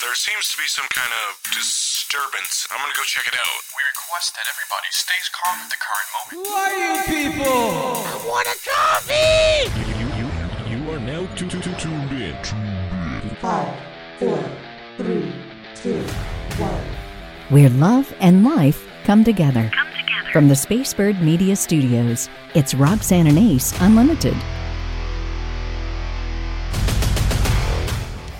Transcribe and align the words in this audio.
There 0.00 0.14
seems 0.14 0.48
to 0.50 0.56
be 0.56 0.64
some 0.66 0.86
kind 0.92 1.12
of 1.12 1.52
disturbance. 1.52 2.66
I'm 2.70 2.78
gonna 2.80 2.92
go 2.96 3.02
check 3.04 3.26
it 3.26 3.34
out. 3.34 3.60
We 3.76 3.82
request 3.92 4.34
that 4.34 4.46
everybody 4.48 4.88
stays 4.92 5.28
calm 5.28 5.58
at 5.60 5.68
the 5.68 5.76
current 5.76 6.08
moment. 6.16 6.40
Who 6.40 6.54
are 6.54 6.72
you 6.72 6.92
people? 7.04 8.00
I 8.06 8.16
want 8.26 8.48
a 8.48 8.56
coffee! 8.64 9.68
You, 10.00 10.08
you, 10.16 10.28
you 10.78 10.90
are 10.92 11.00
now 11.00 11.26
tu- 11.34 11.48
tu- 11.48 11.60
tu- 11.60 11.74
tuned 11.74 12.12
in. 12.12 12.36
Five, 13.36 13.76
four, 14.18 14.42
three, 14.96 15.32
two, 15.74 16.02
one. 16.62 16.84
where 17.50 17.68
love 17.70 18.12
and 18.20 18.42
life 18.44 18.86
come 19.04 19.22
together. 19.24 19.70
From 20.32 20.48
the 20.48 20.54
Spacebird 20.54 21.20
Media 21.22 21.54
Studios, 21.56 22.28
it's 22.54 22.74
Roxanne 22.74 23.26
and 23.28 23.38
Ace 23.38 23.72
Unlimited. 23.80 24.34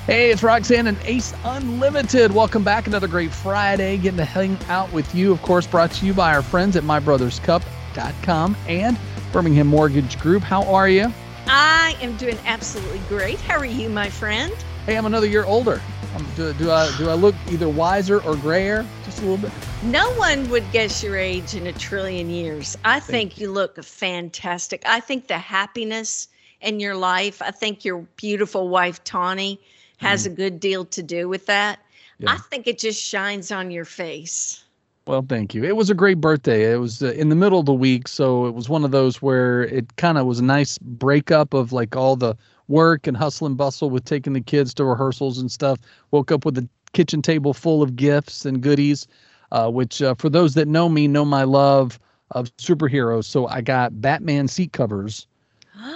Hey, 0.06 0.30
it's 0.30 0.42
Roxanne 0.42 0.86
and 0.86 0.98
Ace 1.04 1.32
Unlimited. 1.44 2.30
Welcome 2.30 2.62
back. 2.62 2.86
Another 2.86 3.08
great 3.08 3.32
Friday. 3.32 3.96
Getting 3.96 4.18
to 4.18 4.24
hang 4.26 4.58
out 4.68 4.92
with 4.92 5.14
you, 5.14 5.32
of 5.32 5.40
course, 5.40 5.66
brought 5.66 5.92
to 5.92 6.04
you 6.04 6.12
by 6.12 6.34
our 6.34 6.42
friends 6.42 6.76
at 6.76 6.82
MyBrothersCup.com 6.82 8.54
and 8.68 8.98
Birmingham 9.32 9.66
Mortgage 9.66 10.18
Group. 10.18 10.42
How 10.42 10.62
are 10.64 10.90
you? 10.90 11.10
I 11.46 11.96
am 12.02 12.18
doing 12.18 12.36
absolutely 12.44 12.98
great. 13.08 13.40
How 13.40 13.56
are 13.56 13.64
you, 13.64 13.88
my 13.88 14.10
friend? 14.10 14.52
Hey, 14.84 14.98
I'm 14.98 15.06
another 15.06 15.26
year 15.26 15.46
older. 15.46 15.80
Um, 16.14 16.26
do, 16.36 16.52
do 16.52 16.70
I 16.70 16.94
do 16.98 17.08
I 17.08 17.14
look 17.14 17.34
either 17.50 17.70
wiser 17.70 18.22
or 18.24 18.36
grayer? 18.36 18.84
Just 19.06 19.20
a 19.20 19.22
little 19.22 19.38
bit. 19.38 19.52
No 19.84 20.12
one 20.16 20.50
would 20.50 20.70
guess 20.70 21.02
your 21.02 21.16
age 21.16 21.54
in 21.54 21.66
a 21.66 21.72
trillion 21.72 22.28
years. 22.28 22.76
I 22.84 23.00
think 23.00 23.38
you 23.38 23.50
look 23.50 23.82
fantastic. 23.82 24.82
I 24.84 25.00
think 25.00 25.28
the 25.28 25.38
happiness 25.38 26.28
in 26.60 26.78
your 26.78 26.94
life, 26.94 27.40
I 27.40 27.52
think 27.52 27.86
your 27.86 28.00
beautiful 28.16 28.68
wife, 28.68 29.02
Tawny, 29.04 29.60
has 29.98 30.26
a 30.26 30.30
good 30.30 30.60
deal 30.60 30.84
to 30.86 31.02
do 31.02 31.28
with 31.28 31.46
that. 31.46 31.80
Yeah. 32.18 32.32
I 32.32 32.36
think 32.36 32.66
it 32.66 32.78
just 32.78 33.02
shines 33.02 33.50
on 33.50 33.70
your 33.70 33.84
face. 33.84 34.64
Well, 35.06 35.24
thank 35.28 35.54
you. 35.54 35.64
It 35.64 35.76
was 35.76 35.90
a 35.90 35.94
great 35.94 36.20
birthday. 36.20 36.72
It 36.72 36.76
was 36.76 37.02
uh, 37.02 37.12
in 37.12 37.28
the 37.28 37.36
middle 37.36 37.60
of 37.60 37.66
the 37.66 37.74
week, 37.74 38.08
so 38.08 38.46
it 38.46 38.54
was 38.54 38.70
one 38.70 38.84
of 38.84 38.90
those 38.90 39.20
where 39.20 39.64
it 39.64 39.96
kind 39.96 40.16
of 40.16 40.26
was 40.26 40.38
a 40.38 40.44
nice 40.44 40.78
breakup 40.78 41.52
of 41.52 41.72
like 41.72 41.94
all 41.94 42.16
the 42.16 42.34
work 42.68 43.06
and 43.06 43.16
hustle 43.16 43.46
and 43.46 43.56
bustle 43.56 43.90
with 43.90 44.04
taking 44.06 44.32
the 44.32 44.40
kids 44.40 44.72
to 44.74 44.84
rehearsals 44.84 45.38
and 45.38 45.52
stuff. 45.52 45.78
Woke 46.10 46.32
up 46.32 46.46
with 46.46 46.56
a 46.56 46.66
kitchen 46.94 47.20
table 47.20 47.52
full 47.52 47.82
of 47.82 47.96
gifts 47.96 48.46
and 48.46 48.62
goodies, 48.62 49.06
uh, 49.52 49.70
which 49.70 50.00
uh, 50.00 50.14
for 50.14 50.30
those 50.30 50.54
that 50.54 50.68
know 50.68 50.88
me 50.88 51.06
know 51.06 51.24
my 51.24 51.44
love 51.44 52.00
of 52.30 52.54
superheroes. 52.56 53.24
So 53.24 53.46
I 53.48 53.60
got 53.60 54.00
Batman 54.00 54.48
seat 54.48 54.72
covers 54.72 55.26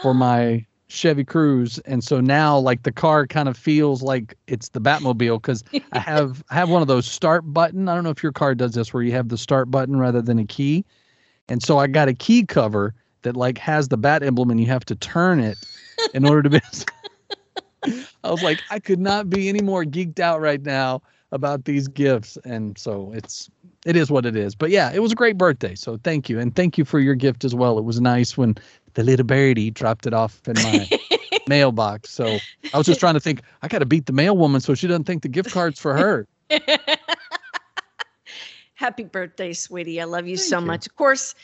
for 0.02 0.12
my 0.14 0.66
Chevy 0.89 1.25
Cruze, 1.25 1.81
and 1.84 2.03
so 2.03 2.20
now 2.20 2.58
like 2.58 2.83
the 2.83 2.92
car 2.92 3.27
kind 3.27 3.48
of 3.48 3.56
feels 3.56 4.03
like 4.03 4.34
it's 4.47 4.70
the 4.70 4.81
Batmobile 4.81 5.41
because 5.41 5.62
I 5.92 5.98
have 5.98 6.42
I 6.50 6.55
have 6.55 6.70
one 6.70 6.83
of 6.83 6.89
those 6.89 7.06
start 7.06 7.42
button. 7.53 7.89
I 7.89 7.95
don't 7.95 8.05
know 8.05 8.11
if 8.11 8.22
your 8.22 8.33
car 8.33 8.55
does 8.55 8.72
this 8.72 8.92
where 8.92 9.03
you 9.03 9.12
have 9.12 9.28
the 9.28 9.39
start 9.39 9.70
button 9.70 9.98
rather 9.98 10.22
than 10.22 10.39
a 10.39 10.47
key, 10.47 10.84
and 11.48 11.62
so 11.62 11.78
I 11.78 11.86
got 11.86 12.08
a 12.08 12.14
key 12.14 12.45
cover 12.45 12.95
that 13.22 13.36
like 13.36 13.58
has 13.58 13.89
the 13.89 13.97
bat 13.97 14.22
emblem 14.22 14.50
and 14.50 14.61
you 14.61 14.67
have 14.67 14.84
to 14.86 14.95
turn 14.95 15.41
it 15.41 15.58
in 16.14 16.25
order 16.25 16.42
to 16.42 16.50
be. 16.50 16.61
I 18.25 18.30
was 18.30 18.42
like, 18.42 18.58
I 18.70 18.78
could 18.78 18.98
not 18.98 19.30
be 19.30 19.48
any 19.48 19.61
more 19.61 19.84
geeked 19.84 20.20
out 20.20 20.41
right 20.41 20.62
now 20.62 21.02
about 21.33 21.64
these 21.64 21.86
gifts, 21.89 22.39
and 22.45 22.78
so 22.78 23.12
it's 23.14 23.50
it 23.84 23.97
is 23.97 24.11
what 24.11 24.25
it 24.25 24.36
is. 24.36 24.55
But 24.55 24.70
yeah, 24.70 24.91
it 24.92 25.00
was 25.00 25.12
a 25.12 25.17
great 25.17 25.36
birthday, 25.36 25.75
so 25.75 25.98
thank 26.02 26.28
you, 26.28 26.39
and 26.39 26.55
thank 26.56 26.78
you 26.78 26.84
for 26.84 26.98
your 26.98 27.14
gift 27.14 27.45
as 27.45 27.55
well. 27.55 27.78
It 27.78 27.84
was 27.84 28.00
nice 28.00 28.36
when 28.36 28.56
the 28.94 29.05
little 29.05 29.27
birdie 29.27 29.70
dropped 29.70 30.06
it 30.06 30.14
off 30.14 30.41
in 30.47 30.55
my 30.55 30.89
mailbox. 31.48 32.11
So 32.11 32.39
I 32.72 32.78
was 32.78 32.86
just 32.86 33.00
trying 33.00 33.14
to 33.14 33.20
think, 33.20 33.42
I 33.62 33.69
got 33.69 33.78
to 33.80 33.86
beat 33.86 34.06
the 34.06 34.12
mail 34.12 34.36
woman 34.36 34.61
so 34.61 34.75
she 34.75 34.86
doesn't 34.86 35.05
think 35.05 35.22
the 35.22 35.28
gift 35.28 35.50
card's 35.50 35.80
for 35.80 35.96
her. 35.96 36.27
Happy 38.74 39.05
birthday, 39.05 39.52
sweetie. 39.52 40.01
I 40.01 40.05
love 40.05 40.27
you 40.27 40.36
so 40.36 40.61
you. 40.61 40.67
much. 40.67 40.86
Of 40.86 40.95
course, 40.96 41.35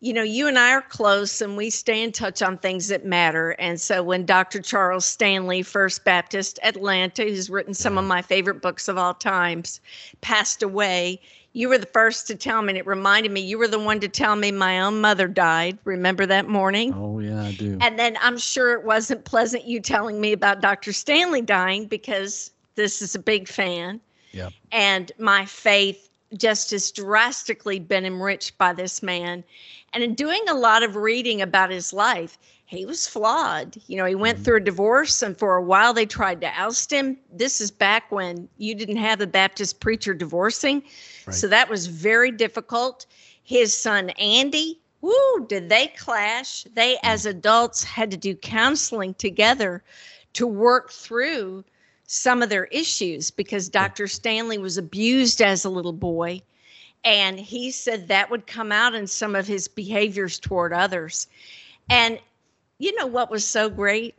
you 0.00 0.12
know, 0.12 0.22
you 0.22 0.46
and 0.46 0.58
I 0.58 0.72
are 0.72 0.82
close 0.82 1.40
and 1.40 1.56
we 1.56 1.70
stay 1.70 2.02
in 2.02 2.12
touch 2.12 2.40
on 2.40 2.56
things 2.56 2.86
that 2.88 3.04
matter. 3.04 3.50
And 3.58 3.80
so 3.80 4.02
when 4.02 4.24
Dr. 4.24 4.60
Charles 4.60 5.04
Stanley, 5.04 5.62
First 5.62 6.04
Baptist 6.04 6.60
Atlanta, 6.62 7.24
who's 7.24 7.50
written 7.50 7.74
some 7.74 7.98
of 7.98 8.04
my 8.04 8.22
favorite 8.22 8.62
books 8.62 8.86
of 8.86 8.96
all 8.96 9.14
times, 9.14 9.80
passed 10.20 10.62
away, 10.62 11.20
you 11.58 11.68
were 11.68 11.76
the 11.76 11.86
first 11.86 12.28
to 12.28 12.36
tell 12.36 12.62
me. 12.62 12.70
And 12.70 12.78
it 12.78 12.86
reminded 12.86 13.32
me, 13.32 13.40
you 13.40 13.58
were 13.58 13.66
the 13.66 13.80
one 13.80 13.98
to 13.98 14.08
tell 14.08 14.36
me 14.36 14.52
my 14.52 14.80
own 14.80 15.00
mother 15.00 15.26
died. 15.26 15.76
Remember 15.84 16.24
that 16.24 16.48
morning? 16.48 16.94
Oh 16.94 17.18
yeah, 17.18 17.42
I 17.42 17.52
do. 17.52 17.76
And 17.80 17.98
then 17.98 18.16
I'm 18.20 18.38
sure 18.38 18.74
it 18.74 18.84
wasn't 18.84 19.24
pleasant 19.24 19.64
you 19.64 19.80
telling 19.80 20.20
me 20.20 20.30
about 20.32 20.60
Dr. 20.60 20.92
Stanley 20.92 21.42
dying 21.42 21.86
because 21.86 22.52
this 22.76 23.02
is 23.02 23.16
a 23.16 23.18
big 23.18 23.48
fan. 23.48 24.00
Yep. 24.30 24.52
And 24.70 25.10
my 25.18 25.44
faith 25.46 26.08
just 26.36 26.70
has 26.70 26.92
drastically 26.92 27.80
been 27.80 28.06
enriched 28.06 28.56
by 28.56 28.72
this 28.72 29.02
man. 29.02 29.42
And 29.92 30.04
in 30.04 30.14
doing 30.14 30.42
a 30.48 30.54
lot 30.54 30.84
of 30.84 30.94
reading 30.94 31.42
about 31.42 31.70
his 31.70 31.92
life, 31.92 32.38
he 32.66 32.84
was 32.84 33.08
flawed. 33.08 33.78
You 33.86 33.96
know, 33.96 34.04
he 34.04 34.14
went 34.14 34.36
mm-hmm. 34.36 34.44
through 34.44 34.56
a 34.58 34.60
divorce, 34.60 35.22
and 35.22 35.36
for 35.36 35.56
a 35.56 35.62
while 35.62 35.94
they 35.94 36.04
tried 36.04 36.42
to 36.42 36.52
oust 36.60 36.92
him. 36.92 37.16
This 37.32 37.62
is 37.62 37.70
back 37.70 38.12
when 38.12 38.46
you 38.58 38.74
didn't 38.74 38.98
have 38.98 39.22
a 39.22 39.26
Baptist 39.26 39.80
preacher 39.80 40.12
divorcing. 40.12 40.82
So 41.32 41.48
that 41.48 41.68
was 41.68 41.86
very 41.86 42.30
difficult. 42.30 43.06
His 43.44 43.72
son, 43.74 44.10
Andy, 44.10 44.80
woo, 45.00 45.46
did 45.48 45.68
they 45.68 45.88
clash? 45.88 46.64
They, 46.74 46.94
hmm. 46.94 47.06
as 47.06 47.26
adults, 47.26 47.82
had 47.84 48.10
to 48.10 48.16
do 48.16 48.34
counseling 48.34 49.14
together 49.14 49.82
to 50.34 50.46
work 50.46 50.92
through 50.92 51.64
some 52.06 52.42
of 52.42 52.48
their 52.48 52.64
issues 52.66 53.30
because 53.30 53.68
Dr. 53.68 54.06
Stanley 54.06 54.58
was 54.58 54.78
abused 54.78 55.42
as 55.42 55.64
a 55.64 55.70
little 55.70 55.92
boy. 55.92 56.42
And 57.04 57.38
he 57.38 57.70
said 57.70 58.08
that 58.08 58.30
would 58.30 58.46
come 58.46 58.72
out 58.72 58.94
in 58.94 59.06
some 59.06 59.34
of 59.34 59.46
his 59.46 59.68
behaviors 59.68 60.38
toward 60.38 60.72
others. 60.72 61.26
And 61.88 62.18
you 62.78 62.94
know 62.96 63.06
what 63.06 63.30
was 63.30 63.46
so 63.46 63.68
great 63.68 64.14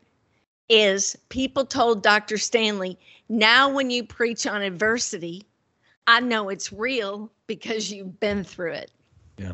is 0.70 1.18
people 1.30 1.66
told 1.66 2.04
Dr. 2.04 2.38
Stanley, 2.38 2.98
now 3.28 3.70
when 3.70 3.90
you 3.90 4.04
preach 4.04 4.46
on 4.46 4.62
adversity, 4.62 5.46
I 6.10 6.22
know 6.22 6.50
it's 6.50 6.74
real 6.74 7.32
because 7.46 7.92
you've 7.92 8.20
been 8.20 8.44
through 8.44 8.72
it. 8.72 8.90
Yeah. 9.38 9.52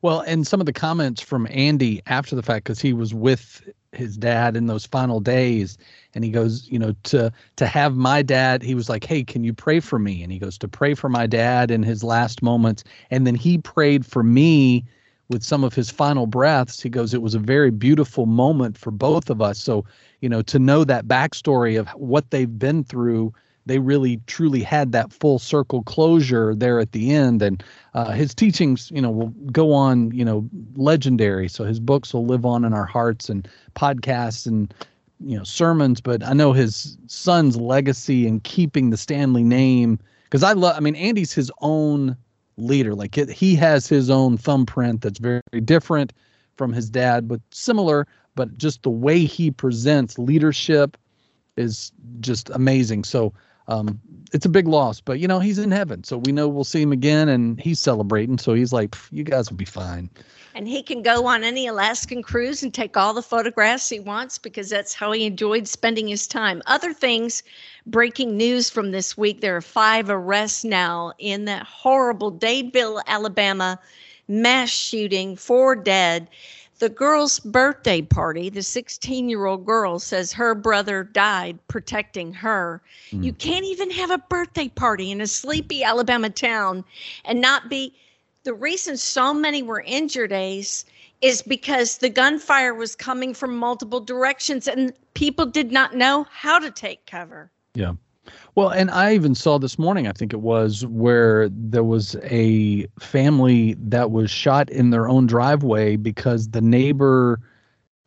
Well, 0.00 0.20
and 0.20 0.46
some 0.46 0.60
of 0.60 0.66
the 0.66 0.72
comments 0.72 1.20
from 1.20 1.48
Andy 1.50 2.00
after 2.06 2.36
the 2.36 2.42
fact, 2.42 2.64
because 2.64 2.80
he 2.80 2.92
was 2.92 3.12
with 3.12 3.68
his 3.90 4.16
dad 4.16 4.56
in 4.56 4.68
those 4.68 4.86
final 4.86 5.18
days, 5.18 5.76
and 6.14 6.22
he 6.22 6.30
goes, 6.30 6.68
you 6.70 6.78
know, 6.78 6.94
to 7.02 7.32
to 7.56 7.66
have 7.66 7.96
my 7.96 8.22
dad, 8.22 8.62
he 8.62 8.76
was 8.76 8.88
like, 8.88 9.02
"Hey, 9.02 9.24
can 9.24 9.42
you 9.42 9.52
pray 9.52 9.80
for 9.80 9.98
me?" 9.98 10.22
And 10.22 10.30
he 10.30 10.38
goes 10.38 10.56
to 10.58 10.68
pray 10.68 10.94
for 10.94 11.08
my 11.08 11.26
dad 11.26 11.72
in 11.72 11.82
his 11.82 12.04
last 12.04 12.44
moments, 12.44 12.84
and 13.10 13.26
then 13.26 13.34
he 13.34 13.58
prayed 13.58 14.06
for 14.06 14.22
me 14.22 14.84
with 15.28 15.42
some 15.42 15.64
of 15.64 15.74
his 15.74 15.90
final 15.90 16.26
breaths. 16.26 16.80
He 16.80 16.90
goes, 16.90 17.12
"It 17.12 17.22
was 17.22 17.34
a 17.34 17.40
very 17.40 17.72
beautiful 17.72 18.26
moment 18.26 18.78
for 18.78 18.92
both 18.92 19.30
of 19.30 19.42
us." 19.42 19.58
So, 19.58 19.84
you 20.20 20.28
know, 20.28 20.42
to 20.42 20.60
know 20.60 20.84
that 20.84 21.08
backstory 21.08 21.76
of 21.76 21.88
what 21.88 22.30
they've 22.30 22.56
been 22.56 22.84
through 22.84 23.32
they 23.68 23.78
really 23.78 24.20
truly 24.26 24.62
had 24.62 24.92
that 24.92 25.12
full 25.12 25.38
circle 25.38 25.82
closure 25.82 26.54
there 26.54 26.80
at 26.80 26.92
the 26.92 27.12
end. 27.12 27.40
And 27.42 27.62
uh, 27.94 28.12
his 28.12 28.34
teachings 28.34 28.90
you 28.92 29.00
know 29.00 29.10
will 29.10 29.28
go 29.52 29.72
on 29.72 30.10
you 30.12 30.24
know 30.24 30.48
legendary. 30.74 31.48
So 31.48 31.64
his 31.64 31.80
books 31.80 32.12
will 32.12 32.26
live 32.26 32.44
on 32.44 32.64
in 32.64 32.72
our 32.72 32.86
hearts 32.86 33.28
and 33.28 33.48
podcasts 33.76 34.46
and 34.46 34.72
you 35.20 35.36
know 35.36 35.44
sermons. 35.44 36.00
But 36.00 36.24
i 36.24 36.32
know 36.32 36.52
his 36.52 36.98
son's 37.06 37.56
legacy 37.56 38.26
in 38.26 38.40
keeping 38.40 38.90
the 38.90 38.96
stanley 38.96 39.44
name 39.44 39.98
because 40.24 40.42
i 40.42 40.52
love 40.52 40.76
i 40.76 40.80
mean 40.80 40.96
andy's 40.96 41.32
his 41.32 41.50
own 41.60 42.16
leader. 42.58 42.94
Like 42.94 43.16
it, 43.16 43.30
he 43.30 43.54
has 43.56 43.86
his 43.86 44.10
own 44.10 44.36
thumbprint 44.36 45.00
that's 45.00 45.18
very 45.18 45.40
different 45.64 46.12
from 46.56 46.72
his 46.72 46.90
dad 46.90 47.28
but 47.28 47.40
similar. 47.50 48.06
But 48.34 48.56
just 48.58 48.82
the 48.82 48.90
way 48.90 49.24
he 49.24 49.50
presents 49.50 50.18
leadership 50.18 50.96
is 51.56 51.92
just 52.20 52.50
amazing. 52.50 53.04
So 53.04 53.32
um, 53.68 54.00
it's 54.32 54.44
a 54.44 54.48
big 54.48 54.66
loss, 54.66 55.00
but 55.00 55.18
you 55.20 55.28
know 55.28 55.38
he's 55.38 55.58
in 55.58 55.70
heaven, 55.70 56.04
so 56.04 56.18
we 56.18 56.32
know 56.32 56.48
we'll 56.48 56.64
see 56.64 56.82
him 56.82 56.92
again, 56.92 57.28
and 57.28 57.60
he's 57.60 57.80
celebrating. 57.80 58.38
So 58.38 58.54
he's 58.54 58.72
like, 58.72 58.96
"You 59.10 59.24
guys 59.24 59.50
will 59.50 59.56
be 59.56 59.64
fine." 59.64 60.10
And 60.54 60.66
he 60.66 60.82
can 60.82 61.02
go 61.02 61.26
on 61.26 61.44
any 61.44 61.66
Alaskan 61.66 62.22
cruise 62.22 62.62
and 62.62 62.74
take 62.74 62.96
all 62.96 63.14
the 63.14 63.22
photographs 63.22 63.88
he 63.88 64.00
wants 64.00 64.38
because 64.38 64.68
that's 64.68 64.92
how 64.92 65.12
he 65.12 65.24
enjoyed 65.24 65.68
spending 65.68 66.08
his 66.08 66.26
time. 66.26 66.62
Other 66.66 66.92
things, 66.92 67.42
breaking 67.86 68.36
news 68.36 68.68
from 68.68 68.90
this 68.90 69.16
week 69.16 69.40
there 69.40 69.56
are 69.56 69.62
five 69.62 70.10
arrests 70.10 70.64
now 70.64 71.12
in 71.18 71.44
that 71.44 71.64
horrible 71.64 72.32
Dadeville, 72.32 73.02
Alabama 73.06 73.78
mass 74.28 74.68
shooting, 74.68 75.36
four 75.36 75.74
dead. 75.74 76.28
The 76.78 76.88
girl's 76.88 77.40
birthday 77.40 78.02
party, 78.02 78.50
the 78.50 78.62
16 78.62 79.28
year 79.28 79.46
old 79.46 79.66
girl 79.66 79.98
says 79.98 80.32
her 80.32 80.54
brother 80.54 81.02
died 81.02 81.58
protecting 81.66 82.32
her. 82.34 82.80
Hmm. 83.10 83.22
You 83.22 83.32
can't 83.32 83.64
even 83.64 83.90
have 83.90 84.10
a 84.10 84.18
birthday 84.18 84.68
party 84.68 85.10
in 85.10 85.20
a 85.20 85.26
sleepy 85.26 85.82
Alabama 85.82 86.30
town 86.30 86.84
and 87.24 87.40
not 87.40 87.68
be 87.68 87.94
the 88.44 88.54
reason 88.54 88.96
so 88.96 89.34
many 89.34 89.62
were 89.62 89.82
injured 89.86 90.32
ace 90.32 90.84
is 91.20 91.42
because 91.42 91.98
the 91.98 92.08
gunfire 92.08 92.74
was 92.74 92.94
coming 92.94 93.34
from 93.34 93.56
multiple 93.56 94.00
directions 94.00 94.68
and 94.68 94.92
people 95.14 95.46
did 95.46 95.72
not 95.72 95.96
know 95.96 96.26
how 96.30 96.58
to 96.58 96.70
take 96.70 97.04
cover. 97.06 97.50
Yeah. 97.74 97.94
Well, 98.54 98.70
and 98.70 98.90
I 98.90 99.14
even 99.14 99.34
saw 99.34 99.58
this 99.58 99.78
morning, 99.78 100.06
I 100.06 100.12
think 100.12 100.32
it 100.32 100.40
was, 100.40 100.84
where 100.86 101.48
there 101.50 101.84
was 101.84 102.16
a 102.24 102.86
family 102.98 103.74
that 103.78 104.10
was 104.10 104.30
shot 104.30 104.68
in 104.70 104.90
their 104.90 105.08
own 105.08 105.26
driveway 105.26 105.96
because 105.96 106.48
the 106.48 106.60
neighbor 106.60 107.40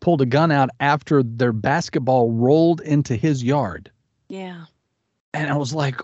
pulled 0.01 0.21
a 0.21 0.25
gun 0.25 0.51
out 0.51 0.69
after 0.79 1.23
their 1.23 1.53
basketball 1.53 2.31
rolled 2.31 2.81
into 2.81 3.15
his 3.15 3.44
yard. 3.44 3.91
Yeah. 4.27 4.65
And 5.33 5.50
I 5.50 5.56
was 5.56 5.73
like, 5.73 6.01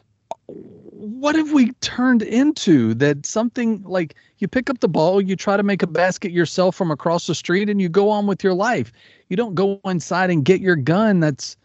what 0.48 1.36
have 1.36 1.52
we 1.52 1.72
turned 1.82 2.22
into 2.22 2.94
that 2.96 3.26
something 3.26 3.84
like 3.84 4.16
you 4.38 4.48
pick 4.48 4.70
up 4.70 4.80
the 4.80 4.88
ball, 4.88 5.20
you 5.22 5.36
try 5.36 5.58
to 5.58 5.64
make 5.64 5.84
a 5.84 5.88
basket 5.88 6.32
yourself 6.32 6.76
from 6.76 6.92
across 6.92 7.28
the 7.28 7.36
street, 7.36 7.70
and 7.70 7.82
you 7.82 7.90
go 7.90 8.10
on 8.10 8.28
with 8.28 8.44
your 8.44 8.54
life? 8.54 8.92
You 9.30 9.36
don't 9.36 9.56
go 9.56 9.80
inside 9.86 10.30
and 10.30 10.46
get 10.46 10.62
your 10.62 10.76
gun. 10.76 11.20
That's 11.20 11.58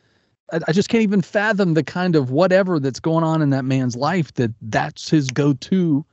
I, 0.52 0.60
I 0.69 0.72
just 0.72 0.88
can't 0.88 1.02
even 1.02 1.22
fathom 1.22 1.75
the 1.75 1.82
kind 1.82 2.14
of 2.16 2.31
whatever 2.31 2.78
that's 2.78 3.00
going 3.00 3.25
on 3.25 3.43
in 3.43 3.50
that 3.50 3.64
man's 3.64 3.96
life 3.96 4.32
that 4.34 4.50
that's 4.62 5.08
his 5.10 5.28
go-to 5.31 6.04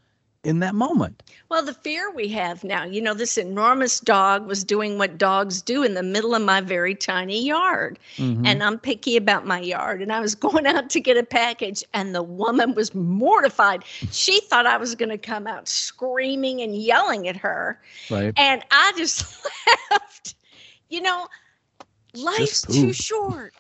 in 0.45 0.59
that 0.59 0.74
moment. 0.74 1.21
Well, 1.50 1.65
the 1.65 1.74
fear 1.74 2.09
we 2.12 2.30
have 2.30 2.63
now, 2.63 2.86
you 2.86 3.01
know, 3.01 3.13
this 3.13 3.38
enormous 3.38 4.00
dog 4.00 4.47
was 4.47 4.63
doing 4.63 4.97
what 4.97 5.18
dogs 5.18 5.62
do 5.62 5.83
in 5.83 5.95
the 5.95 6.03
middle 6.03 6.33
of 6.33 6.41
my 6.41 6.62
very 6.62 6.95
tiny 6.95 7.44
yard. 7.44 8.00
Mhm. 8.15 8.44
And 8.45 8.63
I'm 8.63 8.80
picky 8.80 9.18
about 9.18 9.45
my 9.45 9.59
yard. 9.59 10.01
And 10.01 10.13
I 10.13 10.21
was 10.21 10.36
going 10.45 10.65
out 10.65 10.89
to 10.91 11.01
get 11.01 11.18
a 11.18 11.24
package, 11.24 11.83
and 11.94 12.15
the 12.15 12.24
woman 12.24 12.74
was 12.74 12.95
mortified. 12.95 13.83
She 14.12 14.39
thought 14.41 14.65
I 14.65 14.77
was 14.77 14.95
going 14.95 15.09
to 15.09 15.18
come 15.18 15.45
out 15.45 15.68
screaming 15.68 16.62
and 16.62 16.74
yelling 16.74 17.27
at 17.27 17.36
her. 17.36 17.77
right. 18.09 18.33
And 18.38 18.63
I 18.71 18.94
just 18.95 19.25
laughed. 19.91 20.36
You 20.88 21.01
know, 21.01 21.27
life's 22.13 22.62
too 22.62 22.94
short, 22.94 23.53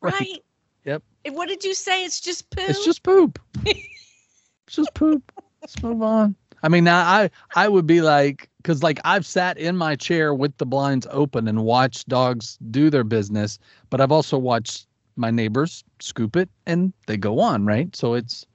Right. 0.00 0.14
right? 0.14 0.44
Yep. 0.84 1.02
And 1.24 1.34
What 1.36 1.48
did 1.48 1.64
you 1.64 1.74
say? 1.74 2.04
It's 2.04 2.20
just 2.20 2.48
poo. 2.50 2.62
It's 2.62 2.84
just 2.84 3.02
poop. 3.02 3.38
it's 3.64 4.76
just 4.76 4.94
poop. 4.94 5.32
Let's 5.60 5.82
move 5.82 6.02
on. 6.02 6.34
I 6.62 6.68
mean, 6.68 6.84
now 6.84 7.00
I 7.00 7.30
I 7.54 7.68
would 7.68 7.86
be 7.86 8.00
like, 8.00 8.48
because 8.58 8.82
like 8.82 9.00
I've 9.04 9.26
sat 9.26 9.58
in 9.58 9.76
my 9.76 9.96
chair 9.96 10.34
with 10.34 10.56
the 10.58 10.66
blinds 10.66 11.06
open 11.10 11.48
and 11.48 11.64
watched 11.64 12.08
dogs 12.08 12.58
do 12.70 12.90
their 12.90 13.04
business, 13.04 13.58
but 13.88 14.00
I've 14.00 14.12
also 14.12 14.38
watched 14.38 14.86
my 15.16 15.30
neighbors 15.30 15.84
scoop 16.00 16.36
it 16.36 16.48
and 16.66 16.92
they 17.06 17.16
go 17.16 17.40
on, 17.40 17.66
right? 17.66 17.94
So 17.94 18.14
it's 18.14 18.46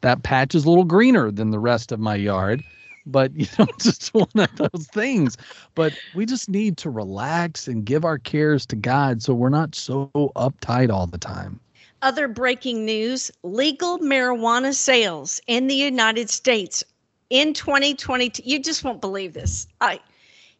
that 0.00 0.22
patch 0.22 0.54
is 0.54 0.64
a 0.64 0.68
little 0.68 0.84
greener 0.84 1.30
than 1.30 1.50
the 1.50 1.58
rest 1.58 1.90
of 1.90 1.98
my 1.98 2.14
yard, 2.14 2.62
but 3.06 3.34
you 3.34 3.46
know, 3.58 3.66
just 3.80 4.12
one 4.14 4.28
of 4.34 4.56
those 4.56 4.86
things. 4.92 5.36
But 5.74 5.92
we 6.14 6.26
just 6.26 6.48
need 6.48 6.76
to 6.78 6.90
relax 6.90 7.68
and 7.68 7.84
give 7.84 8.04
our 8.04 8.18
cares 8.18 8.66
to 8.66 8.76
God 8.76 9.22
so 9.22 9.34
we're 9.34 9.48
not 9.48 9.74
so 9.74 10.10
uptight 10.14 10.90
all 10.90 11.06
the 11.06 11.18
time. 11.18 11.60
Other 12.02 12.28
breaking 12.28 12.84
news 12.84 13.30
legal 13.42 13.98
marijuana 13.98 14.74
sales 14.74 15.40
in 15.46 15.68
the 15.68 15.74
United 15.74 16.28
States 16.28 16.84
in 17.30 17.54
2022. 17.54 18.42
You 18.44 18.58
just 18.60 18.84
won't 18.84 19.00
believe 19.00 19.32
this. 19.32 19.66
I, 19.80 20.00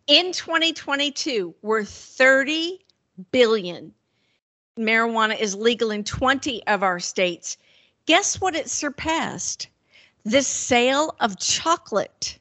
in 0.06 0.32
2022, 0.32 1.54
were 1.62 1.84
30 1.84 2.80
billion. 3.30 3.92
Marijuana 4.78 5.38
is 5.38 5.54
legal 5.54 5.90
in 5.90 6.02
20 6.02 6.66
of 6.66 6.82
our 6.82 6.98
states. 6.98 7.56
Guess 8.06 8.40
what 8.40 8.56
it 8.56 8.68
surpassed? 8.68 9.68
The 10.24 10.42
sale 10.42 11.14
of 11.20 11.38
chocolate 11.38 12.38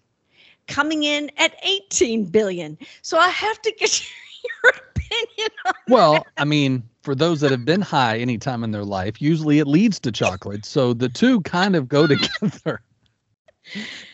coming 0.67 1.03
in 1.03 1.29
at 1.37 1.55
18 1.63 2.25
billion. 2.25 2.77
So 3.01 3.17
I 3.17 3.29
have 3.29 3.61
to 3.61 3.73
get 3.77 4.01
your 4.63 4.73
opinion 4.95 5.49
on 5.65 5.73
Well, 5.89 6.25
I 6.37 6.45
mean, 6.45 6.83
for 7.01 7.15
those 7.15 7.41
that 7.41 7.51
have 7.51 7.65
been 7.65 7.81
high 7.81 8.17
any 8.17 8.37
time 8.37 8.63
in 8.63 8.71
their 8.71 8.85
life, 8.85 9.21
usually 9.21 9.59
it 9.59 9.67
leads 9.67 9.99
to 10.01 10.11
chocolate. 10.11 10.65
So 10.65 10.93
the 10.93 11.09
two 11.09 11.41
kind 11.41 11.75
of 11.75 11.87
go 11.87 12.07
together. 12.07 12.81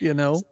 you 0.00 0.14
know? 0.14 0.42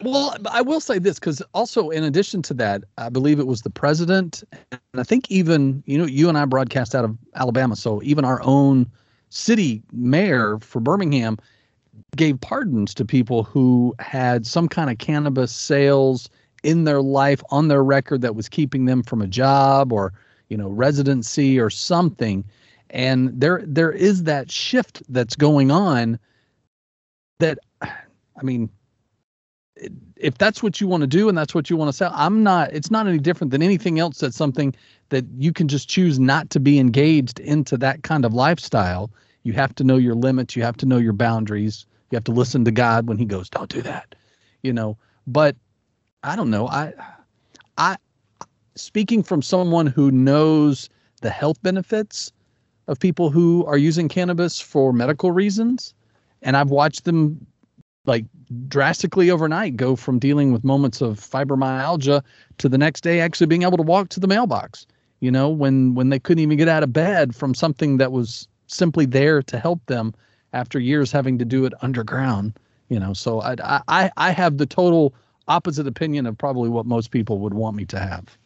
Well, 0.00 0.36
I 0.50 0.60
will 0.60 0.80
say 0.80 0.98
this 0.98 1.18
because 1.18 1.40
also, 1.54 1.90
in 1.90 2.04
addition 2.04 2.42
to 2.42 2.54
that, 2.54 2.84
I 2.98 3.08
believe 3.08 3.38
it 3.38 3.46
was 3.46 3.62
the 3.62 3.70
president, 3.70 4.42
and 4.70 4.80
I 4.94 5.02
think 5.02 5.30
even, 5.30 5.82
you 5.86 5.96
know, 5.96 6.04
you 6.04 6.28
and 6.28 6.36
I 6.36 6.44
broadcast 6.44 6.94
out 6.94 7.04
of 7.04 7.16
Alabama. 7.34 7.76
So 7.76 8.02
even 8.02 8.24
our 8.24 8.42
own 8.42 8.90
city 9.30 9.82
mayor 9.92 10.58
for 10.60 10.80
Birmingham 10.80 11.38
gave 12.16 12.40
pardons 12.40 12.94
to 12.94 13.04
people 13.04 13.42
who 13.42 13.94
had 13.98 14.46
some 14.46 14.68
kind 14.68 14.90
of 14.90 14.98
cannabis 14.98 15.52
sales 15.52 16.28
in 16.62 16.84
their 16.84 17.02
life 17.02 17.42
on 17.50 17.68
their 17.68 17.84
record 17.84 18.22
that 18.22 18.34
was 18.34 18.48
keeping 18.48 18.86
them 18.86 19.02
from 19.02 19.20
a 19.20 19.26
job 19.26 19.92
or 19.92 20.12
you 20.48 20.56
know 20.56 20.68
residency 20.68 21.58
or 21.58 21.70
something. 21.70 22.44
And 22.90 23.38
there 23.38 23.62
there 23.66 23.92
is 23.92 24.24
that 24.24 24.50
shift 24.50 25.02
that's 25.08 25.36
going 25.36 25.70
on 25.70 26.18
that 27.40 27.58
i 27.82 28.42
mean 28.42 28.68
if 30.16 30.38
that's 30.38 30.62
what 30.62 30.80
you 30.80 30.86
want 30.86 31.00
to 31.00 31.06
do 31.06 31.28
and 31.28 31.36
that's 31.36 31.54
what 31.54 31.68
you 31.68 31.76
want 31.76 31.88
to 31.88 31.92
sell 31.92 32.12
i'm 32.14 32.42
not 32.42 32.72
it's 32.72 32.90
not 32.90 33.06
any 33.06 33.18
different 33.18 33.50
than 33.50 33.62
anything 33.62 33.98
else 33.98 34.18
that's 34.18 34.36
something 34.36 34.74
that 35.08 35.24
you 35.36 35.52
can 35.52 35.68
just 35.68 35.88
choose 35.88 36.18
not 36.18 36.48
to 36.50 36.60
be 36.60 36.78
engaged 36.78 37.40
into 37.40 37.76
that 37.76 38.02
kind 38.02 38.24
of 38.24 38.32
lifestyle 38.32 39.10
you 39.44 39.52
have 39.52 39.74
to 39.76 39.84
know 39.84 39.96
your 39.96 40.14
limits. 40.14 40.56
You 40.56 40.62
have 40.64 40.76
to 40.78 40.86
know 40.86 40.98
your 40.98 41.12
boundaries. 41.12 41.86
You 42.10 42.16
have 42.16 42.24
to 42.24 42.32
listen 42.32 42.64
to 42.64 42.70
god 42.70 43.06
when 43.08 43.18
he 43.18 43.24
goes 43.24 43.48
don't 43.48 43.70
do 43.70 43.82
that 43.82 44.14
you 44.64 44.72
know. 44.72 44.98
But 45.28 45.54
i 46.24 46.34
don't 46.34 46.50
know. 46.50 46.66
I 46.66 46.92
i 47.78 47.96
speaking 48.74 49.22
from 49.22 49.40
someone 49.40 49.86
who 49.86 50.10
knows 50.10 50.88
the 51.20 51.30
health 51.30 51.62
benefits 51.62 52.32
of 52.88 52.98
people 52.98 53.30
who 53.30 53.64
are 53.66 53.78
using 53.78 54.08
cannabis 54.08 54.60
for 54.60 54.92
medical 54.92 55.30
reasons 55.30 55.94
and 56.42 56.56
i've 56.56 56.70
watched 56.70 57.04
them 57.04 57.46
like 58.04 58.24
drastically 58.68 59.30
overnight 59.30 59.76
go 59.76 59.94
from 59.96 60.18
dealing 60.18 60.52
with 60.52 60.64
moments 60.64 61.00
of 61.00 61.18
fibromyalgia 61.18 62.20
to 62.58 62.68
the 62.68 62.76
next 62.76 63.02
day 63.02 63.20
actually 63.20 63.46
being 63.46 63.62
able 63.62 63.76
to 63.76 63.82
walk 63.82 64.08
to 64.08 64.20
the 64.20 64.26
mailbox 64.26 64.86
you 65.20 65.30
know 65.30 65.48
when 65.48 65.94
when 65.94 66.08
they 66.10 66.18
couldn't 66.18 66.42
even 66.42 66.58
get 66.58 66.68
out 66.68 66.82
of 66.82 66.92
bed 66.92 67.34
from 67.34 67.54
something 67.54 67.96
that 67.96 68.12
was 68.12 68.48
simply 68.66 69.06
there 69.06 69.42
to 69.42 69.58
help 69.58 69.84
them 69.86 70.14
after 70.52 70.78
years 70.78 71.12
having 71.12 71.38
to 71.38 71.44
do 71.44 71.64
it 71.64 71.72
underground 71.82 72.58
you 72.88 72.98
know 72.98 73.12
so 73.12 73.40
i 73.40 73.54
i 73.88 74.10
i 74.16 74.30
have 74.30 74.58
the 74.58 74.66
total 74.66 75.14
opposite 75.48 75.86
opinion 75.86 76.26
of 76.26 76.38
probably 76.38 76.68
what 76.68 76.86
most 76.86 77.10
people 77.10 77.38
would 77.38 77.54
want 77.54 77.76
me 77.76 77.84
to 77.84 77.98
have 77.98 78.36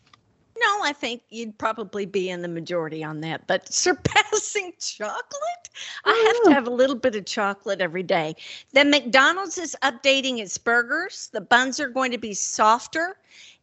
No, 0.61 0.83
I 0.83 0.93
think 0.93 1.23
you'd 1.31 1.57
probably 1.59 2.07
be 2.07 2.31
in 2.31 2.43
the 2.43 2.49
majority 2.49 3.05
on 3.05 3.21
that. 3.21 3.47
But 3.47 3.73
surpassing 3.73 4.73
chocolate? 4.81 5.69
I 6.05 6.25
have 6.27 6.43
to 6.45 6.51
mm. 6.51 6.53
have 6.55 6.67
a 6.67 6.71
little 6.71 6.97
bit 6.97 7.15
of 7.15 7.25
chocolate 7.27 7.81
every 7.81 8.03
day. 8.03 8.35
Then 8.73 8.91
McDonald's 8.91 9.59
is 9.59 9.77
updating 9.83 10.39
its 10.39 10.59
burgers. 10.59 11.31
The 11.33 11.41
buns 11.41 11.79
are 11.79 11.89
going 11.89 12.11
to 12.11 12.19
be 12.19 12.35
softer 12.35 13.17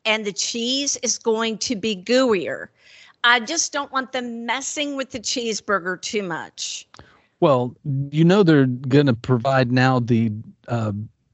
and 0.06 0.24
the 0.24 0.32
cheese 0.32 0.98
is 0.98 1.18
going 1.18 1.58
to 1.58 1.76
be 1.76 1.96
gooier. 1.96 2.68
I 3.26 3.40
just 3.40 3.74
don't 3.74 3.92
want 3.92 4.12
them 4.12 4.46
messing 4.46 4.96
with 4.96 5.10
the 5.10 5.20
cheeseburger 5.20 6.00
too 6.00 6.22
much. 6.22 6.88
Well, 7.40 7.76
you 8.12 8.24
know 8.24 8.44
they're 8.44 8.68
going 8.68 9.08
to 9.08 9.14
provide 9.16 9.72
now 9.72 10.00
the 10.00 10.32
uh, 10.68 10.92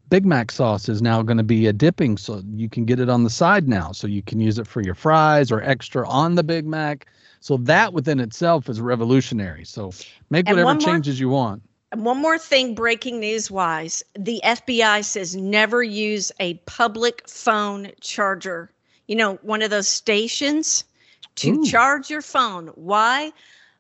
Big 0.10 0.26
Mac 0.26 0.52
sauce 0.52 0.88
is 0.88 1.02
now 1.02 1.22
going 1.22 1.38
to 1.38 1.44
be 1.44 1.68
a 1.68 1.74
dipping, 1.74 2.18
so 2.18 2.42
you 2.56 2.70
can 2.70 2.86
get 2.86 3.00
it 3.02 3.10
on 3.10 3.26
the 3.26 3.30
side 3.30 3.68
now, 3.68 3.92
so 3.92 4.08
you 4.08 4.22
can 4.22 4.40
use 4.40 4.58
it 4.58 4.68
for 4.68 4.82
your 4.82 4.96
fries 4.96 5.52
or 5.52 5.62
extra 5.64 6.08
on 6.08 6.36
the 6.36 6.44
Big 6.44 6.66
Mac. 6.66 7.08
So 7.42 7.58
that 7.58 7.92
within 7.92 8.20
itself 8.22 8.70
is 8.70 8.80
revolutionary. 8.80 9.66
So 9.66 9.92
make 10.30 10.48
And 10.48 10.58
whatever 10.58 10.74
more- 10.80 10.82
changes 10.82 11.20
you 11.20 11.30
want. 11.30 11.62
And 11.92 12.06
one 12.06 12.22
more 12.22 12.38
thing, 12.38 12.74
breaking 12.74 13.20
news 13.20 13.52
wise 13.52 14.02
the 14.18 14.40
FBI 14.46 15.04
says 15.04 15.36
never 15.36 15.84
use 15.84 16.32
a 16.40 16.54
public 16.66 17.28
phone 17.28 17.92
charger. 18.00 18.72
You 19.08 19.18
know, 19.18 19.34
one 19.42 19.62
of 19.62 19.72
those 19.72 19.90
stations 19.90 20.86
to 21.36 21.52
Ooh. 21.52 21.66
charge 21.66 22.10
your 22.10 22.22
phone. 22.22 22.68
Why? 22.76 23.32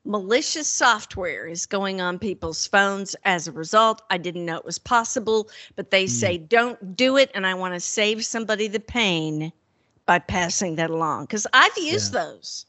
Malicious 0.03 0.67
software 0.67 1.48
is 1.48 1.67
going 1.67 2.01
on 2.01 2.17
people's 2.17 2.65
phones 2.65 3.15
as 3.24 3.48
a 3.48 3.51
result. 3.51 4.01
I 4.10 4.17
didn't 4.17 4.46
know 4.46 4.58
it 4.58 4.65
was 4.65 4.79
possible, 4.79 5.50
but 5.75 5.91
they 5.91 6.05
hmm. 6.05 6.10
say 6.10 6.38
don't 6.38 6.96
do 6.96 7.17
it. 7.17 7.29
And 7.36 7.46
I 7.46 7.53
want 7.53 7.75
to 7.75 7.79
save 7.79 8.25
somebody 8.25 8.67
the 8.67 8.79
pain 8.79 9.51
by 10.05 10.20
passing 10.20 10.75
that 10.75 10.89
along 10.89 11.25
because 11.25 11.46
I've 11.53 11.77
used 11.77 12.13
those. 12.13 12.65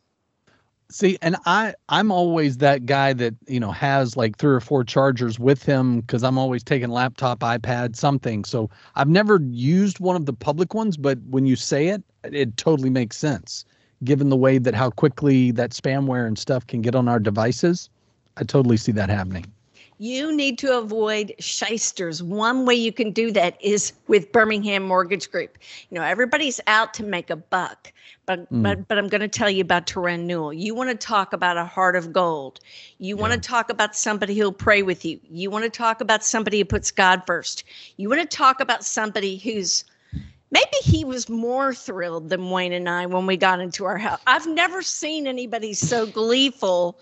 See, 0.92 1.16
and 1.22 1.36
I 1.46 1.74
I'm 1.88 2.12
always 2.12 2.58
that 2.58 2.84
guy 2.84 3.14
that 3.14 3.34
you 3.48 3.58
know 3.58 3.72
has 3.72 4.14
like 4.14 4.36
three 4.36 4.52
or 4.52 4.60
four 4.60 4.84
chargers 4.84 5.38
with 5.38 5.62
him 5.62 6.00
because 6.00 6.22
I'm 6.22 6.36
always 6.36 6.62
taking 6.62 6.90
laptop, 6.90 7.40
iPad, 7.40 7.96
something. 7.96 8.44
So 8.44 8.68
I've 8.94 9.08
never 9.08 9.40
used 9.50 10.00
one 10.00 10.16
of 10.16 10.26
the 10.26 10.34
public 10.34 10.74
ones, 10.74 10.98
but 10.98 11.18
when 11.30 11.46
you 11.46 11.56
say 11.56 11.88
it, 11.88 12.02
it 12.24 12.58
totally 12.58 12.90
makes 12.90 13.16
sense. 13.16 13.64
Given 14.04 14.30
the 14.30 14.36
way 14.36 14.58
that 14.58 14.74
how 14.74 14.90
quickly 14.90 15.50
that 15.52 15.70
spamware 15.70 16.26
and 16.26 16.38
stuff 16.38 16.66
can 16.66 16.82
get 16.82 16.94
on 16.94 17.08
our 17.08 17.20
devices, 17.20 17.88
I 18.36 18.44
totally 18.44 18.76
see 18.76 18.92
that 18.92 19.08
happening. 19.10 19.46
You 19.98 20.34
need 20.34 20.58
to 20.58 20.76
avoid 20.78 21.32
shysters. 21.38 22.24
One 22.24 22.66
way 22.66 22.74
you 22.74 22.92
can 22.92 23.12
do 23.12 23.30
that 23.32 23.56
is 23.62 23.92
with 24.08 24.32
Birmingham 24.32 24.82
Mortgage 24.82 25.30
Group. 25.30 25.58
You 25.90 25.98
know, 25.98 26.02
everybody's 26.04 26.60
out 26.66 26.92
to 26.94 27.04
make 27.04 27.30
a 27.30 27.36
buck, 27.36 27.92
but 28.26 28.52
Mm. 28.52 28.62
but 28.64 28.88
but 28.88 28.98
I'm 28.98 29.06
going 29.08 29.20
to 29.20 29.28
tell 29.28 29.48
you 29.48 29.60
about 29.60 29.86
Terren 29.86 30.24
Newell. 30.24 30.52
You 30.52 30.74
want 30.74 30.90
to 30.90 30.96
talk 30.96 31.32
about 31.32 31.56
a 31.56 31.64
heart 31.64 31.94
of 31.94 32.12
gold. 32.12 32.58
You 32.98 33.16
want 33.16 33.32
to 33.32 33.38
talk 33.38 33.70
about 33.70 33.94
somebody 33.94 34.36
who'll 34.36 34.50
pray 34.50 34.82
with 34.82 35.04
you. 35.04 35.20
You 35.30 35.50
want 35.50 35.64
to 35.64 35.70
talk 35.70 36.00
about 36.00 36.24
somebody 36.24 36.58
who 36.58 36.64
puts 36.64 36.90
God 36.90 37.22
first. 37.24 37.62
You 37.96 38.08
want 38.08 38.28
to 38.28 38.36
talk 38.36 38.60
about 38.60 38.82
somebody 38.84 39.36
who's 39.36 39.84
maybe 40.52 40.76
he 40.84 41.04
was 41.04 41.28
more 41.28 41.74
thrilled 41.74 42.28
than 42.28 42.50
Wayne 42.50 42.72
and 42.72 42.88
I 42.88 43.06
when 43.06 43.26
we 43.26 43.36
got 43.36 43.58
into 43.58 43.84
our 43.84 43.98
house. 43.98 44.20
I've 44.28 44.46
never 44.46 44.82
seen 44.82 45.26
anybody 45.26 45.74
so 45.74 46.06
gleeful, 46.06 47.00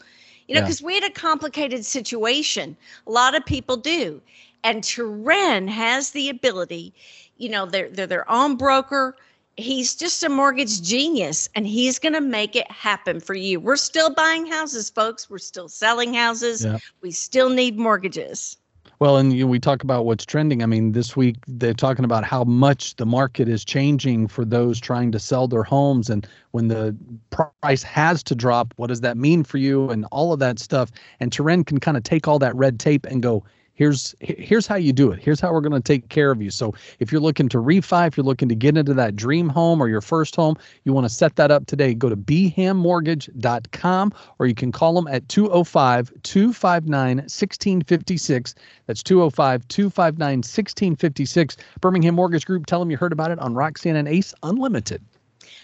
you 0.49 0.55
know, 0.55 0.61
Yeah. 0.61 0.65
because 0.67 0.81
we 0.83 0.95
had 0.95 1.05
a 1.05 1.11
complicated 1.11 1.85
situation. 1.85 2.77
A 3.07 3.11
lot 3.11 3.35
of 3.35 3.45
people 3.45 3.77
do. 3.77 4.23
And 4.65 4.83
Terren 4.83 5.69
has 5.69 6.11
the 6.13 6.29
ability, 6.31 6.95
you 7.37 7.49
know, 7.49 7.67
they're, 7.67 7.89
they're 7.91 8.07
their 8.07 8.31
own 8.31 8.57
broker. 8.57 9.17
He's 9.57 9.95
just 9.95 10.23
a 10.23 10.29
mortgage 10.29 10.81
genius 10.83 11.49
and 11.55 11.67
he's 11.67 11.99
going 11.99 12.13
to 12.15 12.21
make 12.21 12.57
it 12.57 12.71
happen 12.71 13.21
for 13.21 13.35
you. 13.35 13.59
We're 13.61 13.77
still 13.77 14.15
buying 14.15 14.47
houses, 14.47 14.89
folks. 14.89 15.29
We're 15.29 15.39
still 15.39 15.69
selling 15.69 16.15
houses. 16.15 16.65
Yeah. 16.65 16.79
We 17.03 17.11
still 17.11 17.51
need 17.51 17.79
mortgages. 17.79 18.57
Well, 19.01 19.17
and 19.17 19.33
you 19.33 19.45
know, 19.45 19.51
we 19.51 19.59
talk 19.59 19.83
about 19.83 20.05
what's 20.05 20.27
trending. 20.27 20.63
I 20.63 20.67
mean, 20.67 20.93
this 20.93 21.17
week 21.17 21.37
they're 21.49 21.73
talking 21.73 22.05
about 22.05 22.23
how 22.23 22.45
much 22.45 22.97
the 22.97 23.07
market 23.07 23.49
is 23.49 23.65
changing 23.65 24.29
for 24.29 24.45
those 24.45 24.79
trying 24.79 25.11
to 25.13 25.19
sell 25.19 25.49
their 25.49 25.63
homes, 25.63 26.11
and 26.11 26.27
when 26.51 26.69
the 26.69 26.95
price 27.31 27.83
has 27.83 28.23
to 28.25 28.35
drop, 28.35 28.75
what 28.77 28.89
does 28.89 29.01
that 29.01 29.17
mean 29.17 29.43
for 29.43 29.57
you, 29.57 29.89
and 29.89 30.05
all 30.13 30.35
of 30.35 30.39
that 30.41 30.59
stuff. 30.59 30.91
And 31.19 31.31
Terren 31.31 31.65
can 31.65 31.81
kind 31.81 31.97
of 31.97 32.03
take 32.03 32.29
all 32.29 32.39
that 32.41 32.55
red 32.55 32.79
tape 32.79 33.07
and 33.07 33.23
go, 33.23 33.43
here's 33.81 34.15
here's 34.21 34.67
how 34.67 34.75
you 34.75 34.93
do 34.93 35.11
it. 35.11 35.19
Here's 35.19 35.41
how 35.41 35.55
we're 35.55 35.63
going 35.63 35.73
to 35.73 35.81
take 35.81 36.11
care 36.11 36.31
of 36.31 36.43
you. 36.43 36.51
So 36.51 36.75
if 36.99 37.11
you're 37.11 37.21
looking 37.23 37.49
to 37.49 37.57
refi, 37.57 38.07
if 38.07 38.15
you're 38.15 38.27
looking 38.27 38.51
to 38.51 38.55
get 38.55 38.77
into 38.77 38.93
that 38.93 39.17
dream 39.17 39.49
home 39.49 39.83
or 39.83 39.89
your 39.89 40.03
first 40.03 40.37
home, 40.37 40.57
you 40.85 40.93
want 40.93 41.07
to 41.07 41.09
set 41.09 41.37
that 41.37 41.51
up 41.51 41.65
today. 41.65 41.95
Go 41.95 42.11
to 42.11 42.17
bhammortgage.com 42.17 44.13
or 44.39 44.47
you 44.47 44.55
can 44.55 44.71
call 44.71 44.93
them 44.93 45.09
at 45.09 45.27
205 45.31 46.13
259 46.23 47.17
1656. 47.17 48.55
That's 48.87 49.03
205 49.03 49.67
259 49.69 50.39
1656. 50.39 51.57
Birmingham 51.81 52.15
Mortgage 52.15 52.45
Group, 52.45 52.67
tell 52.67 52.81
them 52.81 52.91
you 52.91 52.99
heard 52.99 53.13
about 53.13 53.31
it 53.31 53.39
on 53.39 53.55
Roxanne 53.55 53.97
and 53.97 54.09
Ace 54.09 54.35
Unlimited. 54.43 55.03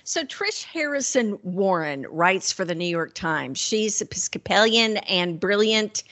So 0.08 0.22
Trish 0.22 0.62
Harrison 0.62 1.36
Warren 1.42 2.06
writes 2.08 2.52
for 2.52 2.64
the 2.64 2.76
New 2.76 2.86
York 2.86 3.14
Times. 3.14 3.58
She's 3.58 4.00
Episcopalian 4.00 4.98
and 4.98 5.40
brilliant. 5.40 6.04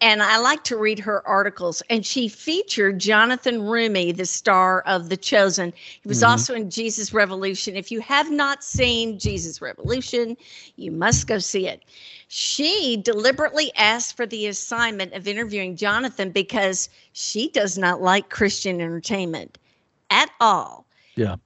And 0.00 0.20
I 0.20 0.38
like 0.38 0.64
to 0.64 0.76
read 0.76 0.98
her 0.98 1.24
articles. 1.28 1.80
And 1.88 2.04
she 2.04 2.26
featured 2.26 2.98
Jonathan 2.98 3.60
Roumie, 3.60 4.16
the 4.16 4.26
star 4.26 4.80
of 4.80 5.10
The 5.10 5.16
Chosen. 5.16 5.72
He 5.76 6.08
was 6.08 6.22
mm-hmm. 6.22 6.30
also 6.32 6.54
in 6.54 6.70
Jesus 6.70 7.12
Revolution. 7.12 7.76
If 7.76 7.92
you 7.92 8.00
have 8.00 8.32
not 8.32 8.64
seen 8.64 9.16
Jesus 9.16 9.62
Revolution, 9.62 10.36
you 10.74 10.90
must 10.90 11.28
go 11.28 11.38
see 11.38 11.68
it. 11.68 11.84
She 12.26 12.96
deliberately 12.96 13.70
asked 13.76 14.16
for 14.16 14.26
the 14.26 14.48
assignment 14.48 15.12
of 15.12 15.28
interviewing 15.28 15.76
Jonathan 15.76 16.30
because 16.30 16.88
she 17.12 17.48
does 17.50 17.78
not 17.78 18.02
like 18.02 18.28
Christian 18.28 18.80
entertainment 18.80 19.56
at 20.10 20.30
all 20.40 20.84
Yeah. 21.14 21.36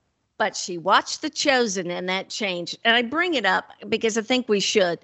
But 0.40 0.56
she 0.56 0.78
watched 0.78 1.22
The 1.22 1.30
Chosen 1.30 1.92
and 1.92 2.08
that 2.10 2.30
changed. 2.30 2.78
And 2.84 2.96
I 2.96 3.02
bring 3.02 3.34
it 3.34 3.46
up 3.46 3.72
because 3.88 4.18
I 4.18 4.22
think 4.22 4.48
we 4.48 4.60
should. 4.60 5.00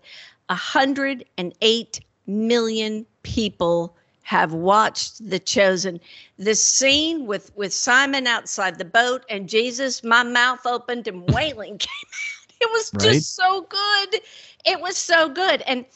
108 0.48 2.00
million 2.26 3.06
people 3.22 3.96
have 4.24 4.52
watched 4.54 5.30
The 5.30 5.38
Chosen. 5.38 6.00
The 6.38 6.56
scene 6.56 7.26
with 7.26 7.54
with 7.56 7.72
Simon 7.74 8.26
outside 8.26 8.78
the 8.78 8.84
boat 8.86 9.24
and 9.30 9.48
Jesus, 9.48 10.02
my 10.04 10.24
mouth 10.24 10.66
opened 10.66 11.08
and 11.08 11.24
wailing 11.34 11.78
came 11.78 12.10
out. 12.12 12.54
It 12.60 12.70
was 12.72 12.92
Right. 12.92 13.24
just 13.24 13.36
so 13.36 13.62
good. 13.62 14.20
It 14.64 14.80
was 14.80 14.96
so 14.96 15.28
good. 15.28 15.62
And 15.62 15.86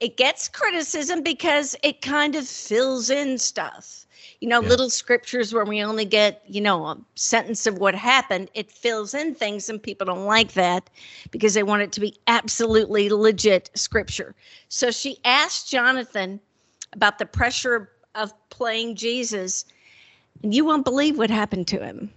it 0.00 0.16
gets 0.16 0.48
criticism 0.48 1.22
because 1.22 1.76
it 1.82 2.00
kind 2.02 2.36
of 2.36 2.46
fills 2.48 3.10
in 3.10 3.38
stuff. 3.38 4.03
You 4.44 4.50
know, 4.50 4.60
Yeah. 4.60 4.68
little 4.68 4.90
scriptures 4.90 5.54
where 5.54 5.64
we 5.64 5.82
only 5.82 6.04
get, 6.04 6.42
you 6.46 6.60
know, 6.60 6.84
a 6.84 6.98
sentence 7.14 7.66
of 7.66 7.78
what 7.78 7.94
happened, 7.94 8.50
it 8.52 8.70
fills 8.70 9.14
in 9.14 9.34
things 9.34 9.70
and 9.70 9.82
people 9.82 10.04
don't 10.04 10.26
like 10.26 10.52
that 10.52 10.90
because 11.30 11.54
they 11.54 11.62
want 11.62 11.80
it 11.80 11.92
to 11.92 12.00
be 12.00 12.18
absolutely 12.26 13.08
legit 13.08 13.70
scripture. 13.74 14.34
So 14.68 14.90
she 14.90 15.18
asked 15.24 15.70
Jonathan 15.70 16.40
about 16.92 17.18
the 17.18 17.24
pressure 17.24 17.90
of 18.14 18.34
playing 18.50 18.96
Jesus, 18.96 19.64
and 20.42 20.54
you 20.54 20.66
won't 20.66 20.84
believe 20.84 21.16
what 21.16 21.30
happened 21.30 21.66
to 21.68 21.82
him. 21.82 22.12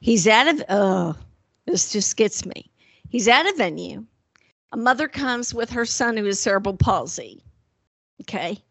He's 0.00 0.26
at 0.26 0.46
a 0.46 0.66
oh, 0.68 1.16
this 1.64 1.90
just 1.90 2.18
gets 2.18 2.44
me. 2.44 2.70
He's 3.08 3.28
at 3.28 3.46
a 3.46 3.54
venue. 3.56 4.04
A 4.72 4.76
mother 4.76 5.08
comes 5.08 5.54
with 5.54 5.70
her 5.70 5.86
son 5.86 6.18
who 6.18 6.26
has 6.26 6.38
cerebral 6.38 6.76
palsy. 6.76 7.42
Okay. 8.20 8.62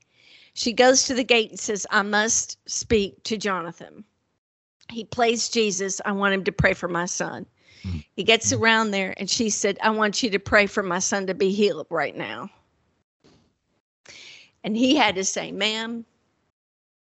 She 0.60 0.74
goes 0.74 1.04
to 1.04 1.13
the 1.13 1.24
gate 1.24 1.51
and 1.51 1.60
says, 1.60 1.88
I 1.89 2.01
must 2.01 2.58
speak 2.70 3.24
to 3.24 3.38
Jonathan. 3.38 4.04
He 4.92 5.06
plays 5.06 5.48
Jesus. 5.48 6.01
I 6.04 6.12
want 6.12 6.34
him 6.34 6.44
to 6.44 6.51
pray 6.51 6.74
for 6.74 6.89
my 6.89 7.06
son. 7.06 7.46
He 8.12 8.25
gets 8.25 8.51
around 8.51 8.92
there 8.92 9.13
and 9.16 9.30
she 9.30 9.50
said, 9.51 9.78
I 9.82 9.92
want 9.92 10.22
you 10.22 10.30
to 10.32 10.38
pray 10.38 10.66
for 10.66 10.84
my 10.84 11.00
son 11.00 11.28
to 11.28 11.34
be 11.34 11.51
healed 11.54 11.88
right 11.89 12.13
now. 12.13 12.50
And 14.66 14.75
he 14.75 14.98
had 14.98 15.16
to 15.16 15.24
say, 15.24 15.54
Ma'am, 15.54 16.04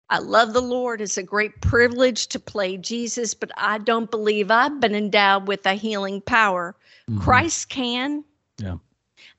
I 0.09 0.17
love 0.17 0.53
the 0.53 0.61
Lord. 0.61 0.99
It's 0.99 1.19
a 1.19 1.23
great 1.23 1.61
privilege 1.61 2.25
to 2.29 2.39
play 2.39 2.77
Jesus, 2.77 3.35
but 3.35 3.51
I 3.55 3.77
don't 3.77 4.09
believe 4.09 4.49
I've 4.49 4.79
been 4.79 4.95
endowed 4.95 5.47
with 5.47 5.63
a 5.67 5.75
healing 5.75 6.21
power. 6.21 6.75
Mhm. 7.07 7.21
Christ 7.21 7.69
can. 7.69 8.23
Yeah. 8.57 8.77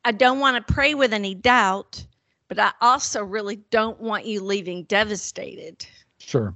I 0.04 0.12
don't 0.12 0.38
want 0.38 0.64
to 0.64 0.72
pray 0.72 0.94
with 0.94 1.12
any 1.12 1.34
doubt, 1.34 2.06
but 2.54 2.74
I 2.80 2.86
also 2.86 3.24
really 3.24 3.56
don't 3.70 4.00
want 4.00 4.26
you 4.26 4.40
leaving 4.40 4.84
devastated. 4.84 5.86
Sure. 6.18 6.54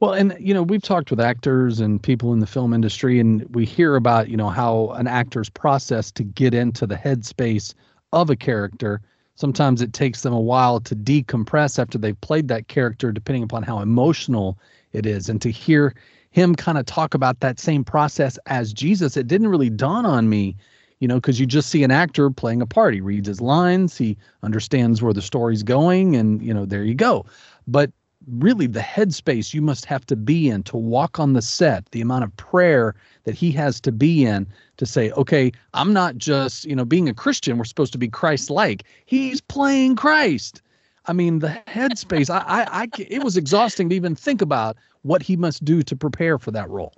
Well, 0.00 0.12
and 0.12 0.36
you 0.40 0.52
know, 0.52 0.62
we've 0.62 0.82
talked 0.82 1.10
with 1.10 1.20
actors 1.20 1.80
and 1.80 2.02
people 2.02 2.32
in 2.32 2.40
the 2.40 2.46
film 2.46 2.72
industry, 2.72 3.20
and 3.20 3.44
we 3.54 3.64
hear 3.64 3.94
about 3.96 4.28
you 4.28 4.36
know 4.36 4.48
how 4.48 4.90
an 4.90 5.06
actor's 5.06 5.48
process 5.48 6.10
to 6.12 6.24
get 6.24 6.54
into 6.54 6.86
the 6.86 6.96
headspace 6.96 7.74
of 8.12 8.30
a 8.30 8.36
character. 8.36 9.00
Sometimes 9.36 9.82
it 9.82 9.92
takes 9.92 10.22
them 10.22 10.32
a 10.32 10.40
while 10.40 10.80
to 10.80 10.94
decompress 10.94 11.78
after 11.78 11.98
they've 11.98 12.20
played 12.20 12.48
that 12.48 12.68
character, 12.68 13.12
depending 13.12 13.42
upon 13.42 13.62
how 13.62 13.80
emotional 13.80 14.58
it 14.92 15.06
is. 15.06 15.28
And 15.28 15.42
to 15.42 15.50
hear 15.50 15.94
him 16.30 16.54
kind 16.54 16.78
of 16.78 16.86
talk 16.86 17.14
about 17.14 17.40
that 17.40 17.58
same 17.58 17.84
process 17.84 18.38
as 18.46 18.72
Jesus, 18.72 19.16
it 19.16 19.26
didn't 19.26 19.48
really 19.48 19.70
dawn 19.70 20.06
on 20.06 20.28
me, 20.28 20.56
you 21.04 21.08
know, 21.08 21.16
because 21.16 21.38
you 21.38 21.44
just 21.44 21.68
see 21.68 21.84
an 21.84 21.90
actor 21.90 22.30
playing 22.30 22.62
a 22.62 22.66
part. 22.66 22.94
He 22.94 23.02
reads 23.02 23.28
his 23.28 23.42
lines, 23.42 23.98
he 23.98 24.16
understands 24.42 25.02
where 25.02 25.12
the 25.12 25.20
story's 25.20 25.62
going, 25.62 26.16
and 26.16 26.40
you 26.40 26.54
know, 26.54 26.64
there 26.64 26.82
you 26.82 26.94
go. 26.94 27.26
But 27.68 27.90
really 28.26 28.66
the 28.66 28.80
headspace 28.80 29.52
you 29.52 29.60
must 29.60 29.84
have 29.84 30.06
to 30.06 30.16
be 30.16 30.48
in 30.48 30.62
to 30.62 30.78
walk 30.78 31.20
on 31.20 31.34
the 31.34 31.42
set 31.42 31.84
the 31.90 32.00
amount 32.00 32.24
of 32.24 32.34
prayer 32.38 32.94
that 33.24 33.34
he 33.34 33.52
has 33.52 33.82
to 33.82 33.92
be 33.92 34.24
in 34.24 34.46
to 34.78 34.86
say 34.86 35.10
okay 35.10 35.52
i'm 35.74 35.92
not 35.92 36.16
just 36.16 36.64
you 36.64 36.74
know 36.74 36.86
being 36.86 37.06
a 37.06 37.12
christian 37.12 37.58
we're 37.58 37.64
supposed 37.64 37.92
to 37.92 37.98
be 37.98 38.08
christ 38.08 38.48
like 38.48 38.84
he's 39.04 39.42
playing 39.42 39.94
christ 39.94 40.62
i 41.04 41.12
mean 41.12 41.40
the 41.40 41.48
headspace 41.66 42.30
I, 42.30 42.38
I 42.38 42.84
i 42.84 42.88
it 42.96 43.22
was 43.22 43.36
exhausting 43.36 43.90
to 43.90 43.94
even 43.94 44.14
think 44.14 44.40
about 44.40 44.74
what 45.02 45.20
he 45.20 45.36
must 45.36 45.62
do 45.62 45.82
to 45.82 45.94
prepare 45.94 46.38
for 46.38 46.50
that 46.52 46.70
role 46.70 46.94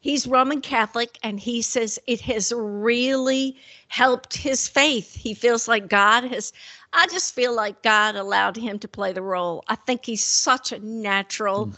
He's 0.00 0.26
Roman 0.26 0.60
Catholic, 0.60 1.18
and 1.22 1.38
he 1.40 1.62
says 1.62 1.98
it 2.06 2.20
has 2.22 2.52
really 2.56 3.56
helped 3.88 4.36
his 4.36 4.68
faith. 4.68 5.14
He 5.14 5.34
feels 5.34 5.68
like 5.68 5.88
God 5.88 6.24
has, 6.24 6.52
I 6.92 7.06
just 7.08 7.34
feel 7.34 7.54
like 7.54 7.82
God 7.82 8.16
allowed 8.16 8.56
him 8.56 8.78
to 8.80 8.88
play 8.88 9.12
the 9.12 9.22
role. 9.22 9.64
I 9.68 9.74
think 9.74 10.04
he's 10.04 10.24
such 10.24 10.72
a 10.72 10.78
natural. 10.78 11.66
Hmm. 11.66 11.74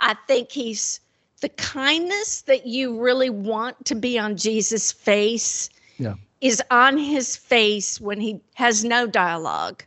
I 0.00 0.16
think 0.26 0.50
he's 0.50 1.00
the 1.40 1.48
kindness 1.50 2.42
that 2.42 2.66
you 2.66 3.00
really 3.00 3.30
want 3.30 3.84
to 3.86 3.94
be 3.94 4.18
on 4.18 4.36
Jesus' 4.36 4.92
face 4.92 5.70
Yeah. 5.98 6.14
is 6.40 6.62
on 6.70 6.98
his 6.98 7.36
face 7.36 8.00
when 8.00 8.20
he 8.20 8.40
has 8.54 8.84
no 8.84 9.06
dialogue 9.06 9.84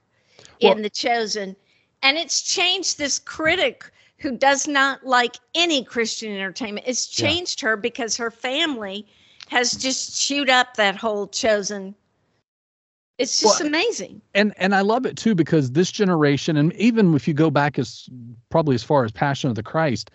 Well- 0.62 0.74
in 0.74 0.82
The 0.82 0.90
Chosen. 0.90 1.56
And 2.02 2.18
it's 2.18 2.42
changed 2.42 2.98
this 2.98 3.18
critic 3.20 3.90
who 4.24 4.38
does 4.38 4.68
not 4.70 5.06
like 5.06 5.36
any 5.54 5.84
Christian 5.84 6.34
entertainment. 6.34 6.88
It's 6.88 7.20
Yeah. 7.20 7.28
changed 7.28 7.60
her 7.60 7.76
because 7.76 8.16
her 8.16 8.32
family 8.32 9.06
has 9.50 9.74
just 9.74 10.20
chewed 10.20 10.50
up 10.50 10.78
that 10.78 10.96
whole 10.96 11.28
chosen. 11.28 11.94
It's 13.20 13.40
just 13.42 13.60
Well, 13.60 13.68
amazing. 13.68 14.22
and 14.34 14.54
and 14.58 14.74
I 14.74 14.82
love 14.82 15.06
it 15.06 15.18
too 15.18 15.36
because 15.36 15.72
this 15.72 15.92
generation, 15.92 16.58
and 16.58 16.74
even 16.74 17.14
if 17.14 17.28
you 17.28 17.34
go 17.34 17.52
back 17.52 17.78
as 17.78 18.10
probably 18.50 18.76
as 18.76 18.82
far 18.84 19.04
as 19.04 19.12
Passion 19.12 19.50
of 19.50 19.56
the 19.56 19.62
Christ, 19.62 20.10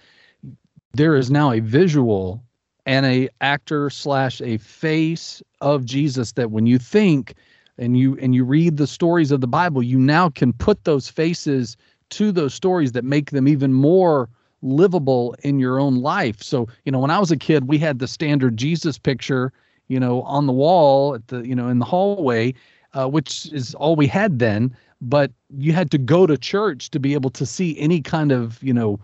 there 0.95 1.15
is 1.15 1.31
now 1.31 1.53
a 1.53 1.61
visual 1.61 2.43
and 2.87 3.05
a 3.05 3.29
actor 3.43 3.91
slash 3.91 4.41
a 4.41 4.57
face 4.57 5.43
of 5.61 5.85
Jesus 5.85 6.33
that 6.33 6.51
when 6.51 6.67
you 6.67 6.79
think 6.79 7.35
and 7.77 7.97
you 7.97 8.17
and 8.21 8.35
you 8.35 8.45
read 8.45 8.79
the 8.79 8.87
stories 8.87 9.31
of 9.31 9.43
the 9.43 9.47
Bible, 9.47 9.83
you 9.83 9.99
now 9.99 10.31
can 10.31 10.55
put 10.55 10.85
those 10.85 11.09
faces 11.09 11.77
to 12.11 12.33
those 12.33 12.55
stories 12.55 12.93
that 12.93 13.05
make 13.05 13.31
them 13.31 13.49
even 13.49 13.73
more 13.73 14.29
livable 14.63 15.35
in 15.43 15.59
your 15.59 15.79
own 15.79 15.97
life. 15.97 16.43
So, 16.43 16.69
you 16.85 16.93
know, 16.93 16.99
when 16.99 17.11
I 17.11 17.19
was 17.19 17.31
a 17.31 17.37
kid, 17.37 17.69
we 17.69 17.79
had 17.79 17.99
the 17.99 18.09
standard 18.09 18.57
Jesus 18.57 18.99
picture, 18.99 19.53
you 19.89 20.01
know, 20.01 20.23
on 20.23 20.47
the 20.47 20.53
wall 20.53 21.15
at 21.15 21.29
the, 21.29 21.47
you 21.47 21.55
know, 21.55 21.69
in 21.69 21.79
the 21.79 21.85
hallway, 21.85 22.55
uh, 22.95 23.09
which 23.09 23.53
is 23.53 23.75
all 23.75 23.97
we 23.97 24.07
had 24.07 24.39
then. 24.39 24.75
But 25.01 25.31
you 25.57 25.73
had 25.73 25.91
to 25.93 25.99
go 25.99 26.27
to 26.27 26.37
church 26.37 26.91
to 26.91 26.99
be 26.99 27.15
able 27.15 27.31
to 27.31 27.47
see 27.47 27.79
any 27.79 28.01
kind 28.01 28.33
of, 28.33 28.61
you 28.63 28.75
know, 28.75 28.99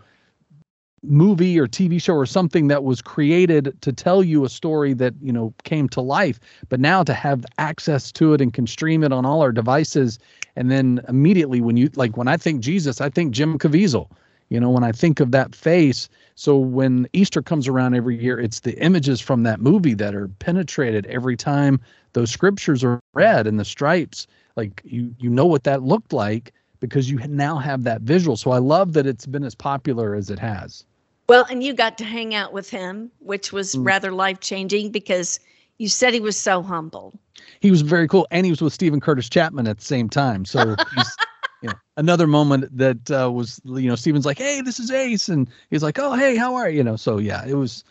movie 1.07 1.59
or 1.59 1.67
TV 1.67 2.01
show 2.01 2.15
or 2.15 2.25
something 2.25 2.67
that 2.67 2.83
was 2.83 3.01
created 3.01 3.75
to 3.81 3.93
tell 3.93 4.23
you 4.23 4.43
a 4.43 4.49
story 4.49 4.93
that 4.93 5.13
you 5.21 5.31
know 5.31 5.53
came 5.63 5.87
to 5.89 6.01
life 6.01 6.39
but 6.69 6.79
now 6.79 7.03
to 7.03 7.13
have 7.13 7.45
access 7.57 8.11
to 8.11 8.33
it 8.33 8.41
and 8.41 8.53
can 8.53 8.67
stream 8.67 9.03
it 9.03 9.11
on 9.11 9.25
all 9.25 9.41
our 9.41 9.51
devices 9.51 10.19
and 10.55 10.71
then 10.71 11.01
immediately 11.07 11.61
when 11.61 11.77
you 11.77 11.89
like 11.95 12.17
when 12.17 12.27
I 12.27 12.37
think 12.37 12.61
Jesus 12.61 13.01
I 13.01 13.09
think 13.09 13.33
Jim 13.33 13.57
Caviezel 13.57 14.09
you 14.49 14.59
know 14.59 14.69
when 14.69 14.83
I 14.83 14.91
think 14.91 15.19
of 15.19 15.31
that 15.31 15.55
face. 15.55 16.07
So 16.35 16.57
when 16.57 17.07
Easter 17.13 17.41
comes 17.41 17.67
around 17.67 17.95
every 17.95 18.21
year 18.21 18.39
it's 18.39 18.59
the 18.61 18.77
images 18.83 19.19
from 19.21 19.43
that 19.43 19.59
movie 19.59 19.93
that 19.95 20.13
are 20.15 20.27
penetrated 20.39 21.05
every 21.07 21.35
time 21.37 21.79
those 22.13 22.31
scriptures 22.31 22.83
are 22.83 22.99
read 23.13 23.47
and 23.47 23.59
the 23.59 23.65
stripes. 23.65 24.27
Like 24.55 24.81
you 24.85 25.13
you 25.19 25.29
know 25.29 25.45
what 25.45 25.63
that 25.63 25.83
looked 25.83 26.13
like 26.13 26.53
because 26.79 27.09
you 27.09 27.17
now 27.27 27.57
have 27.57 27.83
that 27.83 28.01
visual. 28.01 28.37
So 28.37 28.51
I 28.51 28.59
love 28.59 28.93
that 28.93 29.07
it's 29.07 29.25
been 29.25 29.43
as 29.43 29.55
popular 29.55 30.13
as 30.15 30.29
it 30.29 30.39
has. 30.39 30.85
Well, 31.27 31.45
and 31.49 31.63
you 31.63 31.73
got 31.73 31.97
to 31.97 32.03
hang 32.05 32.35
out 32.35 32.53
with 32.53 32.69
him, 32.69 33.09
which 33.19 33.51
was 33.51 33.75
Mm. 33.75 33.85
rather 33.85 34.11
life 34.11 34.39
changing 34.41 34.91
because 34.91 35.39
you 35.77 35.87
said 35.89 36.13
he 36.13 36.19
was 36.19 36.37
so 36.37 36.61
humble. 36.61 37.13
he 37.59 37.71
was 37.71 37.81
very 37.81 38.07
cool 38.07 38.27
and 38.31 38.45
he 38.45 38.51
was 38.51 38.61
with 38.61 38.73
Steven 38.73 38.99
Curtis 38.99 39.29
Chapman 39.29 39.67
at 39.67 39.77
the 39.77 39.85
same 39.85 40.09
time. 40.09 40.45
So 40.45 40.77
he's 40.89 41.19
you 41.61 41.69
know 41.69 41.79
another 41.97 42.27
moment 42.27 42.75
that 42.77 43.11
uh, 43.11 43.31
was 43.31 43.61
you 43.65 43.87
know 43.89 43.95
Steven's 43.95 44.25
like, 44.25 44.37
"Hey, 44.37 44.61
this 44.61 44.79
is 44.79 44.91
Ace." 44.91 45.29
And 45.29 45.47
he's 45.69 45.83
like, 45.83 45.99
"Oh, 45.99 46.13
hey, 46.13 46.35
how 46.35 46.55
are 46.55 46.69
you?" 46.69 46.77
You 46.77 46.83
know, 46.83 46.95
so 46.95 47.17
yeah, 47.17 47.45
it 47.45 47.55
was 47.55 47.83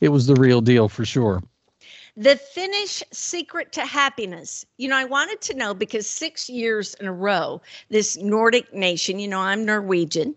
it 0.00 0.08
was 0.10 0.26
the 0.26 0.34
real 0.36 0.60
deal 0.60 0.88
for 0.88 1.04
sure. 1.04 1.42
The 2.16 2.36
Finnish 2.36 3.02
secret 3.12 3.72
to 3.72 3.86
happiness. 3.86 4.66
You 4.76 4.88
know, 4.88 4.96
I 4.96 5.04
wanted 5.04 5.40
to 5.42 5.54
know 5.54 5.72
because 5.74 6.08
six 6.08 6.48
years 6.50 6.94
in 6.94 7.06
a 7.06 7.12
row, 7.12 7.60
this 7.90 8.16
Nordic 8.16 8.74
nation, 8.74 9.18
you 9.20 9.28
know, 9.28 9.40
I'm 9.40 9.64
Norwegian, 9.64 10.34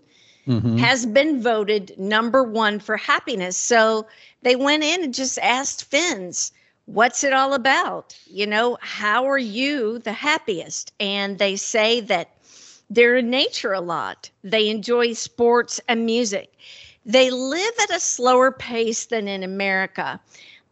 Mhm. 0.47 0.77
has 0.79 1.05
been 1.05 1.41
voted 1.41 1.93
number 1.97 2.43
one 2.43 2.79
for 2.79 2.97
happiness. 2.97 3.57
So 3.57 4.05
they 4.43 4.55
went 4.55 4.83
in 4.83 5.03
and 5.03 5.13
just 5.13 5.39
asked 5.39 5.85
Finns, 5.85 6.51
what's 6.85 7.23
it 7.23 7.33
all 7.33 7.53
about? 7.53 8.17
You 8.25 8.47
know, 8.47 8.77
how 8.81 9.25
are 9.29 9.37
you 9.37 9.99
the 9.99 10.13
happiest? 10.13 10.93
And 10.99 11.37
they 11.37 11.55
say 11.55 12.01
that 12.01 12.29
they're 12.89 13.17
in 13.17 13.29
nature 13.29 13.73
a 13.73 13.81
lot, 13.81 14.29
they 14.43 14.69
enjoy 14.69 15.13
sports 15.13 15.79
and 15.87 16.05
music. 16.05 16.53
They 17.05 17.31
live 17.31 17.73
at 17.81 17.95
a 17.95 17.99
slower 17.99 18.51
pace 18.51 19.05
than 19.05 19.27
in 19.27 19.43
America. 19.43 20.19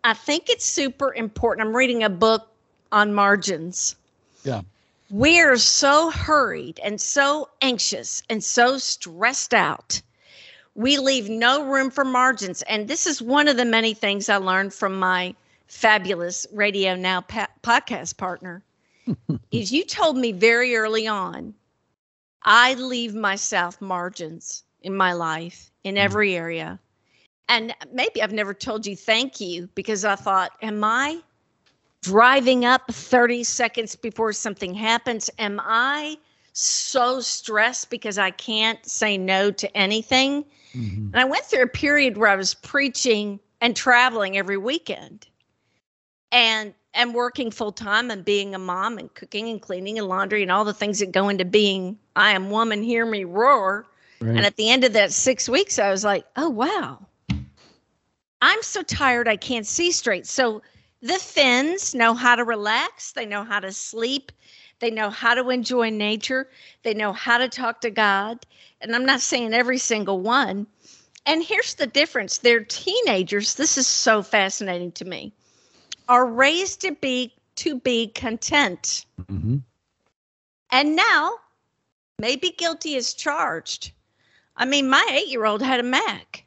I 0.04 0.14
think 0.14 0.50
it's 0.50 0.66
super 0.66 1.14
important. 1.14 1.68
I'm 1.68 1.76
reading 1.76 2.04
a 2.04 2.10
book 2.10 2.48
on 2.92 3.14
margins. 3.14 3.96
Yeah. 4.44 4.62
We 5.10 5.40
are 5.42 5.58
so 5.58 6.12
hurried 6.12 6.80
and 6.84 7.02
so 7.02 7.50
anxious 7.62 8.22
and 8.30 8.44
so 8.44 8.78
stressed 8.78 9.54
out. 9.54 10.02
We 10.76 10.98
leave 11.00 11.30
no 11.30 11.66
room 11.66 11.90
for 11.90 12.06
margins. 12.06 12.62
And 12.64 12.88
this 12.88 13.08
is 13.08 13.22
one 13.22 13.48
of 13.48 13.58
the 13.58 13.66
many 13.66 13.94
things 13.94 14.30
I 14.30 14.38
learned 14.38 14.74
from 14.74 15.00
my 15.00 15.36
fabulous 15.70 16.46
Radio 16.54 16.96
Now 16.96 17.22
pa- 17.22 17.50
podcast 17.64 18.18
partner. 18.18 18.64
is 19.52 19.72
you 19.72 19.86
told 19.86 20.18
me 20.18 20.32
very 20.32 20.76
early 20.76 21.08
on, 21.08 21.56
I 22.44 22.74
leave 22.76 23.16
myself 23.16 23.82
margins 23.82 24.64
in 24.82 24.96
my 24.96 25.14
life 25.14 25.72
in 25.84 25.98
every 25.98 26.36
area. 26.36 26.80
And 27.48 27.74
maybe 27.92 28.22
I've 28.22 28.34
never 28.34 28.54
told 28.54 28.86
you 28.86 28.96
thank 28.96 29.40
you 29.42 29.70
because 29.76 30.06
I 30.06 30.16
thought, 30.16 30.52
am 30.62 30.84
I 30.84 31.22
driving 32.02 32.66
up 32.66 32.92
30 32.92 33.44
seconds 33.44 33.96
before 33.96 34.34
something 34.34 34.74
happens? 34.76 35.30
Am 35.40 35.60
I 35.64 36.18
so 36.54 37.20
stressed 37.20 37.90
because 37.90 38.18
I 38.18 38.32
can't 38.32 38.84
say 38.86 39.18
no 39.18 39.52
to 39.52 39.78
anything? 39.78 40.46
Mhm. 40.76 41.12
And 41.14 41.16
I 41.16 41.26
went 41.26 41.46
through 41.46 41.64
a 41.64 41.68
period 41.68 42.18
where 42.18 42.30
I 42.30 42.36
was 42.36 42.54
preaching 42.54 43.40
and 43.62 43.76
traveling 43.76 44.38
every 44.38 44.58
weekend 44.58 45.28
and 46.32 46.74
and 46.94 47.14
working 47.14 47.52
full 47.52 47.72
time 47.72 48.10
and 48.10 48.26
being 48.26 48.56
a 48.56 48.60
mom 48.60 48.98
and 48.98 49.14
cooking 49.14 49.50
and 49.50 49.62
cleaning 49.62 50.00
and 50.00 50.08
laundry 50.08 50.42
and 50.42 50.52
all 50.52 50.66
the 50.66 50.74
things 50.74 51.00
that 51.00 51.12
go 51.12 51.30
into 51.30 51.46
being 51.46 51.98
I 52.16 52.32
am 52.32 52.50
woman, 52.50 52.84
hear 52.84 53.06
me 53.06 53.24
roar. 53.24 53.86
Right. 54.22 54.36
And 54.36 54.46
at 54.46 54.58
the 54.58 54.70
end 54.70 54.84
of 54.84 54.94
that 54.94 55.14
six 55.14 55.48
weeks, 55.48 55.80
I 55.80 55.90
was 55.90 56.04
like, 56.04 56.26
oh, 56.36 56.50
wow. 56.50 57.06
I'm 58.42 58.64
so 58.64 58.84
tired, 58.84 59.28
I 59.28 59.38
can't 59.38 59.66
see 59.66 59.92
straight. 59.92 60.26
So 60.26 60.62
the 61.02 61.14
Finns 61.14 61.96
know 61.96 62.14
how 62.14 62.36
to 62.36 62.44
relax, 62.44 63.14
they 63.14 63.26
know 63.26 63.44
how 63.44 63.60
to 63.60 63.72
sleep, 63.72 64.32
they 64.80 64.92
know 64.92 65.10
how 65.10 65.34
to 65.34 65.50
enjoy 65.50 65.90
nature, 65.90 66.50
they 66.84 66.94
know 66.94 67.14
how 67.14 67.38
to 67.38 67.48
talk 67.48 67.82
to 67.82 67.90
God. 67.90 68.46
And 68.82 68.96
I'm 68.96 69.06
not 69.06 69.22
saying 69.22 69.54
every 69.54 69.78
single 69.78 70.20
one. 70.20 70.68
And 71.26 71.44
here's 71.44 71.76
the 71.76 71.88
difference 71.88 72.40
they're 72.40 72.64
teenagers. 72.64 73.56
This 73.56 73.78
is 73.78 73.88
so 73.88 74.24
fascinating 74.24 74.92
to 74.94 75.06
me. 75.06 75.34
Are 76.10 76.26
raised 76.26 76.82
to 76.82 76.92
be 76.96 77.34
to 77.56 77.80
be 77.80 78.08
content. 78.08 79.06
Mhm. 79.22 79.62
And 80.72 80.96
now, 80.96 81.34
maybe 82.18 82.50
guilty 82.52 82.96
is 82.96 83.14
charged. 83.14 83.92
I 84.58 84.66
mean, 84.66 84.90
my 84.90 85.06
eight 85.12 85.28
year 85.28 85.46
old 85.46 85.62
had 85.62 85.80
a 85.80 85.84
Mac. 85.84 86.46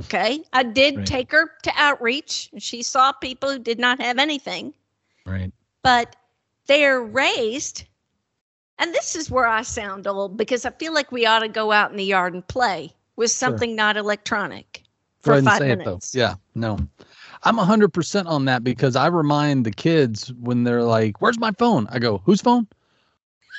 Okay. 0.00 0.44
I 0.52 0.62
did 0.62 0.96
Right. 0.98 1.06
take 1.06 1.32
her 1.32 1.50
to 1.62 1.72
outreach, 1.76 2.50
and 2.52 2.62
she 2.62 2.82
saw 2.82 3.12
people 3.12 3.50
who 3.50 3.58
did 3.58 3.78
not 3.78 4.00
have 4.00 4.18
anything, 4.18 4.74
Right. 5.26 5.52
but 5.82 6.14
they 6.66 6.84
are 6.84 7.02
raised. 7.02 7.84
And 8.78 8.94
this 8.94 9.16
is 9.16 9.30
where 9.30 9.46
I 9.46 9.62
sound 9.62 10.06
old 10.06 10.36
because 10.36 10.64
I 10.64 10.70
feel 10.70 10.92
like 10.92 11.10
we 11.10 11.26
ought 11.26 11.40
to 11.40 11.48
go 11.48 11.72
out 11.72 11.90
in 11.90 11.96
the 11.96 12.04
yard 12.04 12.34
and 12.34 12.46
play 12.46 12.92
with 13.16 13.30
Sure. 13.30 13.48
something 13.48 13.74
not 13.74 13.96
electronic 13.96 14.84
for 15.20 15.40
five 15.42 15.62
minutes. 15.62 16.14
it. 16.14 16.18
Yeah. 16.18 16.34
No. 16.54 16.78
I'm 17.44 17.58
100% 17.58 18.26
on 18.26 18.44
that 18.46 18.64
because 18.64 18.96
I 18.96 19.06
remind 19.06 19.64
the 19.66 19.70
kids 19.70 20.32
when 20.34 20.64
they're 20.64 20.82
like, 20.84 21.20
"Where's 21.20 21.38
my 21.38 21.52
phone?" 21.58 21.86
I 21.90 21.98
go, 21.98 22.18
"Whose 22.24 22.40
phone?" 22.40 22.66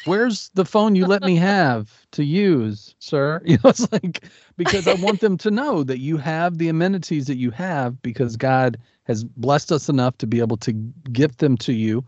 Where's 0.05 0.49
the 0.55 0.65
phone 0.65 0.95
you 0.95 1.05
let 1.05 1.23
me 1.23 1.35
have 1.37 2.07
to 2.13 2.23
use, 2.23 2.95
sir? 2.99 3.41
You 3.45 3.57
know, 3.63 3.69
it's 3.69 3.91
like 3.91 4.23
because 4.57 4.87
I 4.87 4.93
want 4.93 5.19
them 5.19 5.37
to 5.39 5.51
know 5.51 5.83
that 5.83 5.99
you 5.99 6.17
have 6.17 6.57
the 6.57 6.69
amenities 6.69 7.27
that 7.27 7.37
you 7.37 7.51
have 7.51 8.01
because 8.01 8.35
God 8.37 8.77
has 9.03 9.23
blessed 9.23 9.71
us 9.71 9.89
enough 9.89 10.17
to 10.19 10.27
be 10.27 10.39
able 10.39 10.57
to 10.57 10.71
gift 11.11 11.39
them 11.39 11.57
to 11.57 11.73
you. 11.73 12.03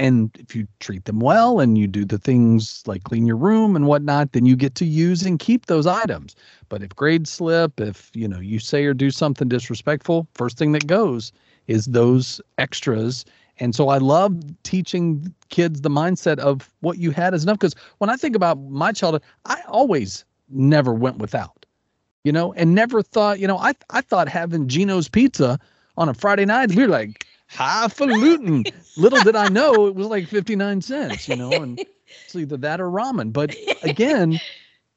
And 0.00 0.30
if 0.38 0.56
you 0.56 0.66
treat 0.78 1.04
them 1.04 1.20
well 1.20 1.60
and 1.60 1.76
you 1.76 1.86
do 1.86 2.06
the 2.06 2.16
things 2.16 2.82
like 2.86 3.04
clean 3.04 3.26
your 3.26 3.36
room 3.36 3.76
and 3.76 3.86
whatnot, 3.86 4.32
then 4.32 4.46
you 4.46 4.56
get 4.56 4.74
to 4.76 4.86
use 4.86 5.26
and 5.26 5.38
keep 5.38 5.66
those 5.66 5.86
items. 5.86 6.34
But 6.70 6.82
if 6.82 6.96
grades 6.96 7.28
slip, 7.28 7.78
if 7.78 8.10
you 8.14 8.26
know 8.26 8.40
you 8.40 8.60
say 8.60 8.86
or 8.86 8.94
do 8.94 9.10
something 9.10 9.46
disrespectful, 9.46 10.26
first 10.32 10.56
thing 10.56 10.72
that 10.72 10.86
goes 10.86 11.32
is 11.66 11.84
those 11.84 12.40
extras. 12.56 13.26
And 13.58 13.74
so 13.74 13.90
I 13.90 13.98
love 13.98 14.40
teaching 14.62 15.34
kids 15.50 15.82
the 15.82 15.90
mindset 15.90 16.38
of 16.38 16.72
what 16.80 16.96
you 16.96 17.10
had 17.10 17.34
is 17.34 17.42
enough. 17.42 17.58
Because 17.58 17.74
when 17.98 18.08
I 18.08 18.16
think 18.16 18.34
about 18.34 18.58
my 18.70 18.92
childhood, 18.92 19.22
I 19.44 19.60
always 19.68 20.24
never 20.48 20.94
went 20.94 21.18
without, 21.18 21.66
you 22.24 22.32
know, 22.32 22.54
and 22.54 22.74
never 22.74 23.02
thought, 23.02 23.38
you 23.38 23.46
know, 23.46 23.58
I 23.58 23.74
I 23.90 24.00
thought 24.00 24.30
having 24.30 24.66
Gino's 24.66 25.10
pizza 25.10 25.58
on 25.98 26.08
a 26.08 26.14
Friday 26.14 26.46
night, 26.46 26.74
we 26.74 26.84
were 26.84 26.88
like 26.88 27.26
highfalutin. 27.50 28.64
Little 28.96 29.22
did 29.22 29.36
I 29.36 29.48
know 29.48 29.86
it 29.86 29.94
was 29.94 30.06
like 30.06 30.26
59 30.26 30.80
cents, 30.80 31.28
you 31.28 31.36
know, 31.36 31.50
and 31.50 31.78
it's 32.24 32.34
either 32.34 32.56
that 32.58 32.80
or 32.80 32.90
ramen. 32.90 33.32
But 33.32 33.54
again, 33.82 34.40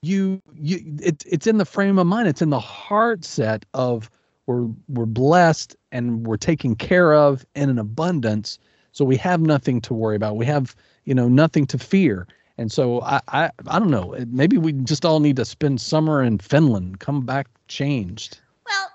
you 0.01 0.41
you 0.53 0.97
it, 1.01 1.23
it's 1.25 1.47
in 1.47 1.57
the 1.57 1.65
frame 1.65 1.97
of 1.97 2.07
mind, 2.07 2.27
it's 2.27 2.41
in 2.41 2.49
the 2.49 2.59
heart 2.59 3.25
set 3.25 3.65
of 3.73 4.09
we're 4.45 4.67
we're 4.89 5.05
blessed 5.05 5.75
and 5.91 6.27
we're 6.27 6.37
taken 6.37 6.75
care 6.75 7.13
of 7.13 7.45
in 7.55 7.69
an 7.69 7.79
abundance. 7.79 8.59
So 8.91 9.03
we 9.05 9.17
have 9.17 9.41
nothing 9.41 9.81
to 9.81 9.93
worry 9.93 10.15
about. 10.15 10.37
We 10.37 10.45
have, 10.45 10.75
you 11.05 11.15
know, 11.15 11.27
nothing 11.27 11.65
to 11.67 11.79
fear. 11.79 12.27
And 12.59 12.71
so 12.71 13.01
I, 13.01 13.21
I 13.29 13.51
I 13.67 13.79
don't 13.79 13.89
know. 13.89 14.15
Maybe 14.27 14.57
we 14.57 14.73
just 14.73 15.05
all 15.05 15.19
need 15.19 15.37
to 15.37 15.45
spend 15.45 15.81
summer 15.81 16.21
in 16.21 16.37
Finland, 16.37 16.99
come 16.99 17.21
back 17.21 17.47
changed. 17.67 18.39
Well, 18.67 18.89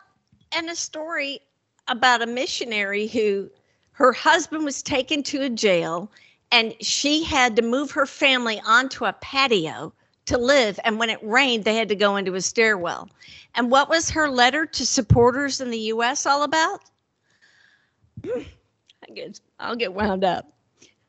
and 0.53 0.71
a 0.71 0.77
story 0.77 1.41
about 1.89 2.23
a 2.23 2.27
missionary 2.27 3.07
who 3.07 3.51
her 3.93 4.13
husband 4.13 4.65
was 4.65 4.83
taken 4.83 5.23
to 5.25 5.43
a 5.43 5.51
jail 5.51 6.11
and 6.51 6.75
she 6.81 7.25
had 7.25 7.57
to 7.57 7.63
move 7.63 7.91
her 7.91 8.07
family 8.07 8.61
onto 8.67 9.05
a 9.05 9.13
patio 9.15 9.93
to 10.27 10.39
live. 10.39 10.79
And 10.85 10.99
when 10.99 11.11
it 11.11 11.19
rained, 11.23 11.65
they 11.65 11.75
had 11.75 11.89
to 11.89 11.97
go 11.97 12.17
into 12.17 12.35
a 12.35 12.41
stairwell. 12.41 13.09
And 13.55 13.71
what 13.71 13.89
was 13.89 14.11
her 14.11 14.29
letter 14.29 14.67
to 14.67 14.87
supporters 14.87 15.61
in 15.61 15.71
the 15.71 15.79
U.S. 15.79 16.27
all 16.27 16.43
about? 16.43 16.81
Hmm, 18.25 18.43
I 19.09 19.13
get, 19.13 19.41
I'll 19.59 19.77
get 19.77 19.93
wound 19.95 20.25
up. 20.25 20.51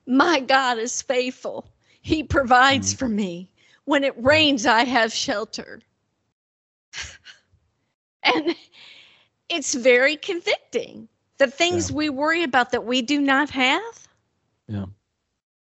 My 0.07 0.39
God 0.39 0.77
is 0.77 1.01
faithful. 1.01 1.69
He 2.01 2.23
provides 2.23 2.91
hmm. 2.91 2.97
for 2.97 3.09
me. 3.09 3.49
when 3.85 4.03
it 4.03 4.13
rains, 4.23 4.65
I 4.65 4.83
have 4.83 5.11
shelter. 5.13 5.81
and 8.23 8.55
it's 9.49 9.73
very 9.73 10.15
convicting. 10.15 11.07
The 11.37 11.47
things 11.47 11.89
Yeah. 11.89 11.95
we 11.95 12.09
worry 12.09 12.43
about 12.43 12.71
that 12.71 12.85
we 12.85 13.01
do 13.01 13.19
not 13.21 13.49
have. 13.49 14.07
Yeah. 14.67 14.85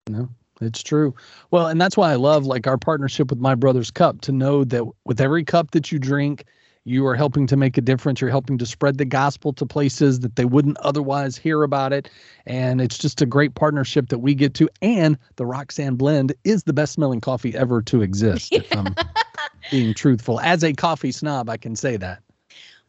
No, 0.09 0.29
it's 0.61 0.83
true. 0.83 1.15
Well, 1.51 1.67
and 1.67 1.81
that's 1.81 1.97
why 1.97 2.11
I 2.13 2.17
love 2.17 2.47
like 2.47 2.67
our 2.67 2.79
partnership 2.79 3.31
with 3.31 3.39
My 3.39 3.55
Brother's 3.55 3.91
Cup 3.91 4.23
to 4.23 4.33
know 4.33 4.65
that 4.65 4.85
with 5.05 5.21
every 5.21 5.45
cup 5.45 5.71
that 5.73 5.93
you 5.93 5.99
drink, 5.99 6.45
you 6.85 7.07
are 7.07 7.15
helping 7.15 7.47
to 7.47 7.57
make 7.57 7.77
a 7.77 7.83
difference. 7.83 8.21
You're 8.21 8.31
helping 8.31 8.57
to 8.59 8.65
spread 8.67 8.97
the 8.97 9.05
gospel 9.05 9.53
to 9.53 9.67
places 9.67 10.21
that 10.21 10.37
they 10.37 10.47
wouldn't 10.47 10.79
otherwise 10.79 11.37
hear 11.37 11.63
about 11.63 11.93
it. 11.93 12.09
And 12.47 12.81
it's 12.81 12.97
just 12.97 13.21
a 13.21 13.27
great 13.27 13.55
partnership 13.55 14.09
that 14.09 14.21
we 14.21 14.35
get 14.35 14.55
to. 14.55 14.69
And 14.81 15.19
the 15.37 15.45
Roxanne 15.45 15.97
blend 15.97 16.33
is 16.45 16.65
the 16.65 16.73
best 16.73 16.95
smelling 16.95 17.21
coffee 17.21 17.55
ever 17.55 17.83
to 17.83 18.01
exist. 18.01 18.53
If 18.53 18.75
I'm 18.75 18.95
being 19.71 19.93
truthful, 19.93 20.41
as 20.41 20.65
a 20.65 20.73
coffee 20.73 21.13
snob, 21.13 21.51
I 21.51 21.59
can 21.59 21.77
say 21.77 21.99
that. 21.99 22.23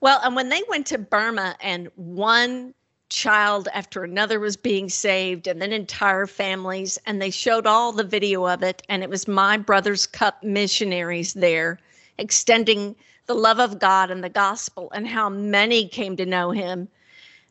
Well, 0.01 0.19
and 0.23 0.35
when 0.35 0.49
they 0.49 0.63
went 0.67 0.87
to 0.87 0.97
Burma 0.97 1.55
and 1.61 1.87
one 1.95 2.73
child 3.09 3.67
after 3.73 4.03
another 4.03 4.39
was 4.39 4.57
being 4.57 4.89
saved, 4.89 5.45
and 5.45 5.61
then 5.61 5.71
entire 5.71 6.25
families, 6.25 6.97
and 7.05 7.21
they 7.21 7.29
showed 7.29 7.67
all 7.67 7.91
the 7.91 8.03
video 8.03 8.47
of 8.47 8.63
it, 8.63 8.81
and 8.89 9.03
it 9.03 9.09
was 9.09 9.27
My 9.27 9.57
Brother's 9.57 10.07
Cup 10.07 10.41
missionaries 10.43 11.33
there 11.33 11.79
extending 12.17 12.95
the 13.27 13.35
love 13.35 13.59
of 13.59 13.79
God 13.79 14.09
and 14.09 14.23
the 14.23 14.29
gospel, 14.29 14.89
and 14.91 15.07
how 15.07 15.29
many 15.29 15.87
came 15.87 16.17
to 16.17 16.25
know 16.25 16.49
him. 16.51 16.87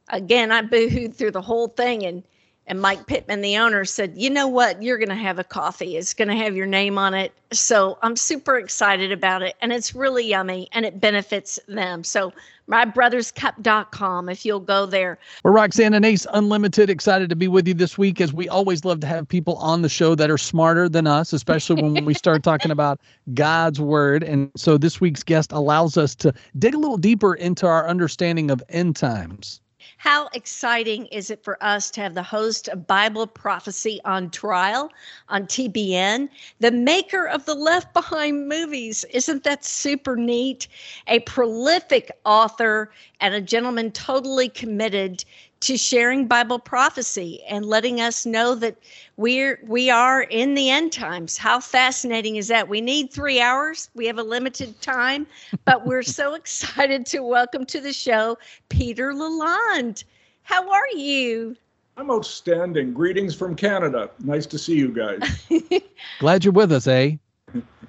Again, 0.09 0.51
I 0.51 0.63
boohooed 0.63 1.15
through 1.15 1.31
the 1.31 1.43
whole 1.43 1.69
thing, 1.69 2.05
and 2.05 2.25
and 2.67 2.81
Mike 2.81 3.07
Pittman, 3.07 3.41
the 3.41 3.57
owner, 3.59 3.85
said, 3.85 4.13
"You 4.17 4.31
know 4.31 4.49
what? 4.49 4.83
You're 4.83 4.99
going 4.99 5.09
to 5.09 5.15
have 5.15 5.39
a 5.39 5.45
coffee. 5.45 5.97
It's 5.97 6.15
going 6.15 6.29
to 6.29 6.37
have 6.37 6.55
your 6.55 6.67
name 6.67 6.99
on 6.99 7.15
it." 7.15 7.33
So 7.53 7.99
I'm 8.03 8.17
super 8.17 8.57
excited 8.59 9.13
about 9.13 9.43
it, 9.43 9.57
and 9.61 9.73
it's 9.73 9.95
really 9.95 10.27
yummy, 10.27 10.69
and 10.73 10.85
it 10.87 11.01
benefits 11.01 11.59
them. 11.69 12.05
So 12.05 12.33
mybrotherscup.com, 12.71 14.29
if 14.29 14.45
you'll 14.45 14.61
go 14.61 14.87
there. 14.87 15.19
We're 15.43 15.53
Roxanne 15.53 15.93
and 15.95 16.05
Ace 16.05 16.27
Unlimited. 16.33 16.89
Excited 16.89 17.29
to 17.29 17.37
be 17.37 17.49
with 17.49 17.67
you 17.67 17.75
this 17.75 17.99
week 17.99 18.21
as 18.21 18.33
we 18.33 18.49
always 18.49 18.85
love 18.85 19.01
to 19.01 19.07
have 19.07 19.29
people 19.29 19.57
on 19.57 19.83
the 19.83 19.89
show 19.89 20.15
that 20.15 20.31
are 20.31 20.39
smarter 20.39 20.89
than 20.89 21.07
us, 21.07 21.33
especially 21.33 21.83
when 21.83 22.05
we 22.05 22.15
start 22.15 22.43
talking 22.45 22.71
about 22.71 23.01
God's 23.35 23.81
word. 23.81 24.23
And 24.23 24.51
so 24.57 24.79
this 24.79 25.01
week's 25.01 25.23
guest 25.23 25.53
allows 25.53 25.97
us 25.97 26.15
to 26.17 26.33
dig 26.59 26.75
a 26.75 26.79
little 26.79 26.99
deeper 26.99 27.35
into 27.35 27.67
our 27.67 27.89
understanding 27.89 28.51
of 28.51 28.63
end 28.69 28.97
times. 28.97 29.61
How 30.01 30.31
exciting 30.33 31.05
is 31.09 31.29
it 31.29 31.45
for 31.45 31.63
us 31.63 31.91
to 31.91 32.01
have 32.01 32.15
the 32.15 32.23
host 32.23 32.69
of 32.69 32.87
Bible 32.87 33.27
Prophecy 33.27 34.01
on 34.07 34.31
Trial 34.31 34.91
on 35.29 35.47
TBN, 35.47 36.31
the 36.59 36.71
maker 36.71 37.29
of 37.29 37.45
the 37.45 37.55
Left 37.55 37.93
Behind 37.93 38.49
movies? 38.49 39.05
Isn't 39.11 39.45
that 39.45 39.63
super 39.63 40.17
neat? 40.17 40.69
A 41.07 41.21
prolific 41.21 42.11
author 42.25 42.91
and 43.21 43.35
a 43.35 43.43
gentleman 43.43 43.93
totally 43.93 44.49
committed 44.49 45.23
to 45.61 45.77
sharing 45.77 46.27
Bible 46.27 46.59
prophecy 46.59 47.43
and 47.49 47.67
letting 47.67 48.01
us 48.01 48.25
know 48.25 48.55
that 48.55 48.77
we're 49.17 49.61
we 49.67 49.91
are 49.91 50.23
in 50.23 50.55
the 50.55 50.71
end 50.71 50.93
times. 50.93 51.37
How 51.37 51.61
fascinating 51.61 52.37
is 52.37 52.49
that? 52.49 52.69
We 52.69 52.81
need 52.81 53.13
3 53.13 53.41
hours. 53.41 53.91
We 53.95 54.07
have 54.07 54.19
a 54.19 54.23
limited 54.23 54.81
time, 54.81 55.27
but 55.65 55.87
we're 55.87 56.03
so 56.03 56.35
excited 56.43 57.05
to 57.07 57.21
welcome 57.21 57.67
to 57.67 57.81
the 57.81 57.93
show 57.93 58.39
Peter 58.71 59.13
Lalonde. 59.13 60.05
How 60.43 60.71
are 60.71 60.89
you? 60.95 61.57
I'm 61.97 62.11
outstanding. 62.11 62.95
Greetings 62.95 63.35
from 63.35 63.55
Canada. 63.55 64.11
Nice 64.21 64.47
to 64.47 64.59
see 64.59 64.75
you 64.75 64.89
guys. 64.89 65.21
Glad 66.21 66.45
you're 66.45 66.53
with 66.53 66.73
us, 66.73 66.87
eh? 66.87 67.17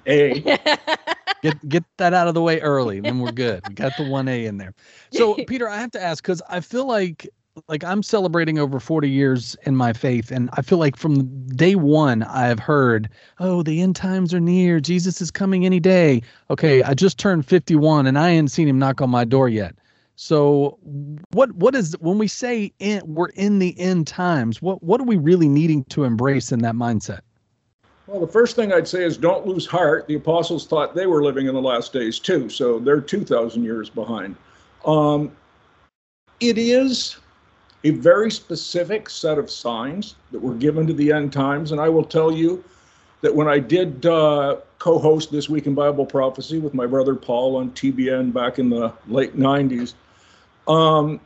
A. 0.06 0.40
Get 1.42 1.68
get 1.68 1.84
that 1.96 2.14
out 2.14 2.28
of 2.28 2.34
the 2.34 2.42
way 2.42 2.60
early, 2.60 3.00
then 3.00 3.18
we're 3.18 3.32
good. 3.32 3.66
We 3.66 3.74
got 3.74 3.96
the 3.96 4.08
one 4.08 4.28
A 4.28 4.46
in 4.46 4.58
there. 4.58 4.74
So, 5.12 5.34
Peter, 5.34 5.68
I 5.68 5.78
have 5.78 5.90
to 5.90 6.00
ask 6.00 6.22
because 6.22 6.40
I 6.48 6.60
feel 6.60 6.86
like 6.86 7.28
like 7.68 7.84
I'm 7.84 8.02
celebrating 8.02 8.58
over 8.58 8.80
40 8.80 9.10
years 9.10 9.56
in 9.64 9.76
my 9.76 9.92
faith, 9.92 10.30
and 10.30 10.48
I 10.54 10.62
feel 10.62 10.78
like 10.78 10.96
from 10.96 11.46
day 11.48 11.74
one 11.74 12.22
I've 12.22 12.58
heard, 12.58 13.08
"Oh, 13.40 13.62
the 13.62 13.80
end 13.82 13.96
times 13.96 14.32
are 14.32 14.40
near. 14.40 14.80
Jesus 14.80 15.20
is 15.20 15.30
coming 15.30 15.66
any 15.66 15.80
day." 15.80 16.22
Okay, 16.50 16.82
I 16.82 16.94
just 16.94 17.18
turned 17.18 17.46
51, 17.46 18.06
and 18.06 18.18
I 18.18 18.30
ain't 18.30 18.50
seen 18.50 18.68
him 18.68 18.78
knock 18.78 19.00
on 19.00 19.10
my 19.10 19.24
door 19.24 19.48
yet. 19.48 19.74
So, 20.16 20.78
what 21.32 21.52
what 21.52 21.74
is 21.74 21.94
when 22.00 22.18
we 22.18 22.26
say 22.26 22.72
in, 22.78 23.02
we're 23.06 23.28
in 23.30 23.58
the 23.58 23.78
end 23.78 24.06
times? 24.06 24.62
What 24.62 24.82
what 24.82 25.00
are 25.00 25.04
we 25.04 25.16
really 25.16 25.48
needing 25.48 25.84
to 25.84 26.04
embrace 26.04 26.52
in 26.52 26.60
that 26.60 26.74
mindset? 26.74 27.20
Well, 28.06 28.20
the 28.20 28.32
first 28.32 28.56
thing 28.56 28.72
I'd 28.72 28.88
say 28.88 29.04
is 29.04 29.16
don't 29.16 29.46
lose 29.46 29.66
heart. 29.66 30.06
The 30.08 30.16
apostles 30.16 30.66
thought 30.66 30.94
they 30.94 31.06
were 31.06 31.22
living 31.22 31.46
in 31.46 31.54
the 31.54 31.62
last 31.62 31.92
days 31.92 32.18
too, 32.18 32.48
so 32.48 32.78
they're 32.78 33.00
2,000 33.00 33.62
years 33.62 33.88
behind. 33.88 34.34
Um, 34.84 35.30
it 36.40 36.58
is 36.58 37.16
a 37.84 37.90
very 37.90 38.30
specific 38.30 39.10
set 39.10 39.38
of 39.38 39.50
signs 39.50 40.14
that 40.30 40.40
were 40.40 40.54
given 40.54 40.86
to 40.86 40.92
the 40.92 41.12
end 41.12 41.32
times, 41.32 41.72
and 41.72 41.80
I 41.80 41.88
will 41.88 42.04
tell 42.04 42.30
you 42.30 42.62
that 43.22 43.34
when 43.34 43.48
I 43.48 43.58
did 43.58 44.06
uh, 44.06 44.56
co-host 44.78 45.30
this 45.30 45.48
week 45.48 45.66
in 45.66 45.74
Bible 45.74 46.06
prophecy 46.06 46.58
with 46.58 46.74
my 46.74 46.86
brother 46.86 47.14
Paul 47.14 47.56
on 47.56 47.70
TBN 47.70 48.32
back 48.32 48.58
in 48.58 48.68
the 48.68 48.92
late 49.06 49.36
90s, 49.36 49.94
um, 50.68 51.20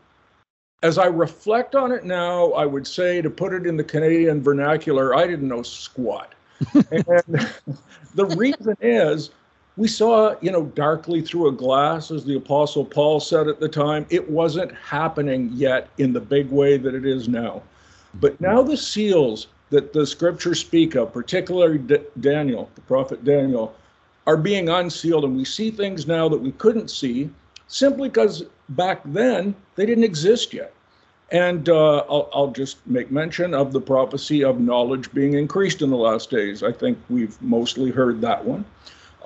as 0.82 0.98
I 0.98 1.06
reflect 1.06 1.74
on 1.74 1.90
it 1.90 2.04
now, 2.04 2.52
I 2.52 2.66
would 2.66 2.86
say 2.86 3.22
to 3.22 3.30
put 3.30 3.52
it 3.52 3.66
in 3.66 3.76
the 3.76 3.84
Canadian 3.84 4.42
vernacular, 4.42 5.14
I 5.14 5.26
didn't 5.26 5.48
know 5.48 5.62
squat. 5.62 6.34
and 6.74 6.84
the 8.14 8.26
reason 8.36 8.76
is 8.80 9.30
we 9.76 9.88
saw, 9.88 10.34
you 10.40 10.50
know, 10.50 10.64
darkly 10.64 11.20
through 11.20 11.48
a 11.48 11.52
glass, 11.52 12.10
as 12.10 12.24
the 12.24 12.36
Apostle 12.36 12.84
Paul 12.84 13.20
said 13.20 13.46
at 13.46 13.60
the 13.60 13.68
time. 13.68 14.06
It 14.08 14.28
wasn't 14.30 14.74
happening 14.74 15.50
yet 15.52 15.88
in 15.98 16.12
the 16.12 16.20
big 16.20 16.50
way 16.50 16.78
that 16.78 16.94
it 16.94 17.04
is 17.04 17.28
now. 17.28 17.62
But 18.14 18.40
now 18.40 18.62
the 18.62 18.76
seals 18.76 19.48
that 19.68 19.92
the 19.92 20.06
scriptures 20.06 20.60
speak 20.60 20.94
of, 20.94 21.12
particularly 21.12 21.78
D- 21.78 21.98
Daniel, 22.20 22.70
the 22.74 22.80
prophet 22.82 23.24
Daniel, 23.24 23.74
are 24.26 24.38
being 24.38 24.68
unsealed. 24.68 25.24
And 25.24 25.36
we 25.36 25.44
see 25.44 25.70
things 25.70 26.06
now 26.06 26.28
that 26.28 26.40
we 26.40 26.52
couldn't 26.52 26.90
see 26.90 27.28
simply 27.68 28.08
because 28.08 28.44
back 28.70 29.02
then 29.04 29.54
they 29.74 29.84
didn't 29.84 30.04
exist 30.04 30.54
yet. 30.54 30.72
And 31.32 31.68
uh, 31.68 32.04
I'll, 32.08 32.30
I'll, 32.32 32.52
just 32.52 32.86
make 32.86 33.10
mention 33.10 33.52
of 33.52 33.72
the 33.72 33.80
prophecy 33.80 34.44
of 34.44 34.60
knowledge 34.60 35.12
being 35.12 35.34
increased 35.34 35.82
in 35.82 35.90
the 35.90 35.96
last 35.96 36.30
days. 36.30 36.62
I 36.62 36.70
think 36.70 36.96
we've 37.10 37.40
mostly 37.42 37.90
heard 37.90 38.20
that 38.20 38.44
one. 38.44 38.64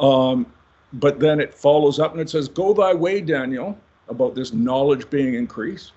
Um, 0.01 0.47
but 0.95 1.21
then 1.21 1.41
it 1.41 1.55
follows 1.55 2.01
up 2.01 2.13
and 2.13 2.21
it 2.21 2.31
says, 2.31 2.49
Go 2.49 2.73
thy 2.73 2.95
way, 2.95 3.21
Daniel, 3.21 3.79
about 4.09 4.35
this 4.35 4.53
knowledge 4.53 5.09
being 5.11 5.35
increased. 5.35 5.93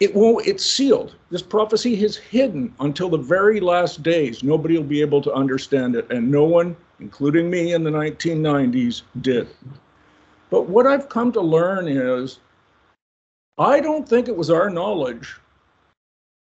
It 0.00 0.14
won't, 0.14 0.46
it's 0.46 0.66
sealed. 0.66 1.14
This 1.30 1.42
prophecy 1.42 2.02
is 2.02 2.16
hidden 2.16 2.74
until 2.80 3.08
the 3.08 3.18
very 3.18 3.60
last 3.60 4.02
days. 4.02 4.42
Nobody 4.42 4.76
will 4.76 4.84
be 4.84 5.00
able 5.00 5.22
to 5.22 5.32
understand 5.32 5.94
it. 5.94 6.10
And 6.10 6.30
no 6.30 6.44
one, 6.44 6.76
including 6.98 7.48
me 7.48 7.72
in 7.72 7.84
the 7.84 7.90
1990s, 7.90 9.02
did. 9.20 9.48
But 10.50 10.68
what 10.68 10.86
I've 10.86 11.08
come 11.08 11.32
to 11.32 11.40
learn 11.40 11.86
is 11.88 12.40
I 13.58 13.80
don't 13.80 14.08
think 14.08 14.28
it 14.28 14.36
was 14.36 14.50
our 14.50 14.68
knowledge 14.68 15.36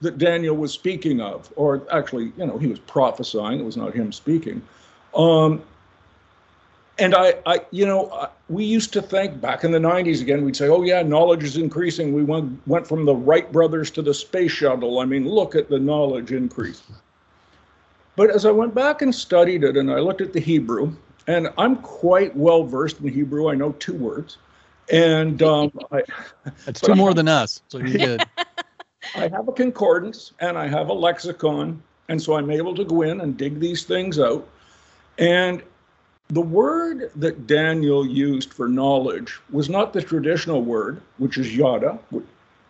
that 0.01 0.17
Daniel 0.17 0.55
was 0.55 0.73
speaking 0.73 1.21
of, 1.21 1.51
or 1.55 1.87
actually, 1.91 2.33
you 2.37 2.45
know, 2.45 2.57
he 2.57 2.67
was 2.67 2.79
prophesying. 2.79 3.59
It 3.59 3.63
was 3.63 3.77
not 3.77 3.93
him 3.93 4.11
speaking. 4.11 4.61
Um, 5.15 5.63
and 6.97 7.13
I, 7.13 7.35
I, 7.45 7.61
you 7.71 7.85
know, 7.85 8.29
we 8.49 8.63
used 8.63 8.93
to 8.93 9.01
think 9.01 9.41
back 9.41 9.63
in 9.63 9.71
the 9.71 9.79
90s 9.79 10.21
again, 10.21 10.45
we'd 10.45 10.55
say, 10.55 10.69
oh, 10.69 10.81
yeah, 10.81 11.01
knowledge 11.01 11.43
is 11.43 11.57
increasing. 11.57 12.13
We 12.13 12.23
went, 12.23 12.65
went 12.67 12.87
from 12.87 13.05
the 13.05 13.15
Wright 13.15 13.51
brothers 13.51 13.91
to 13.91 14.01
the 14.01 14.13
space 14.13 14.51
shuttle. 14.51 14.99
I 14.99 15.05
mean, 15.05 15.27
look 15.27 15.55
at 15.55 15.69
the 15.69 15.79
knowledge 15.79 16.31
increase. 16.31 16.81
But 18.15 18.29
as 18.29 18.45
I 18.45 18.51
went 18.51 18.73
back 18.73 19.01
and 19.01 19.13
studied 19.13 19.63
it 19.63 19.75
and 19.75 19.91
I 19.91 19.99
looked 19.99 20.21
at 20.21 20.31
the 20.31 20.39
Hebrew, 20.39 20.95
and 21.27 21.49
I'm 21.57 21.77
quite 21.77 22.35
well 22.35 22.63
versed 22.63 23.01
in 23.01 23.09
Hebrew, 23.09 23.49
I 23.49 23.55
know 23.55 23.73
two 23.73 23.93
words. 23.93 24.37
And 24.91 25.41
um, 25.41 25.71
I, 25.91 26.03
That's 26.65 26.79
two 26.79 26.95
more 26.95 27.13
than 27.13 27.27
us, 27.27 27.61
so 27.67 27.79
you're 27.79 27.97
good. 27.97 28.25
I 29.15 29.27
have 29.29 29.47
a 29.47 29.51
concordance 29.51 30.33
and 30.39 30.57
I 30.57 30.67
have 30.67 30.89
a 30.89 30.93
lexicon, 30.93 31.81
and 32.07 32.21
so 32.21 32.35
I'm 32.35 32.51
able 32.51 32.75
to 32.75 32.85
go 32.85 33.01
in 33.01 33.21
and 33.21 33.35
dig 33.35 33.59
these 33.59 33.83
things 33.83 34.19
out. 34.19 34.47
And 35.17 35.63
the 36.29 36.41
word 36.41 37.11
that 37.15 37.45
Daniel 37.45 38.05
used 38.05 38.53
for 38.53 38.67
knowledge 38.67 39.39
was 39.51 39.69
not 39.69 39.93
the 39.93 40.01
traditional 40.01 40.61
word, 40.61 41.01
which 41.17 41.37
is 41.37 41.55
yada, 41.55 41.99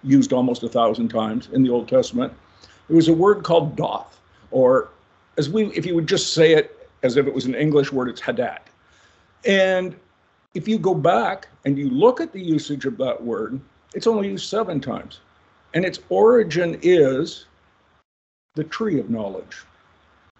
used 0.03 0.33
almost 0.33 0.63
a 0.63 0.69
thousand 0.69 1.07
times 1.07 1.49
in 1.53 1.63
the 1.63 1.69
Old 1.69 1.87
Testament. 1.87 2.33
It 2.89 2.93
was 2.93 3.07
a 3.07 3.13
word 3.13 3.43
called 3.43 3.75
doth, 3.75 4.19
or 4.51 4.89
as 5.37 5.49
we, 5.49 5.65
if 5.67 5.85
you 5.85 5.95
would 5.95 6.07
just 6.07 6.33
say 6.33 6.53
it 6.53 6.89
as 7.03 7.17
if 7.17 7.27
it 7.27 7.33
was 7.33 7.45
an 7.45 7.55
English 7.55 7.91
word, 7.91 8.09
it's 8.09 8.21
hadat. 8.21 8.59
And 9.45 9.95
if 10.53 10.67
you 10.67 10.77
go 10.77 10.93
back 10.93 11.47
and 11.65 11.77
you 11.77 11.89
look 11.89 12.19
at 12.19 12.33
the 12.33 12.41
usage 12.41 12.85
of 12.85 12.97
that 12.97 13.23
word, 13.23 13.59
it's 13.93 14.07
only 14.07 14.27
used 14.27 14.49
seven 14.49 14.79
times. 14.79 15.21
And 15.73 15.85
its 15.85 15.99
origin 16.09 16.79
is 16.81 17.45
the 18.55 18.63
tree 18.63 18.99
of 18.99 19.09
knowledge. 19.09 19.63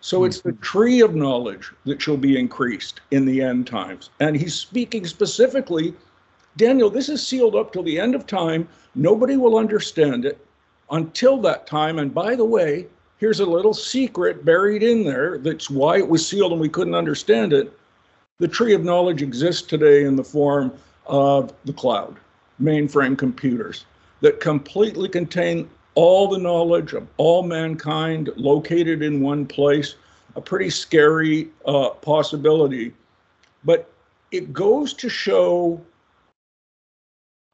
So 0.06 0.24
it's 0.24 0.42
the 0.42 0.52
mm-hmm. 0.52 0.62
tree 0.62 1.02
of 1.02 1.16
knowledge 1.16 1.72
that 1.86 2.00
shall 2.00 2.16
be 2.16 2.38
increased 2.38 3.02
in 3.10 3.26
the 3.26 3.42
end 3.42 3.66
times. 3.66 4.12
And 4.20 4.38
he's 4.38 4.54
speaking 4.54 5.04
specifically, 5.08 5.96
Daniel, 6.58 6.92
this 6.92 7.10
is 7.10 7.26
sealed 7.26 7.56
up 7.56 7.74
till 7.74 7.82
the 7.82 8.00
end 8.00 8.14
of 8.14 8.28
time. 8.28 8.68
Nobody 8.94 9.36
will 9.36 9.58
understand 9.58 10.24
it 10.24 10.38
until 10.92 11.42
that 11.42 11.66
time. 11.66 11.98
And 11.98 12.14
by 12.14 12.36
the 12.36 12.46
way, 12.46 12.86
here's 13.18 13.40
a 13.40 13.48
little 13.48 13.74
secret 13.74 14.46
buried 14.46 14.84
in 14.84 15.06
there 15.06 15.40
that's 15.40 15.72
why 15.72 15.98
it 15.98 16.08
was 16.08 16.28
sealed 16.28 16.52
and 16.52 16.62
we 16.62 16.70
couldn't 16.70 16.94
understand 16.94 17.52
it. 17.52 17.76
The 18.38 18.48
tree 18.48 18.76
of 18.76 18.84
knowledge 18.84 19.24
exists 19.24 19.66
today 19.66 20.04
in 20.04 20.16
the 20.16 20.24
form 20.24 20.72
of 21.08 21.52
the 21.66 21.74
cloud, 21.74 22.16
mainframe 22.62 23.18
computers 23.18 23.88
that 24.22 24.40
completely 24.40 25.10
contain 25.10 25.68
all 25.96 26.28
the 26.28 26.38
knowledge 26.38 26.94
of 26.94 27.08
all 27.18 27.44
mankind 27.44 28.30
located 28.36 29.02
in 29.02 29.22
one 29.22 29.46
place. 29.46 29.96
A 30.36 30.42
pretty 30.42 30.70
scary 30.70 31.50
uh, 31.66 31.92
possibility. 31.92 32.94
But 33.64 33.90
it 34.32 34.52
goes 34.52 34.94
to 34.96 35.10
show 35.10 35.82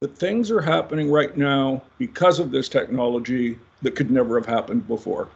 that 0.00 0.18
things 0.18 0.50
are 0.50 0.60
happening 0.60 1.10
right 1.10 1.36
now 1.36 1.80
because 1.98 2.40
of 2.40 2.50
this 2.50 2.68
technology 2.68 3.56
that 3.82 3.94
could 3.94 4.10
never 4.10 4.36
have 4.36 4.46
happened 4.46 4.88
before. 4.88 5.28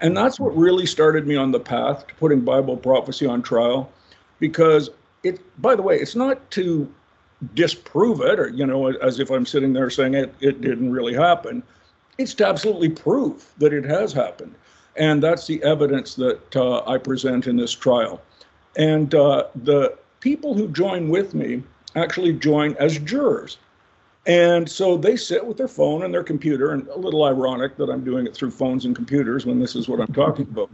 And 0.00 0.16
that's 0.16 0.38
what 0.38 0.56
really 0.56 0.86
started 0.86 1.26
me 1.26 1.36
on 1.36 1.50
the 1.50 1.60
path 1.60 2.06
to 2.06 2.14
putting 2.14 2.40
Bible 2.40 2.76
prophecy 2.76 3.26
on 3.26 3.42
trial 3.42 3.90
because 4.38 4.90
it 5.22 5.40
by 5.60 5.74
the 5.74 5.82
way, 5.82 5.96
it's 5.96 6.16
not 6.16 6.50
to 6.52 6.92
disprove 7.54 8.20
it 8.20 8.38
or 8.38 8.48
you 8.48 8.64
know 8.64 8.86
as 8.86 9.18
if 9.18 9.30
I'm 9.30 9.46
sitting 9.46 9.72
there 9.72 9.90
saying 9.90 10.14
it 10.14 10.34
it 10.40 10.60
didn't 10.60 10.92
really 10.92 11.14
happen. 11.14 11.62
It's 12.18 12.34
to 12.34 12.46
absolutely 12.46 12.90
prove 12.90 13.52
that 13.58 13.72
it 13.72 13.84
has 13.84 14.12
happened. 14.12 14.54
And 14.96 15.22
that's 15.22 15.46
the 15.46 15.62
evidence 15.62 16.14
that 16.16 16.56
uh, 16.56 16.82
I 16.86 16.98
present 16.98 17.46
in 17.46 17.56
this 17.56 17.72
trial. 17.72 18.20
And 18.76 19.14
uh, 19.14 19.48
the 19.54 19.96
people 20.20 20.54
who 20.54 20.68
join 20.68 21.08
with 21.08 21.34
me 21.34 21.62
actually 21.96 22.32
join 22.34 22.76
as 22.76 22.98
jurors. 22.98 23.58
And 24.26 24.70
so 24.70 24.96
they 24.96 25.16
sit 25.16 25.44
with 25.44 25.56
their 25.56 25.68
phone 25.68 26.04
and 26.04 26.14
their 26.14 26.22
computer, 26.22 26.70
and 26.72 26.86
a 26.88 26.98
little 26.98 27.24
ironic 27.24 27.76
that 27.76 27.90
I'm 27.90 28.04
doing 28.04 28.24
it 28.24 28.34
through 28.34 28.52
phones 28.52 28.84
and 28.84 28.94
computers 28.94 29.44
when 29.46 29.58
this 29.58 29.74
is 29.74 29.88
what 29.88 30.00
I'm 30.00 30.12
talking 30.12 30.46
about. 30.46 30.70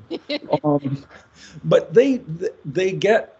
um, 0.64 1.06
but 1.64 1.94
they 1.94 2.20
they 2.66 2.92
get 2.92 3.38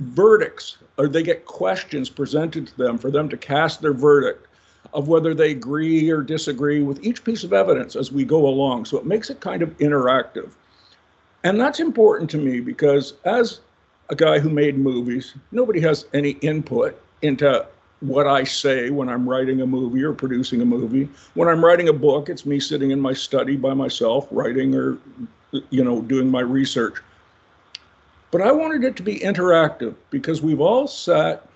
verdicts 0.00 0.78
or 0.98 1.06
they 1.06 1.22
get 1.22 1.46
questions 1.46 2.10
presented 2.10 2.66
to 2.66 2.76
them 2.76 2.98
for 2.98 3.12
them 3.12 3.28
to 3.28 3.36
cast 3.36 3.80
their 3.80 3.92
verdict 3.92 4.48
of 4.94 5.08
whether 5.08 5.34
they 5.34 5.52
agree 5.52 6.10
or 6.10 6.22
disagree 6.22 6.82
with 6.82 7.04
each 7.04 7.24
piece 7.24 7.44
of 7.44 7.52
evidence 7.52 7.96
as 7.96 8.12
we 8.12 8.24
go 8.24 8.46
along. 8.46 8.84
So 8.84 8.98
it 8.98 9.06
makes 9.06 9.30
it 9.30 9.40
kind 9.40 9.62
of 9.62 9.76
interactive. 9.78 10.50
And 11.44 11.60
that's 11.60 11.80
important 11.80 12.30
to 12.30 12.38
me 12.38 12.60
because 12.60 13.14
as 13.24 13.60
a 14.10 14.14
guy 14.14 14.38
who 14.38 14.50
made 14.50 14.78
movies, 14.78 15.34
nobody 15.50 15.80
has 15.80 16.06
any 16.12 16.30
input 16.42 17.00
into 17.22 17.66
what 18.00 18.26
I 18.26 18.44
say 18.44 18.90
when 18.90 19.08
I'm 19.08 19.28
writing 19.28 19.60
a 19.60 19.66
movie 19.66 20.02
or 20.02 20.12
producing 20.12 20.60
a 20.60 20.64
movie. 20.64 21.08
When 21.34 21.48
I'm 21.48 21.64
writing 21.64 21.88
a 21.88 21.92
book, 21.92 22.28
it's 22.28 22.44
me 22.44 22.60
sitting 22.60 22.90
in 22.90 23.00
my 23.00 23.12
study 23.12 23.56
by 23.56 23.74
myself, 23.74 24.26
writing 24.30 24.74
or, 24.74 24.98
you 25.70 25.84
know, 25.84 26.02
doing 26.02 26.28
my 26.28 26.40
research. 26.40 26.96
But 28.32 28.42
I 28.42 28.50
wanted 28.50 28.82
it 28.84 28.96
to 28.96 29.02
be 29.02 29.20
interactive 29.20 29.94
because 30.10 30.42
we've 30.42 30.60
all 30.60 30.88
sat 30.88 31.46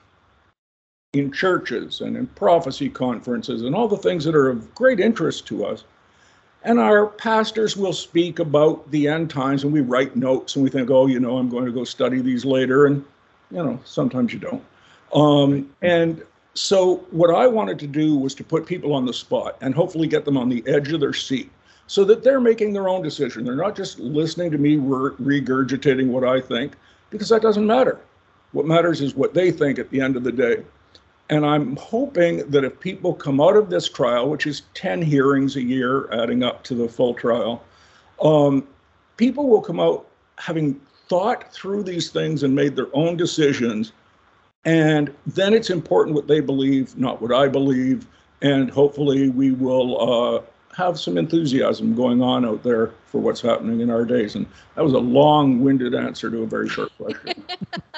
in 1.17 1.33
churches 1.33 2.01
and 2.01 2.17
in 2.17 2.27
prophecy 2.29 2.89
conferences 2.89 3.63
and 3.63 3.75
all 3.75 3.89
the 3.89 3.97
things 3.97 4.25
that 4.25 4.35
are 4.35 4.49
of 4.49 4.75
great 4.75 5.01
interest 5.01 5.47
to 5.47 5.65
us. 5.65 5.85
And 6.63 6.81
our 6.81 7.07
pastors 7.07 7.77
will 7.77 7.93
speak 7.93 8.39
about 8.39 8.91
the 8.91 9.07
end 9.07 9.31
times 9.31 9.63
and 9.63 9.73
we 9.73 9.81
write 9.81 10.17
notes 10.17 10.57
and 10.57 10.65
we 10.65 10.71
think, 10.71 10.91
oh, 10.91 11.07
you 11.07 11.21
know, 11.21 11.39
I'm 11.39 11.49
going 11.49 11.65
to 11.65 11.73
go 11.73 11.85
study 11.85 12.21
these 12.21 12.45
later. 12.45 12.87
And, 12.87 13.05
you 13.51 13.59
know, 13.59 13.79
sometimes 13.85 14.33
you 14.33 14.41
don't. 14.41 14.65
Um, 15.15 15.71
and 15.83 16.23
so, 16.55 16.97
what 17.11 17.31
I 17.31 17.47
wanted 17.47 17.79
to 17.81 17.87
do 17.87 18.17
was 18.17 18.35
to 18.37 18.45
put 18.45 18.67
people 18.67 18.95
on 18.95 19.05
the 19.05 19.13
spot 19.13 19.59
and 19.61 19.75
hopefully 19.75 20.09
get 20.09 20.25
them 20.25 20.37
on 20.37 20.49
the 20.49 20.65
edge 20.67 20.91
of 20.93 21.01
their 21.01 21.13
seat 21.13 21.51
so 21.87 22.03
that 22.05 22.25
they're 22.25 22.41
making 22.41 22.73
their 22.73 22.89
own 22.89 23.03
decision. 23.03 23.45
They're 23.45 23.55
not 23.55 23.77
just 23.77 23.99
listening 23.99 24.51
to 24.51 24.59
me 24.59 24.77
regurgitating 24.77 26.09
what 26.09 26.25
I 26.25 26.41
think, 26.41 26.73
because 27.11 27.29
that 27.29 27.43
doesn't 27.43 27.67
matter. 27.67 28.01
What 28.53 28.67
matters 28.67 29.01
is 29.01 29.15
what 29.15 29.35
they 29.35 29.51
think 29.51 29.79
at 29.79 29.91
the 29.91 30.01
end 30.01 30.17
of 30.17 30.25
the 30.25 30.33
day. 30.33 30.65
And 31.29 31.45
I'm 31.45 31.77
hoping 31.77 32.49
that 32.51 32.65
if 32.65 32.79
people 32.79 33.13
come 33.13 33.41
out 33.41 33.57
of 33.57 33.69
this 33.69 33.89
trial, 33.89 34.31
which 34.31 34.47
is 34.47 34.63
10 34.75 35.03
hearings 35.03 35.57
a 35.57 35.63
year, 35.63 36.09
adding 36.13 36.45
up 36.45 36.63
to 36.65 36.75
the 36.75 36.89
full 36.89 37.15
trial, 37.15 37.63
um, 38.23 38.67
people 39.17 39.49
will 39.49 39.61
come 39.61 39.81
out 39.81 40.07
having 40.39 40.81
thought 41.09 41.53
through 41.53 41.83
these 41.83 42.11
things 42.11 42.43
and 42.43 42.55
made 42.55 42.77
their 42.77 42.89
own 42.93 43.17
decisions 43.17 43.93
and 44.67 45.15
then 45.29 45.55
it's 45.55 45.71
important 45.71 46.17
what 46.17 46.27
they 46.27 46.41
believe, 46.41 46.99
not 46.99 47.23
what 47.23 47.33
I 47.33 47.47
believe. 47.47 48.07
And 48.43 48.69
hopefully 48.69 49.31
we 49.31 49.53
will 49.53 50.37
uh, 50.37 50.43
have 50.77 51.01
some 51.01 51.17
enthusiasm 51.17 51.95
going 51.95 52.21
on 52.21 52.45
out 52.45 52.63
there 52.63 52.93
for 53.07 53.19
what's 53.19 53.41
happening 53.41 53.81
in 53.81 53.91
our 53.91 54.05
days. 54.05 54.35
And 54.35 54.47
that 54.75 54.85
was 54.85 54.93
a 54.93 54.99
long 54.99 55.61
winded 55.61 55.95
answer 55.95 56.31
to 56.31 56.43
a 56.43 56.47
very 56.47 56.69
short 56.69 56.93
question. 56.99 57.45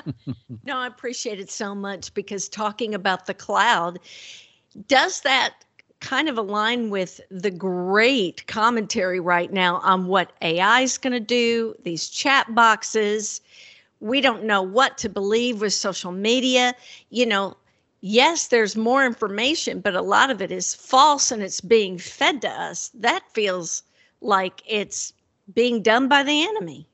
no, 0.65 0.79
I 0.79 0.87
appreciate 0.87 1.41
it 1.41 1.51
so 1.51 1.75
much 1.75 2.15
because 2.15 2.49
talking 2.49 2.95
about 2.95 3.27
the 3.27 3.35
cloud, 3.35 3.99
does 4.87 5.23
that 5.23 5.55
kind 6.01 6.29
of 6.29 6.39
align 6.39 6.91
with 6.91 7.21
the 7.33 7.51
great 7.51 8.47
commentary 8.47 9.19
right 9.19 9.53
now 9.53 9.79
on 9.79 10.07
what 10.07 10.33
AI 10.41 10.83
is 10.83 10.99
going 10.99 11.13
to 11.13 11.21
do, 11.21 11.75
these 11.83 12.09
chat 12.09 12.55
boxes? 12.55 13.41
we 14.01 14.21
don't 14.21 14.45
know 14.45 14.63
what 14.63 14.97
to 14.99 15.09
believe 15.09 15.61
with 15.61 15.73
social 15.73 16.13
media. 16.13 16.73
You 17.11 17.27
know, 17.27 17.57
yes, 18.01 18.49
there's 18.49 18.77
more 18.77 19.05
information, 19.05 19.81
but 19.81 19.95
a 19.95 20.03
lot 20.03 20.31
of 20.31 20.41
it 20.43 20.51
is 20.51 20.75
false 20.75 21.31
and 21.31 21.43
it's 21.43 21.61
being 21.61 21.99
fed 21.99 22.43
to 22.43 22.49
us. 22.49 22.91
That 22.95 23.23
feels 23.33 23.83
like 24.21 24.63
it's 24.67 25.13
being 25.55 25.83
done 25.83 26.09
by 26.09 26.23
the 26.23 26.43
enemy. 26.43 26.87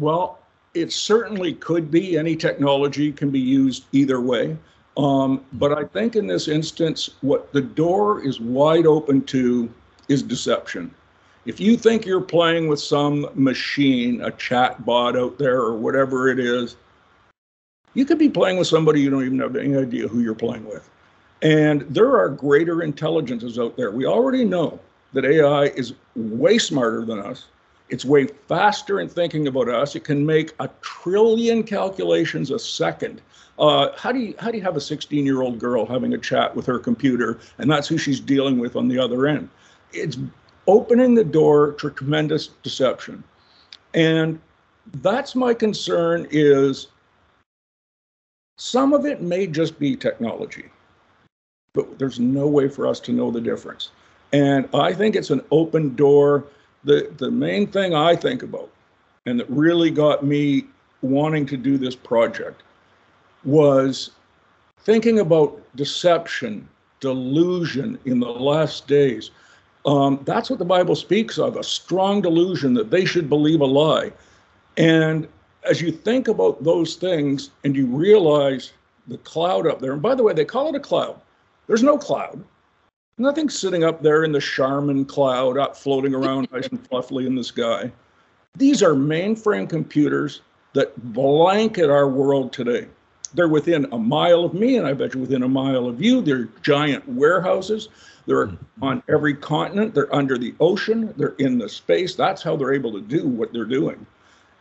Well, 0.00 0.38
it 0.74 0.92
certainly 0.92 1.54
could 1.54 1.90
be. 1.90 2.18
Any 2.18 2.36
technology 2.36 3.12
can 3.12 3.30
be 3.30 3.40
used 3.40 3.84
either 3.92 4.20
way. 4.20 4.56
Um, 4.96 5.44
but 5.54 5.76
I 5.76 5.84
think 5.84 6.16
in 6.16 6.26
this 6.26 6.48
instance, 6.48 7.10
what 7.20 7.52
the 7.52 7.60
door 7.60 8.24
is 8.24 8.40
wide 8.40 8.86
open 8.86 9.22
to 9.26 9.72
is 10.08 10.22
deception. 10.22 10.94
If 11.46 11.60
you 11.60 11.76
think 11.76 12.06
you're 12.06 12.20
playing 12.20 12.68
with 12.68 12.80
some 12.80 13.28
machine, 13.34 14.22
a 14.22 14.30
chat 14.32 14.84
bot 14.84 15.16
out 15.16 15.38
there 15.38 15.60
or 15.60 15.76
whatever 15.76 16.28
it 16.28 16.38
is, 16.38 16.76
you 17.94 18.04
could 18.04 18.18
be 18.18 18.28
playing 18.28 18.58
with 18.58 18.66
somebody 18.66 19.00
you 19.00 19.10
don't 19.10 19.24
even 19.24 19.38
have 19.38 19.56
any 19.56 19.76
idea 19.76 20.08
who 20.08 20.20
you're 20.20 20.34
playing 20.34 20.66
with. 20.66 20.88
And 21.42 21.82
there 21.82 22.16
are 22.16 22.28
greater 22.28 22.82
intelligences 22.82 23.58
out 23.58 23.76
there. 23.76 23.90
We 23.90 24.06
already 24.06 24.44
know 24.44 24.80
that 25.12 25.24
AI 25.24 25.64
is 25.66 25.94
way 26.16 26.58
smarter 26.58 27.04
than 27.04 27.20
us. 27.20 27.46
It's 27.88 28.04
way 28.04 28.26
faster 28.26 29.00
in 29.00 29.08
thinking 29.08 29.46
about 29.46 29.68
us. 29.68 29.94
It 29.94 30.04
can 30.04 30.24
make 30.24 30.52
a 30.58 30.68
trillion 30.80 31.62
calculations 31.62 32.50
a 32.50 32.58
second. 32.58 33.20
Uh, 33.58 33.90
how 33.96 34.10
do 34.10 34.18
you 34.18 34.34
how 34.38 34.50
do 34.50 34.56
you 34.56 34.64
have 34.64 34.76
a 34.76 34.80
16 34.80 35.24
year 35.24 35.42
old 35.42 35.58
girl 35.58 35.86
having 35.86 36.14
a 36.14 36.18
chat 36.18 36.56
with 36.56 36.66
her 36.66 36.78
computer, 36.78 37.38
and 37.58 37.70
that's 37.70 37.86
who 37.86 37.98
she's 37.98 38.18
dealing 38.18 38.58
with 38.58 38.74
on 38.74 38.88
the 38.88 38.98
other 38.98 39.26
end? 39.26 39.48
It's 39.92 40.18
opening 40.66 41.14
the 41.14 41.24
door 41.24 41.72
to 41.72 41.90
tremendous 41.90 42.48
deception. 42.62 43.22
And 43.92 44.40
that's 44.94 45.36
my 45.36 45.54
concern 45.54 46.26
is 46.30 46.88
some 48.56 48.92
of 48.92 49.04
it 49.04 49.20
may 49.20 49.46
just 49.46 49.78
be 49.78 49.96
technology, 49.96 50.66
but 51.72 51.98
there's 51.98 52.20
no 52.20 52.46
way 52.46 52.68
for 52.68 52.86
us 52.86 53.00
to 53.00 53.12
know 53.12 53.30
the 53.30 53.40
difference. 53.40 53.90
And 54.32 54.68
I 54.74 54.92
think 54.92 55.16
it's 55.16 55.30
an 55.30 55.42
open 55.50 55.94
door. 55.94 56.44
The, 56.84 57.12
the 57.16 57.30
main 57.30 57.66
thing 57.66 57.94
I 57.94 58.14
think 58.14 58.42
about, 58.42 58.70
and 59.26 59.40
that 59.40 59.48
really 59.50 59.90
got 59.90 60.24
me 60.24 60.66
wanting 61.02 61.46
to 61.46 61.56
do 61.56 61.78
this 61.78 61.96
project, 61.96 62.62
was 63.44 64.10
thinking 64.80 65.18
about 65.18 65.60
deception, 65.76 66.68
delusion 67.00 67.98
in 68.04 68.20
the 68.20 68.28
last 68.28 68.86
days. 68.86 69.30
Um, 69.86 70.20
that's 70.24 70.48
what 70.48 70.58
the 70.58 70.64
Bible 70.64 70.96
speaks 70.96 71.38
of 71.38 71.56
a 71.56 71.64
strong 71.64 72.22
delusion 72.22 72.74
that 72.74 72.90
they 72.90 73.04
should 73.04 73.28
believe 73.28 73.60
a 73.60 73.66
lie. 73.66 74.12
And 74.76 75.28
as 75.64 75.80
you 75.80 75.90
think 75.90 76.28
about 76.28 76.62
those 76.62 76.96
things 76.96 77.50
and 77.64 77.74
you 77.74 77.86
realize 77.86 78.72
the 79.08 79.18
cloud 79.18 79.66
up 79.66 79.80
there, 79.80 79.92
and 79.92 80.02
by 80.02 80.14
the 80.14 80.22
way, 80.22 80.32
they 80.32 80.44
call 80.44 80.68
it 80.68 80.74
a 80.74 80.80
cloud. 80.80 81.20
There's 81.66 81.82
no 81.82 81.98
cloud. 81.98 82.42
Nothing 83.16 83.48
sitting 83.48 83.84
up 83.84 84.02
there 84.02 84.24
in 84.24 84.32
the 84.32 84.40
Charmin 84.40 85.04
cloud, 85.04 85.56
up 85.56 85.76
floating 85.76 86.14
around 86.14 86.48
nice 86.50 86.66
and 86.68 86.82
fluffily 86.90 87.26
in 87.26 87.34
the 87.34 87.44
sky. 87.44 87.90
These 88.56 88.82
are 88.82 88.94
mainframe 88.94 89.68
computers 89.68 90.42
that 90.72 90.96
blanket 91.12 91.90
our 91.90 92.08
world 92.08 92.52
today. 92.52 92.88
they're 93.34 93.48
within 93.48 93.86
a 93.92 93.98
mile 93.98 94.44
of 94.44 94.54
me, 94.54 94.76
and 94.76 94.86
I 94.86 94.94
bet 94.94 95.14
you 95.14 95.20
within 95.20 95.42
a 95.42 95.48
mile 95.48 95.86
of 95.86 96.00
you. 96.00 96.22
They're 96.22 96.48
giant 96.62 97.06
warehouses. 97.08 97.88
They're 98.26 98.52
on 98.80 99.02
every 99.08 99.34
continent. 99.34 99.94
They're 99.94 100.14
under 100.14 100.38
the 100.38 100.54
ocean. 100.60 101.12
They're 101.16 101.34
in 101.38 101.58
the 101.58 101.68
space. 101.68 102.14
That's 102.14 102.42
how 102.42 102.56
they're 102.56 102.72
able 102.72 102.92
to 102.92 103.00
do 103.00 103.26
what 103.26 103.52
they're 103.52 103.64
doing. 103.64 104.06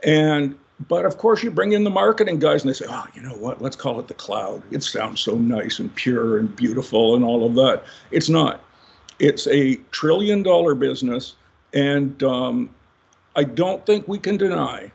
And 0.04 0.58
but 0.88 1.06
of 1.06 1.18
course, 1.18 1.44
you 1.44 1.52
bring 1.52 1.74
in 1.74 1.84
the 1.84 1.90
marketing 1.90 2.40
guys, 2.40 2.64
and 2.64 2.70
they 2.70 2.74
say, 2.74 2.86
"Oh, 2.90 3.06
you 3.14 3.22
know 3.22 3.36
what? 3.36 3.62
Let's 3.62 3.76
call 3.76 4.00
it 4.00 4.08
the 4.08 4.14
cloud. 4.14 4.64
It 4.72 4.84
sounds 4.84 5.22
so 5.22 5.36
nice 5.36 5.80
and 5.80 5.94
pure 5.96 6.40
and 6.40 6.54
beautiful 6.56 7.16
and 7.16 7.24
all 7.24 7.46
of 7.46 7.56
that." 7.56 7.84
It's 8.12 8.30
not. 8.30 8.62
It's 9.20 9.48
a 9.48 9.76
trillion-dollar 9.92 10.76
business, 10.76 11.36
and 11.74 12.22
um, 12.24 12.70
I 13.36 13.44
don't 13.44 13.86
think 13.86 14.08
we 14.08 14.18
can 14.18 14.38
deny 14.38 14.92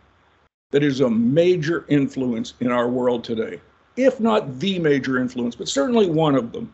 that 0.70 0.82
is 0.82 1.00
a 1.00 1.08
major 1.08 1.84
influence 1.88 2.54
in 2.60 2.70
our 2.70 2.88
world 2.88 3.24
today, 3.24 3.60
if 3.96 4.20
not 4.20 4.58
the 4.58 4.78
major 4.78 5.18
influence, 5.18 5.54
but 5.54 5.68
certainly 5.68 6.10
one 6.10 6.34
of 6.34 6.52
them. 6.52 6.72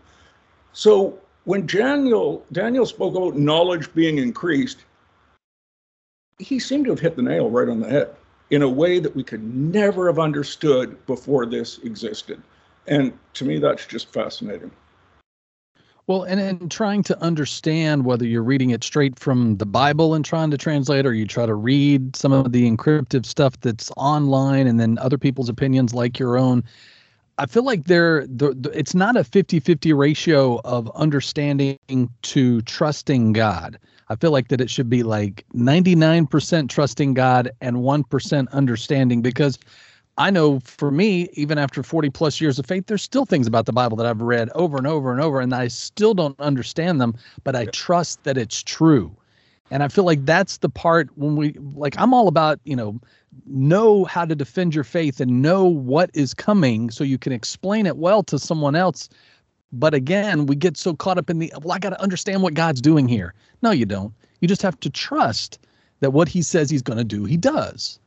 So 0.72 1.18
when 1.44 1.66
Daniel 1.66 2.44
Daniel 2.52 2.86
spoke 2.86 3.14
about 3.14 3.36
knowledge 3.36 3.92
being 3.94 4.18
increased, 4.18 4.84
he 6.38 6.58
seemed 6.58 6.86
to 6.86 6.90
have 6.90 7.00
hit 7.00 7.16
the 7.16 7.22
nail 7.22 7.50
right 7.50 7.68
on 7.68 7.80
the 7.80 7.88
head 7.88 8.16
in 8.50 8.62
a 8.62 8.68
way 8.68 8.98
that 8.98 9.14
we 9.14 9.24
could 9.24 9.42
never 9.42 10.06
have 10.06 10.18
understood 10.18 11.04
before 11.06 11.46
this 11.46 11.78
existed. 11.78 12.42
And 12.86 13.12
to 13.34 13.44
me, 13.44 13.58
that's 13.58 13.86
just 13.86 14.12
fascinating. 14.12 14.70
Well, 16.06 16.24
and 16.24 16.38
in 16.38 16.68
trying 16.68 17.02
to 17.04 17.18
understand 17.22 18.04
whether 18.04 18.26
you're 18.26 18.42
reading 18.42 18.70
it 18.70 18.84
straight 18.84 19.18
from 19.18 19.56
the 19.56 19.64
Bible 19.64 20.12
and 20.12 20.22
trying 20.22 20.50
to 20.50 20.58
translate, 20.58 21.06
or 21.06 21.14
you 21.14 21.26
try 21.26 21.46
to 21.46 21.54
read 21.54 22.14
some 22.14 22.30
of 22.30 22.52
the 22.52 22.70
encryptive 22.70 23.24
stuff 23.24 23.58
that's 23.60 23.90
online 23.96 24.66
and 24.66 24.78
then 24.78 24.98
other 24.98 25.16
people's 25.16 25.48
opinions 25.48 25.94
like 25.94 26.18
your 26.18 26.36
own, 26.36 26.62
I 27.38 27.46
feel 27.46 27.64
like 27.64 27.84
there 27.84 28.26
the, 28.26 28.54
the, 28.54 28.70
it's 28.78 28.94
not 28.94 29.16
a 29.16 29.20
50-50 29.20 29.96
ratio 29.96 30.60
of 30.64 30.90
understanding 30.94 31.78
to 32.22 32.60
trusting 32.62 33.32
God. 33.32 33.78
I 34.08 34.16
feel 34.16 34.30
like 34.30 34.48
that 34.48 34.60
it 34.60 34.70
should 34.70 34.90
be 34.90 35.02
like 35.02 35.44
99% 35.54 36.68
trusting 36.68 37.14
God 37.14 37.50
and 37.60 37.78
1% 37.78 38.50
understanding 38.52 39.22
because 39.22 39.58
I 40.16 40.30
know 40.30 40.60
for 40.60 40.90
me, 40.90 41.28
even 41.32 41.58
after 41.58 41.82
40 41.82 42.10
plus 42.10 42.40
years 42.40 42.58
of 42.58 42.66
faith, 42.66 42.86
there's 42.86 43.02
still 43.02 43.24
things 43.24 43.46
about 43.46 43.66
the 43.66 43.72
Bible 43.72 43.96
that 43.96 44.06
I've 44.06 44.20
read 44.20 44.48
over 44.54 44.76
and 44.76 44.86
over 44.86 45.10
and 45.10 45.20
over, 45.20 45.40
and 45.40 45.52
I 45.54 45.68
still 45.68 46.14
don't 46.14 46.38
understand 46.38 47.00
them, 47.00 47.16
but 47.42 47.56
I 47.56 47.66
trust 47.66 48.22
that 48.24 48.38
it's 48.38 48.62
true. 48.62 49.14
And 49.70 49.82
I 49.82 49.88
feel 49.88 50.04
like 50.04 50.24
that's 50.24 50.58
the 50.58 50.68
part 50.68 51.08
when 51.16 51.36
we 51.36 51.54
like 51.74 51.98
I'm 51.98 52.14
all 52.14 52.28
about, 52.28 52.60
you 52.64 52.76
know, 52.76 53.00
know 53.46 54.04
how 54.04 54.24
to 54.24 54.34
defend 54.34 54.74
your 54.74 54.84
faith 54.84 55.20
and 55.20 55.42
know 55.42 55.64
what 55.64 56.10
is 56.14 56.34
coming 56.34 56.90
so 56.90 57.02
you 57.02 57.18
can 57.18 57.32
explain 57.32 57.86
it 57.86 57.96
well 57.96 58.22
to 58.24 58.38
someone 58.38 58.76
else. 58.76 59.08
But 59.72 59.94
again, 59.94 60.46
we 60.46 60.56
get 60.56 60.76
so 60.76 60.94
caught 60.94 61.18
up 61.18 61.30
in 61.30 61.38
the 61.38 61.52
well, 61.62 61.72
I 61.72 61.78
got 61.78 61.90
to 61.90 62.00
understand 62.00 62.42
what 62.42 62.54
God's 62.54 62.80
doing 62.80 63.08
here. 63.08 63.34
No, 63.62 63.70
you 63.70 63.86
don't. 63.86 64.12
You 64.40 64.48
just 64.48 64.62
have 64.62 64.78
to 64.80 64.90
trust 64.90 65.58
that 66.00 66.12
what 66.12 66.28
he 66.28 66.42
says 66.42 66.70
he's 66.70 66.82
going 66.82 66.98
to 66.98 67.04
do, 67.04 67.24
he 67.24 67.36
does. 67.36 67.98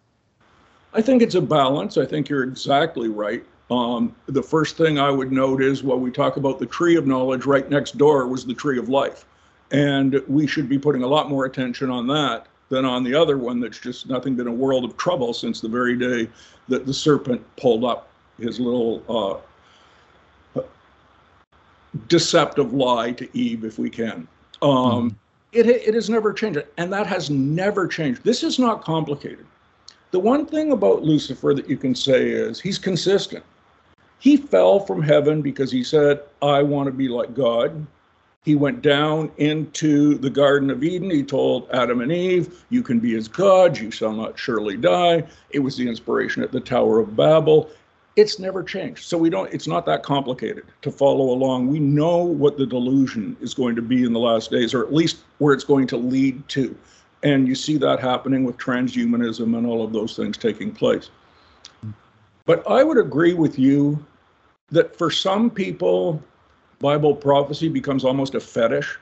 I 0.93 1.01
think 1.01 1.21
it's 1.21 1.35
a 1.35 1.41
balance. 1.41 1.97
I 1.97 2.05
think 2.05 2.29
you're 2.29 2.43
exactly 2.43 3.09
right. 3.09 3.43
Um, 3.69 4.15
the 4.27 4.41
first 4.41 4.77
thing 4.77 4.97
I 4.97 5.11
would 5.11 5.31
note 5.31 5.61
is 5.61 5.83
while 5.83 5.99
we 5.99 6.11
talk 6.11 6.37
about 6.37 6.59
the 6.59 6.65
tree 6.65 6.95
of 6.95 7.05
knowledge, 7.05 7.45
right 7.45 7.69
next 7.69 7.97
door 7.97 8.27
was 8.27 8.45
the 8.45 8.53
tree 8.53 8.79
of 8.79 8.87
life. 8.87 9.25
And 9.71 10.21
we 10.27 10.47
should 10.47 10.69
be 10.69 10.79
putting 10.79 11.03
a 11.03 11.07
lot 11.07 11.29
more 11.29 11.45
attention 11.45 11.89
on 11.89 12.07
that 12.07 12.47
than 12.69 12.85
on 12.85 13.03
the 13.03 13.13
other 13.13 13.37
one 13.37 13.59
that's 13.59 13.79
just 13.79 14.07
nothing 14.07 14.35
but 14.35 14.47
a 14.47 14.51
world 14.51 14.85
of 14.85 14.95
trouble 14.97 15.33
since 15.33 15.59
the 15.59 15.67
very 15.67 15.97
day 15.97 16.29
that 16.67 16.85
the 16.85 16.93
serpent 16.93 17.43
pulled 17.57 17.83
up 17.83 18.09
his 18.39 18.59
little 18.59 19.03
uh, 19.09 19.39
deceptive 22.07 22.73
lie 22.73 23.11
to 23.11 23.37
Eve, 23.37 23.63
if 23.63 23.79
we 23.79 23.89
can. 23.89 24.27
Um, 24.61 25.11
mm. 25.11 25.15
it, 25.51 25.67
it 25.67 25.93
has 25.93 26.09
never 26.09 26.33
changed, 26.33 26.63
and 26.77 26.91
that 26.93 27.07
has 27.07 27.29
never 27.29 27.87
changed. 27.87 28.23
This 28.23 28.43
is 28.43 28.59
not 28.59 28.83
complicated. 28.83 29.45
The 30.11 30.19
one 30.19 30.45
thing 30.45 30.71
about 30.71 31.03
Lucifer 31.03 31.53
that 31.53 31.69
you 31.69 31.77
can 31.77 31.93
say 31.93 32.29
is 32.29 32.59
he's 32.59 32.79
consistent. 32.79 33.43
He 34.19 34.37
fell 34.37 34.79
from 34.79 35.01
heaven 35.01 35.41
because 35.41 35.71
he 35.71 35.83
said, 35.83 36.21
I 36.41 36.63
want 36.63 36.87
to 36.87 36.91
be 36.91 37.07
like 37.07 37.33
God. 37.33 37.85
He 38.43 38.55
went 38.55 38.81
down 38.81 39.29
into 39.37 40.17
the 40.17 40.29
Garden 40.29 40.69
of 40.69 40.81
Eden. 40.81 41.11
He 41.11 41.21
told 41.21 41.69
Adam 41.71 41.99
and 41.99 42.11
Eve, 42.11 42.63
You 42.69 42.81
can 42.81 42.99
be 42.99 43.15
as 43.15 43.27
God, 43.27 43.77
you 43.77 43.91
shall 43.91 44.13
not 44.13 44.39
surely 44.39 44.77
die. 44.77 45.25
It 45.49 45.59
was 45.59 45.75
the 45.75 45.87
inspiration 45.87 46.41
at 46.41 46.53
the 46.53 46.61
Tower 46.61 46.99
of 46.99 47.15
Babel. 47.15 47.69
It's 48.17 48.39
never 48.39 48.63
changed. 48.63 49.05
So 49.05 49.15
we 49.15 49.29
don't, 49.29 49.53
it's 49.53 49.67
not 49.67 49.85
that 49.85 50.01
complicated 50.01 50.65
to 50.81 50.91
follow 50.91 51.29
along. 51.29 51.67
We 51.67 51.79
know 51.79 52.17
what 52.17 52.57
the 52.57 52.65
delusion 52.65 53.37
is 53.41 53.53
going 53.53 53.75
to 53.75 53.81
be 53.83 54.03
in 54.03 54.11
the 54.11 54.19
last 54.19 54.49
days, 54.49 54.73
or 54.73 54.83
at 54.83 54.91
least 54.91 55.19
where 55.37 55.53
it's 55.53 55.63
going 55.63 55.85
to 55.87 55.97
lead 55.97 56.45
to. 56.49 56.75
And 57.21 57.47
you 57.47 57.53
see 57.53 57.77
that 57.77 57.99
happening 57.99 58.43
with 58.43 58.57
transhumanism 58.57 59.55
and 59.55 59.67
all 59.67 59.85
of 59.85 59.93
those 59.93 60.15
things 60.15 60.35
taking 60.35 60.71
place. 60.71 61.11
But 62.45 62.67
I 62.67 62.83
would 62.83 62.97
agree 62.97 63.35
with 63.35 63.59
you 63.59 64.03
that 64.71 64.95
for 64.95 65.11
some 65.11 65.51
people, 65.51 66.21
Bible 66.79 67.15
prophecy 67.15 67.69
becomes 67.69 68.03
almost 68.03 68.33
a 68.33 68.39
fetish. 68.39 68.97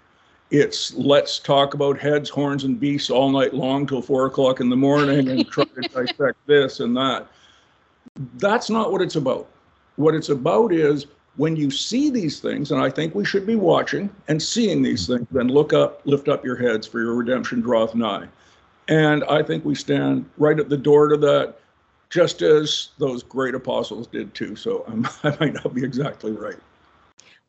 It's 0.51 0.93
let's 0.93 1.39
talk 1.39 1.73
about 1.73 1.97
heads, 1.97 2.29
horns, 2.29 2.65
and 2.65 2.77
beasts 2.77 3.09
all 3.09 3.29
night 3.29 3.53
long 3.53 3.87
till 3.87 4.01
four 4.01 4.25
o'clock 4.25 4.59
in 4.59 4.69
the 4.69 4.75
morning 4.75 5.29
and 5.29 5.47
try 5.49 5.63
to 5.63 5.81
dissect 5.93 6.37
this 6.47 6.81
and 6.81 6.95
that. 6.97 7.27
That's 8.37 8.69
not 8.69 8.91
what 8.91 9.01
it's 9.01 9.15
about. 9.15 9.47
What 9.95 10.15
it's 10.15 10.29
about 10.29 10.73
is 10.73 11.07
when 11.37 11.55
you 11.55 11.69
see 11.69 12.09
these 12.09 12.39
things, 12.39 12.71
and 12.71 12.81
I 12.81 12.89
think 12.89 13.13
we 13.13 13.25
should 13.25 13.45
be 13.45 13.55
watching 13.55 14.09
and 14.27 14.41
seeing 14.41 14.81
these 14.81 15.03
mm-hmm. 15.03 15.17
things, 15.17 15.27
then 15.31 15.47
look 15.47 15.73
up, 15.73 16.01
lift 16.05 16.27
up 16.27 16.45
your 16.45 16.55
heads, 16.55 16.87
for 16.87 17.01
your 17.01 17.15
redemption 17.15 17.61
draweth 17.61 17.95
nigh. 17.95 18.27
And 18.87 19.23
I 19.25 19.41
think 19.43 19.65
we 19.65 19.75
stand 19.75 20.29
right 20.37 20.59
at 20.59 20.69
the 20.69 20.77
door 20.77 21.09
to 21.09 21.17
that, 21.17 21.55
just 22.09 22.41
as 22.41 22.89
those 22.97 23.23
great 23.23 23.55
apostles 23.55 24.07
did 24.07 24.33
too. 24.33 24.55
So 24.55 24.85
I'm, 24.87 25.07
i 25.23 25.35
might 25.39 25.53
not 25.53 25.73
be 25.73 25.83
exactly 25.83 26.31
right. 26.31 26.57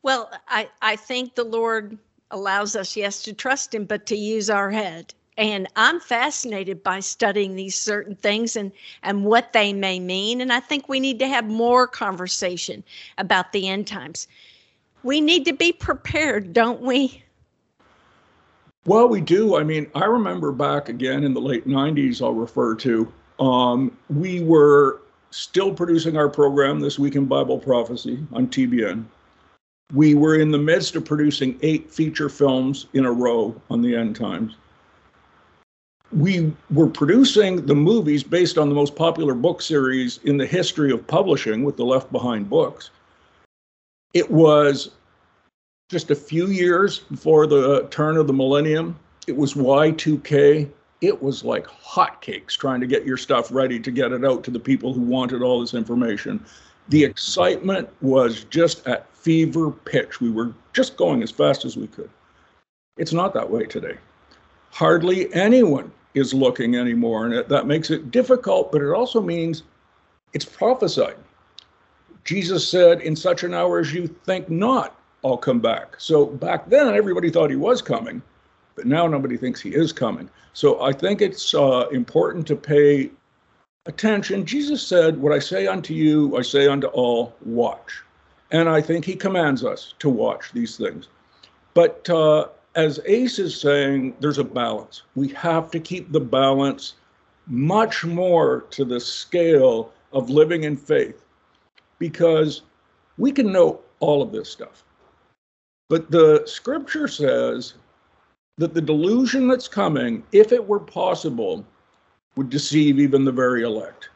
Well, 0.02 0.30
I, 0.48 0.68
I 0.82 0.96
think 0.96 1.34
the 1.34 1.44
Lord 1.44 1.98
allows 2.30 2.76
us, 2.76 2.96
yes, 2.96 3.22
to 3.22 3.32
trust 3.32 3.74
Him, 3.74 3.84
but 3.84 4.06
to 4.06 4.16
use 4.16 4.50
our 4.50 4.70
head. 4.70 5.12
And 5.38 5.68
I'm 5.76 6.00
fascinated 6.00 6.82
by 6.82 7.00
studying 7.00 7.56
these 7.56 7.74
certain 7.74 8.14
things 8.16 8.56
and, 8.56 8.72
and 9.02 9.24
what 9.24 9.52
they 9.52 9.72
may 9.72 10.00
mean. 10.00 10.40
And 10.40 10.52
I 10.52 10.60
think 10.60 10.88
we 10.88 11.00
need 11.00 11.18
to 11.18 11.28
have 11.28 11.46
more 11.46 11.86
conversation 11.86 12.82
about 13.18 13.52
the 13.52 13.68
end 13.68 13.86
times. 13.86 14.28
We 15.02 15.20
need 15.20 15.44
to 15.44 15.52
be 15.52 15.72
prepared, 15.72 16.52
don't 16.52 16.80
we? 16.80 17.22
Well, 18.86 19.08
we 19.08 19.20
do. 19.20 19.56
I 19.56 19.64
mean, 19.64 19.90
I 19.94 20.04
remember 20.04 20.52
back 20.52 20.88
again 20.88 21.24
in 21.24 21.34
the 21.34 21.40
late 21.40 21.66
90s, 21.66 22.22
I'll 22.22 22.32
refer 22.32 22.74
to, 22.76 23.12
um, 23.38 23.96
we 24.08 24.42
were 24.42 25.02
still 25.30 25.74
producing 25.74 26.16
our 26.16 26.28
program, 26.28 26.80
This 26.80 26.98
Week 26.98 27.16
in 27.16 27.26
Bible 27.26 27.58
Prophecy, 27.58 28.24
on 28.32 28.46
TBN 28.46 29.04
we 29.94 30.14
were 30.14 30.36
in 30.36 30.50
the 30.50 30.58
midst 30.58 30.96
of 30.96 31.04
producing 31.04 31.58
eight 31.62 31.90
feature 31.90 32.28
films 32.28 32.86
in 32.94 33.04
a 33.04 33.12
row 33.12 33.54
on 33.70 33.82
the 33.82 33.94
end 33.94 34.16
times. 34.16 34.56
We 36.12 36.52
were 36.70 36.86
producing 36.86 37.66
the 37.66 37.74
movies 37.74 38.22
based 38.22 38.58
on 38.58 38.68
the 38.68 38.74
most 38.74 38.94
popular 38.94 39.34
book 39.34 39.60
series 39.60 40.20
in 40.24 40.36
the 40.36 40.46
history 40.46 40.92
of 40.92 41.06
publishing 41.06 41.64
with 41.64 41.76
the 41.76 41.84
Left 41.84 42.10
Behind 42.12 42.48
books. 42.48 42.90
It 44.14 44.30
was 44.30 44.90
just 45.90 46.10
a 46.10 46.14
few 46.14 46.46
years 46.46 47.00
before 47.00 47.46
the 47.46 47.86
turn 47.90 48.16
of 48.16 48.26
the 48.26 48.32
millennium. 48.32 48.98
It 49.26 49.36
was 49.36 49.54
Y2K. 49.54 50.70
It 51.00 51.22
was 51.22 51.44
like 51.44 51.66
hotcakes 51.66 52.56
trying 52.56 52.80
to 52.80 52.86
get 52.86 53.04
your 53.04 53.16
stuff 53.16 53.52
ready 53.52 53.78
to 53.80 53.90
get 53.90 54.12
it 54.12 54.24
out 54.24 54.44
to 54.44 54.50
the 54.50 54.60
people 54.60 54.92
who 54.92 55.02
wanted 55.02 55.42
all 55.42 55.60
this 55.60 55.74
information. 55.74 56.44
The 56.88 57.04
excitement 57.04 57.88
was 58.00 58.44
just 58.44 58.86
at 58.86 59.12
fever 59.14 59.72
pitch. 59.72 60.20
We 60.20 60.30
were 60.30 60.54
just 60.72 60.96
going 60.96 61.22
as 61.22 61.30
fast 61.30 61.64
as 61.64 61.76
we 61.76 61.88
could. 61.88 62.10
It's 62.96 63.12
not 63.12 63.34
that 63.34 63.50
way 63.50 63.64
today. 63.64 63.98
Hardly 64.70 65.32
anyone 65.34 65.90
is 66.14 66.32
looking 66.34 66.76
anymore, 66.76 67.26
and 67.26 67.48
that 67.48 67.66
makes 67.66 67.90
it 67.90 68.10
difficult, 68.10 68.72
but 68.72 68.82
it 68.82 68.90
also 68.90 69.20
means 69.20 69.62
it's 70.32 70.44
prophesied. 70.44 71.16
Jesus 72.24 72.68
said, 72.68 73.00
In 73.00 73.14
such 73.14 73.44
an 73.44 73.54
hour 73.54 73.78
as 73.78 73.92
you 73.92 74.06
think 74.06 74.50
not, 74.50 74.98
I'll 75.24 75.36
come 75.36 75.60
back. 75.60 75.94
So 75.98 76.26
back 76.26 76.68
then, 76.68 76.94
everybody 76.94 77.30
thought 77.30 77.50
he 77.50 77.56
was 77.56 77.80
coming, 77.80 78.22
but 78.74 78.86
now 78.86 79.06
nobody 79.06 79.36
thinks 79.36 79.60
he 79.60 79.74
is 79.74 79.92
coming. 79.92 80.28
So 80.52 80.82
I 80.82 80.92
think 80.92 81.20
it's 81.20 81.54
uh, 81.54 81.86
important 81.92 82.46
to 82.48 82.56
pay 82.56 83.10
attention. 83.86 84.44
Jesus 84.44 84.86
said, 84.86 85.16
What 85.16 85.32
I 85.32 85.38
say 85.38 85.66
unto 85.66 85.94
you, 85.94 86.36
I 86.36 86.42
say 86.42 86.66
unto 86.66 86.88
all, 86.88 87.34
watch. 87.44 88.02
And 88.50 88.68
I 88.68 88.80
think 88.80 89.04
he 89.04 89.16
commands 89.16 89.64
us 89.64 89.94
to 89.98 90.08
watch 90.08 90.52
these 90.52 90.76
things. 90.76 91.08
But 91.74 92.08
uh, 92.08 92.48
as 92.76 93.00
Ace 93.06 93.38
is 93.38 93.58
saying, 93.60 94.14
there's 94.20 94.38
a 94.38 94.44
balance. 94.44 95.02
We 95.16 95.28
have 95.28 95.70
to 95.72 95.80
keep 95.80 96.12
the 96.12 96.20
balance 96.20 96.94
much 97.46 98.04
more 98.04 98.62
to 98.70 98.84
the 98.84 99.00
scale 99.00 99.92
of 100.12 100.30
living 100.30 100.64
in 100.64 100.76
faith. 100.76 101.22
because 101.98 102.62
we 103.18 103.32
can 103.32 103.52
know 103.52 103.80
all 104.00 104.22
of 104.22 104.32
this 104.32 104.50
stuff. 104.50 104.84
But 105.88 106.10
the 106.10 106.42
scripture 106.46 107.08
says 107.08 107.74
that 108.58 108.74
the 108.74 108.80
delusion 108.80 109.48
that's 109.48 109.68
coming, 109.68 110.22
if 110.32 110.52
it 110.52 110.66
were 110.66 110.80
possible, 110.80 111.64
would 112.36 112.50
deceive 112.50 112.98
even 112.98 113.24
the 113.24 113.32
very 113.32 113.62
elect. 113.62 114.10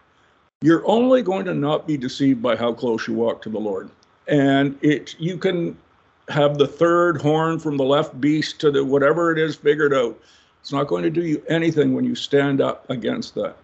You're 0.62 0.86
only 0.86 1.22
going 1.22 1.46
to 1.46 1.54
not 1.54 1.86
be 1.86 1.96
deceived 1.96 2.42
by 2.42 2.56
how 2.56 2.72
close 2.72 3.06
you 3.06 3.14
walk 3.14 3.40
to 3.42 3.48
the 3.48 3.58
Lord. 3.58 3.90
And 4.28 4.78
it 4.82 5.16
you 5.18 5.38
can 5.38 5.76
have 6.30 6.58
the 6.58 6.66
third 6.66 7.20
horn 7.20 7.58
from 7.58 7.76
the 7.76 7.84
left 7.84 8.20
beast 8.20 8.60
to 8.60 8.70
the 8.70 8.84
whatever 8.84 9.32
it 9.32 9.38
is 9.38 9.56
figured 9.56 9.92
out. 9.92 10.18
It's 10.60 10.72
not 10.72 10.86
going 10.86 11.02
to 11.02 11.10
do 11.10 11.24
you 11.24 11.42
anything 11.48 11.94
when 11.94 12.04
you 12.04 12.14
stand 12.14 12.60
up 12.60 12.88
against 12.90 13.34
that. 13.34 13.56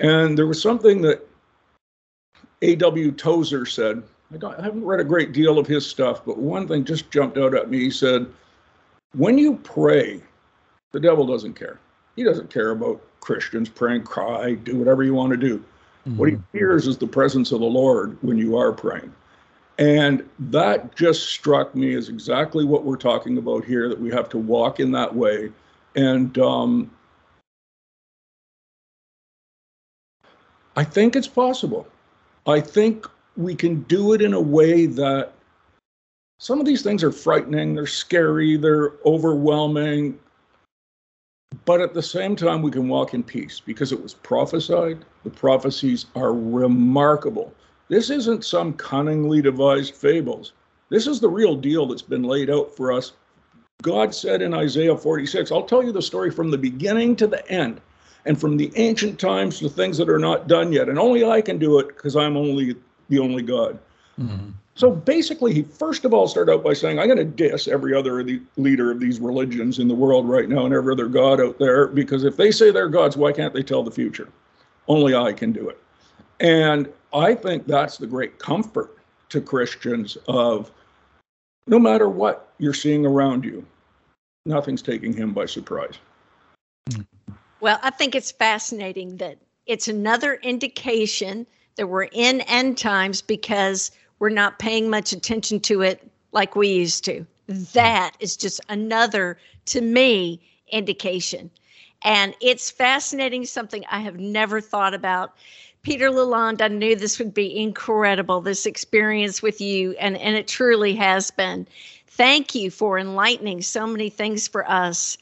And 0.00 0.36
there 0.36 0.46
was 0.46 0.60
something 0.60 1.02
that 1.02 1.26
A.W. 2.62 3.12
Tozer 3.12 3.66
said. 3.66 4.02
I, 4.32 4.46
I 4.46 4.62
haven't 4.62 4.84
read 4.84 5.00
a 5.00 5.04
great 5.04 5.32
deal 5.32 5.58
of 5.58 5.66
his 5.66 5.86
stuff, 5.86 6.24
but 6.24 6.38
one 6.38 6.66
thing 6.66 6.84
just 6.84 7.10
jumped 7.10 7.38
out 7.38 7.54
at 7.54 7.70
me. 7.70 7.80
He 7.80 7.90
said, 7.90 8.26
When 9.16 9.38
you 9.38 9.56
pray, 9.56 10.22
the 10.92 11.00
devil 11.00 11.26
doesn't 11.26 11.54
care. 11.54 11.78
He 12.16 12.24
doesn't 12.24 12.50
care 12.50 12.70
about 12.70 13.00
Christians 13.20 13.68
praying, 13.68 14.04
cry, 14.04 14.54
do 14.54 14.76
whatever 14.76 15.02
you 15.02 15.14
want 15.14 15.30
to 15.30 15.36
do. 15.36 15.58
Mm-hmm. 15.58 16.16
What 16.16 16.30
he 16.30 16.38
fears 16.52 16.86
is 16.86 16.98
the 16.98 17.06
presence 17.06 17.52
of 17.52 17.60
the 17.60 17.66
Lord 17.66 18.16
when 18.22 18.38
you 18.38 18.56
are 18.56 18.72
praying. 18.72 19.12
And 19.80 20.28
that 20.38 20.94
just 20.94 21.30
struck 21.30 21.74
me 21.74 21.94
as 21.94 22.08
exactly 22.10 22.64
what 22.64 22.84
we're 22.84 22.96
talking 22.96 23.38
about 23.38 23.64
here 23.64 23.88
that 23.88 23.98
we 23.98 24.10
have 24.10 24.28
to 24.28 24.38
walk 24.38 24.78
in 24.78 24.92
that 24.92 25.14
way. 25.14 25.50
And 25.96 26.38
um, 26.38 26.90
I 30.76 30.84
think 30.84 31.16
it's 31.16 31.26
possible. 31.26 31.88
I 32.46 32.60
think 32.60 33.06
we 33.36 33.54
can 33.54 33.80
do 33.82 34.12
it 34.12 34.20
in 34.20 34.34
a 34.34 34.40
way 34.40 34.84
that 34.86 35.32
some 36.38 36.60
of 36.60 36.66
these 36.66 36.82
things 36.82 37.02
are 37.02 37.12
frightening, 37.12 37.74
they're 37.74 37.86
scary, 37.86 38.56
they're 38.56 38.92
overwhelming, 39.06 40.18
but 41.64 41.80
at 41.80 41.94
the 41.94 42.02
same 42.02 42.36
time, 42.36 42.62
we 42.62 42.70
can 42.70 42.88
walk 42.88 43.14
in 43.14 43.22
peace 43.22 43.60
because 43.60 43.92
it 43.92 44.02
was 44.02 44.14
prophesied. 44.14 45.04
The 45.24 45.30
prophecies 45.30 46.06
are 46.14 46.32
remarkable. 46.32 47.52
This 47.90 48.08
isn't 48.08 48.44
some 48.44 48.72
cunningly 48.74 49.42
devised 49.42 49.96
fables. 49.96 50.52
This 50.90 51.08
is 51.08 51.18
the 51.18 51.28
real 51.28 51.56
deal 51.56 51.86
that's 51.86 52.02
been 52.02 52.22
laid 52.22 52.48
out 52.48 52.74
for 52.76 52.92
us. 52.92 53.14
God 53.82 54.14
said 54.14 54.42
in 54.42 54.54
Isaiah 54.54 54.96
46, 54.96 55.50
I'll 55.50 55.64
tell 55.64 55.82
you 55.82 55.90
the 55.90 56.00
story 56.00 56.30
from 56.30 56.52
the 56.52 56.56
beginning 56.56 57.16
to 57.16 57.26
the 57.26 57.46
end, 57.50 57.80
and 58.26 58.40
from 58.40 58.56
the 58.56 58.70
ancient 58.76 59.18
times 59.18 59.58
to 59.58 59.68
things 59.68 59.98
that 59.98 60.08
are 60.08 60.20
not 60.20 60.46
done 60.46 60.72
yet. 60.72 60.88
And 60.88 61.00
only 61.00 61.24
I 61.24 61.40
can 61.40 61.58
do 61.58 61.80
it 61.80 61.88
because 61.88 62.14
I'm 62.14 62.36
only 62.36 62.76
the 63.08 63.18
only 63.18 63.42
God. 63.42 63.76
Mm-hmm. 64.20 64.50
So 64.76 64.92
basically, 64.92 65.52
he 65.52 65.62
first 65.62 66.04
of 66.04 66.14
all 66.14 66.28
started 66.28 66.52
out 66.52 66.62
by 66.62 66.74
saying, 66.74 67.00
I'm 67.00 67.06
going 67.06 67.18
to 67.18 67.24
diss 67.24 67.66
every 67.66 67.92
other 67.92 68.22
leader 68.56 68.92
of 68.92 69.00
these 69.00 69.18
religions 69.18 69.80
in 69.80 69.88
the 69.88 69.94
world 69.96 70.28
right 70.28 70.48
now 70.48 70.64
and 70.64 70.72
every 70.72 70.92
other 70.92 71.08
God 71.08 71.40
out 71.40 71.58
there, 71.58 71.88
because 71.88 72.22
if 72.22 72.36
they 72.36 72.52
say 72.52 72.70
they're 72.70 72.88
gods, 72.88 73.16
why 73.16 73.32
can't 73.32 73.52
they 73.52 73.64
tell 73.64 73.82
the 73.82 73.90
future? 73.90 74.28
Only 74.86 75.16
I 75.16 75.32
can 75.32 75.50
do 75.50 75.68
it. 75.68 75.80
And 76.40 76.88
I 77.12 77.34
think 77.34 77.66
that's 77.66 77.98
the 77.98 78.06
great 78.06 78.38
comfort 78.38 78.96
to 79.28 79.40
Christians 79.40 80.16
of 80.26 80.70
no 81.66 81.78
matter 81.78 82.08
what 82.08 82.52
you're 82.58 82.74
seeing 82.74 83.06
around 83.06 83.44
you, 83.44 83.64
nothing's 84.46 84.82
taking 84.82 85.12
him 85.12 85.32
by 85.32 85.46
surprise. 85.46 85.94
Well, 87.60 87.78
I 87.82 87.90
think 87.90 88.14
it's 88.14 88.32
fascinating 88.32 89.18
that 89.18 89.38
it's 89.66 89.86
another 89.86 90.34
indication 90.36 91.46
that 91.76 91.86
we're 91.86 92.08
in 92.12 92.40
end 92.42 92.78
times 92.78 93.22
because 93.22 93.90
we're 94.18 94.30
not 94.30 94.58
paying 94.58 94.88
much 94.88 95.12
attention 95.12 95.60
to 95.60 95.82
it 95.82 96.10
like 96.32 96.56
we 96.56 96.68
used 96.68 97.04
to. 97.04 97.26
That 97.46 98.16
is 98.20 98.36
just 98.36 98.60
another, 98.68 99.38
to 99.66 99.80
me, 99.80 100.40
indication. 100.68 101.50
And 102.02 102.34
it's 102.40 102.70
fascinating, 102.70 103.44
something 103.44 103.84
I 103.90 104.00
have 104.00 104.18
never 104.18 104.60
thought 104.60 104.94
about. 104.94 105.36
Peter 105.82 106.10
Lalonde, 106.10 106.60
I 106.60 106.68
knew 106.68 106.94
this 106.94 107.18
would 107.18 107.32
be 107.32 107.58
incredible, 107.58 108.42
this 108.42 108.66
experience 108.66 109.40
with 109.40 109.60
you, 109.60 109.92
and, 109.92 110.18
and 110.18 110.36
it 110.36 110.46
truly 110.46 110.94
has 110.96 111.30
been. 111.30 111.66
Thank 112.06 112.54
you 112.54 112.70
for 112.70 112.98
enlightening 112.98 113.62
so 113.62 113.86
many 113.86 114.10
things 114.10 114.46
for 114.46 114.70
us. 114.70 115.16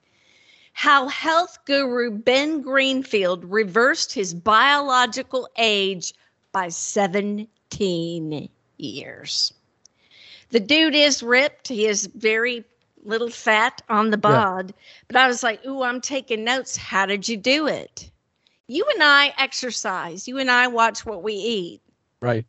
How 0.73 1.07
health 1.07 1.57
guru 1.65 2.11
Ben 2.11 2.61
Greenfield 2.61 3.45
reversed 3.45 4.13
his 4.13 4.33
biological 4.33 5.47
age 5.57 6.13
by 6.51 6.69
17 6.69 8.49
years. 8.77 9.53
The 10.53 10.59
dude 10.59 10.93
is 10.93 11.23
ripped. 11.23 11.67
He 11.67 11.87
is 11.87 12.05
very 12.05 12.63
little 13.03 13.31
fat 13.31 13.81
on 13.89 14.11
the 14.11 14.19
bod. 14.19 14.67
Yeah. 14.67 14.83
But 15.07 15.17
I 15.17 15.27
was 15.27 15.41
like, 15.41 15.65
ooh, 15.65 15.81
I'm 15.81 15.99
taking 15.99 16.43
notes. 16.43 16.77
How 16.77 17.07
did 17.07 17.27
you 17.27 17.37
do 17.37 17.65
it? 17.65 18.11
You 18.67 18.85
and 18.93 19.01
I 19.01 19.33
exercise. 19.39 20.27
You 20.27 20.37
and 20.37 20.51
I 20.51 20.67
watch 20.67 21.07
what 21.07 21.23
we 21.23 21.33
eat. 21.33 21.81
Right. 22.21 22.45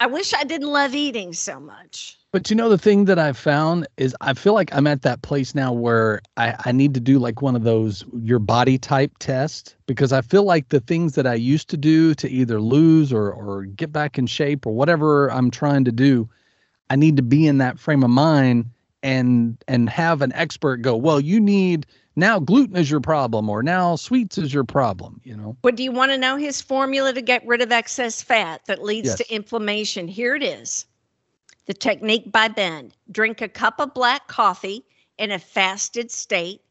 I 0.00 0.06
wish 0.06 0.32
I 0.32 0.44
didn't 0.44 0.68
love 0.68 0.94
eating 0.94 1.34
so 1.34 1.60
much. 1.60 2.18
But 2.32 2.48
you 2.48 2.56
know, 2.56 2.70
the 2.70 2.78
thing 2.78 3.04
that 3.04 3.18
I've 3.18 3.36
found 3.36 3.86
is 3.98 4.16
I 4.22 4.32
feel 4.32 4.54
like 4.54 4.74
I'm 4.74 4.86
at 4.86 5.02
that 5.02 5.20
place 5.20 5.54
now 5.54 5.74
where 5.74 6.22
I, 6.38 6.54
I 6.64 6.72
need 6.72 6.94
to 6.94 7.00
do 7.00 7.18
like 7.18 7.42
one 7.42 7.54
of 7.54 7.64
those 7.64 8.02
your 8.22 8.38
body 8.38 8.78
type 8.78 9.12
tests 9.18 9.76
because 9.84 10.10
I 10.10 10.22
feel 10.22 10.44
like 10.44 10.70
the 10.70 10.80
things 10.80 11.16
that 11.16 11.26
I 11.26 11.34
used 11.34 11.68
to 11.68 11.76
do 11.76 12.14
to 12.14 12.30
either 12.30 12.62
lose 12.62 13.12
or, 13.12 13.30
or 13.30 13.64
get 13.66 13.92
back 13.92 14.16
in 14.16 14.26
shape 14.26 14.64
or 14.64 14.72
whatever 14.72 15.30
I'm 15.30 15.50
trying 15.50 15.84
to 15.84 15.92
do, 15.92 16.30
I 16.90 16.96
need 16.96 17.16
to 17.16 17.22
be 17.22 17.46
in 17.46 17.58
that 17.58 17.78
frame 17.78 18.02
of 18.02 18.10
mind 18.10 18.66
and 19.02 19.56
and 19.68 19.88
have 19.88 20.20
an 20.20 20.32
expert 20.34 20.82
go, 20.82 20.96
well, 20.96 21.20
you 21.20 21.40
need 21.40 21.86
now 22.16 22.38
gluten 22.38 22.76
is 22.76 22.90
your 22.90 23.00
problem 23.00 23.48
or 23.48 23.62
now 23.62 23.96
sweets 23.96 24.36
is 24.36 24.52
your 24.52 24.64
problem, 24.64 25.20
you 25.24 25.36
know. 25.36 25.56
But 25.62 25.76
do 25.76 25.84
you 25.84 25.92
want 25.92 26.10
to 26.10 26.18
know 26.18 26.36
his 26.36 26.60
formula 26.60 27.12
to 27.12 27.22
get 27.22 27.46
rid 27.46 27.62
of 27.62 27.72
excess 27.72 28.20
fat 28.20 28.62
that 28.66 28.82
leads 28.82 29.08
yes. 29.08 29.18
to 29.18 29.34
inflammation? 29.34 30.08
Here 30.08 30.34
it 30.34 30.42
is. 30.42 30.84
The 31.66 31.74
technique 31.74 32.30
by 32.30 32.48
Ben 32.48 32.92
drink 33.10 33.40
a 33.40 33.48
cup 33.48 33.78
of 33.78 33.94
black 33.94 34.26
coffee 34.26 34.84
in 35.18 35.30
a 35.30 35.38
fasted 35.38 36.10
state, 36.10 36.62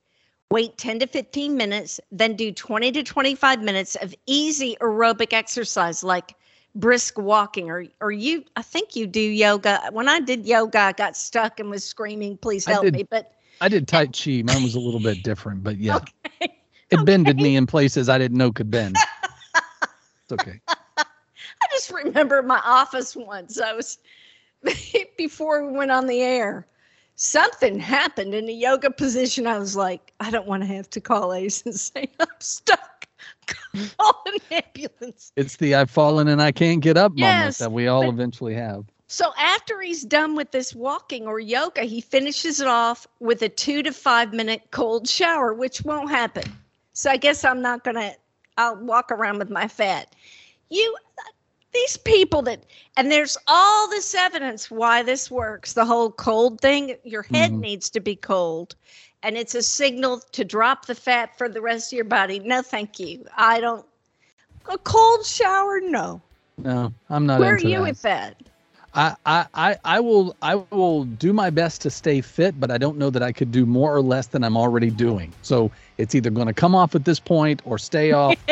wait 0.51 0.78
10 0.78 0.99
to 0.99 1.07
15 1.07 1.55
minutes, 1.55 2.01
then 2.11 2.36
do 2.36 2.51
20 2.51 2.91
to 2.91 3.03
25 3.03 3.61
minutes 3.61 3.95
of 3.95 4.13
easy 4.26 4.76
aerobic 4.82 5.32
exercise 5.32 6.03
like 6.03 6.36
brisk 6.76 7.17
walking 7.17 7.70
or 7.70 7.86
or 7.99 8.11
you 8.11 8.43
I 8.55 8.61
think 8.61 8.95
you 8.95 9.07
do 9.07 9.22
yoga. 9.22 9.82
When 9.91 10.07
I 10.07 10.20
did 10.20 10.45
yoga, 10.45 10.80
I 10.80 10.91
got 10.91 11.17
stuck 11.17 11.59
and 11.59 11.70
was 11.70 11.84
screaming, 11.84 12.38
please 12.38 12.65
help 12.65 12.86
did, 12.86 12.93
me. 12.93 13.03
But 13.03 13.34
I 13.61 13.67
did 13.67 13.88
Tai 13.88 14.07
Chi. 14.07 14.43
Mine 14.43 14.63
was 14.63 14.76
a 14.76 14.80
little 14.80 14.99
bit 14.99 15.24
different, 15.24 15.63
but 15.63 15.78
yeah. 15.78 15.97
Okay. 15.97 16.55
It 16.89 16.95
okay. 16.95 17.03
bended 17.03 17.38
me 17.38 17.55
in 17.55 17.67
places 17.67 18.09
I 18.09 18.17
didn't 18.17 18.38
know 18.38 18.51
could 18.51 18.72
bend. 18.72 18.95
it's 19.55 20.32
okay. 20.32 20.59
I 20.67 21.67
just 21.72 21.91
remember 21.91 22.41
my 22.41 22.61
office 22.65 23.15
once. 23.15 23.59
I 23.59 23.74
was 23.74 23.99
before 25.17 25.65
we 25.65 25.78
went 25.78 25.91
on 25.91 26.07
the 26.07 26.22
air, 26.22 26.65
something 27.15 27.80
happened 27.80 28.34
in 28.34 28.45
the 28.45 28.53
yoga 28.53 28.89
position. 28.89 29.45
I 29.45 29.59
was 29.59 29.76
like, 29.76 30.13
I 30.20 30.32
don't 30.32 30.47
want 30.47 30.63
to 30.63 30.67
have 30.67 30.89
to 30.91 31.01
call 31.01 31.34
Ace 31.34 31.63
and 31.65 31.76
say 31.76 32.09
I'm 32.20 32.28
stuck. 32.39 32.99
Call 33.97 34.24
an 34.26 34.62
ambulance. 34.76 35.32
It's 35.36 35.58
the 35.58 35.76
I've 35.76 35.89
fallen 35.89 36.28
and 36.28 36.41
I 36.41 36.52
can't 36.52 36.82
get 36.82 36.97
up 36.97 37.14
yes, 37.16 37.30
moment 37.30 37.58
that 37.58 37.72
we 37.72 37.88
all 37.88 38.04
but, 38.04 38.10
eventually 38.10 38.54
have. 38.56 38.86
So 39.08 39.32
after 39.38 39.82
he's 39.82 40.04
done 40.04 40.36
with 40.36 40.52
this 40.52 40.76
walking 40.76 41.26
or 41.26 41.39
yoga, 41.39 41.82
he 41.82 42.02
finishes 42.02 42.62
it 42.62 42.68
off 42.68 43.08
with 43.20 43.41
a 43.41 43.50
two 43.50 43.82
to 43.84 43.91
five 43.91 44.34
minute 44.34 44.62
cold 44.72 45.08
shower, 45.08 45.54
which 45.54 45.84
won't 45.84 46.10
happen. 46.10 46.43
So 46.93 47.10
I 47.10 47.18
guess 47.18 47.43
I'm 47.43 47.62
not 47.62 47.84
gonna. 47.84 48.14
I'll 48.58 48.76
walk 48.76 49.12
around 49.12 49.39
with 49.39 49.50
my 49.50 49.68
fat. 49.68 50.14
You 50.70 50.95
these 51.74 51.97
people 51.97 52.41
that 52.43 52.64
and 52.97 53.12
there's 53.12 53.38
all 53.47 53.89
this 53.89 54.16
evidence 54.16 54.72
why 54.72 55.04
this 55.04 55.30
works 55.30 55.74
the 55.74 55.86
whole 55.86 56.12
cold 56.12 56.60
thing 56.62 56.95
your 57.04 57.24
head 57.24 57.52
mm-hmm. 57.52 57.62
needs 57.62 57.89
to 57.91 58.00
be 58.00 58.16
cold 58.16 58.76
and 59.24 59.38
it's 59.38 59.55
a 59.55 59.61
signal 59.61 60.22
to 60.32 60.43
drop 60.45 60.86
the 60.86 60.95
fat 60.95 61.38
for 61.38 61.49
the 61.49 61.61
rest 61.61 61.91
of 61.91 61.97
your 61.97 62.05
body. 62.05 62.39
No, 62.39 62.61
thank 62.61 62.99
you. 62.99 63.26
I 63.36 63.59
don't. 63.59 63.86
A 64.72 64.78
cold 64.78 65.26
shower, 65.26 65.82
no. 65.82 66.22
No, 66.57 66.93
I'm 67.09 67.26
not. 67.26 67.39
Where 67.39 67.55
are 67.55 67.59
you 67.59 67.80
that. 67.80 67.82
with 67.82 68.01
that? 68.03 68.36
I, 68.93 69.15
I, 69.26 69.45
I, 69.53 69.78
I 69.86 69.99
will 69.99 70.36
I 70.41 70.55
will 70.55 71.03
do 71.03 71.32
my 71.32 71.49
best 71.49 71.82
to 71.82 71.89
stay 71.89 72.22
fit, 72.22 72.59
but 72.59 72.72
I 72.72 72.78
don't 72.78 72.97
know 72.97 73.09
that 73.09 73.22
I 73.22 73.32
could 73.32 73.51
do 73.51 73.65
more 73.65 73.95
or 73.95 74.01
less 74.01 74.28
than 74.28 74.43
I'm 74.43 74.57
already 74.57 74.89
doing. 74.89 75.32
So 75.41 75.72
it's 75.97 76.15
either 76.15 76.30
going 76.30 76.47
to 76.47 76.53
come 76.53 76.74
off 76.74 76.95
at 76.95 77.05
this 77.05 77.20
point 77.20 77.61
or 77.65 77.78
stay 77.78 78.11
off. 78.11 78.36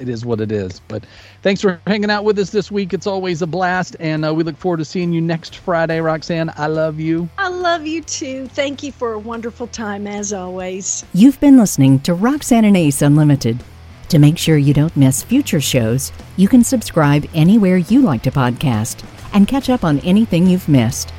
it 0.00 0.08
is 0.08 0.24
what 0.24 0.40
it 0.40 0.52
is. 0.52 0.80
But 0.88 1.04
thanks 1.42 1.60
for 1.60 1.80
hanging 1.86 2.10
out 2.10 2.24
with 2.24 2.38
us 2.38 2.50
this 2.50 2.70
week. 2.70 2.92
It's 2.92 3.06
always 3.06 3.42
a 3.42 3.46
blast, 3.46 3.96
and 4.00 4.24
uh, 4.24 4.34
we 4.34 4.44
look 4.44 4.56
forward 4.56 4.78
to 4.78 4.84
seeing 4.84 5.12
you 5.12 5.20
next 5.20 5.56
Friday, 5.56 6.00
Roxanne. 6.00 6.52
I 6.56 6.66
love 6.66 7.00
you. 7.00 7.28
I 7.38 7.48
love 7.48 7.86
you 7.86 8.02
too. 8.02 8.46
Thank 8.48 8.82
you 8.82 8.92
for 8.92 9.12
a 9.12 9.18
wonderful 9.18 9.66
time 9.66 10.06
as 10.06 10.32
always. 10.32 11.04
You've 11.14 11.40
been 11.40 11.58
listening 11.58 12.00
to 12.00 12.14
Roxanne 12.14 12.64
and 12.64 12.76
Ace 12.76 13.02
Unlimited. 13.02 13.62
To 14.10 14.18
make 14.18 14.38
sure 14.38 14.56
you 14.56 14.72
don't 14.72 14.96
miss 14.96 15.22
future 15.22 15.60
shows, 15.60 16.12
you 16.36 16.48
can 16.48 16.64
subscribe 16.64 17.28
anywhere 17.34 17.76
you 17.76 18.00
like 18.00 18.22
to 18.22 18.30
podcast 18.30 19.04
and 19.34 19.46
catch 19.46 19.68
up 19.68 19.84
on 19.84 19.98
anything 20.00 20.46
you've 20.46 20.68
missed. 20.68 21.12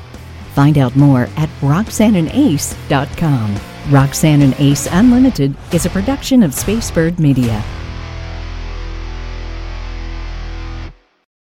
Find 0.54 0.76
out 0.76 0.96
more 0.96 1.28
at 1.36 1.48
roxanneandace.com. 1.60 3.60
Roxanne 3.90 4.42
and 4.42 4.54
Ace 4.58 4.88
Unlimited 4.90 5.54
is 5.72 5.86
a 5.86 5.90
production 5.90 6.42
of 6.42 6.50
Spacebird 6.50 7.20
Media. 7.20 7.62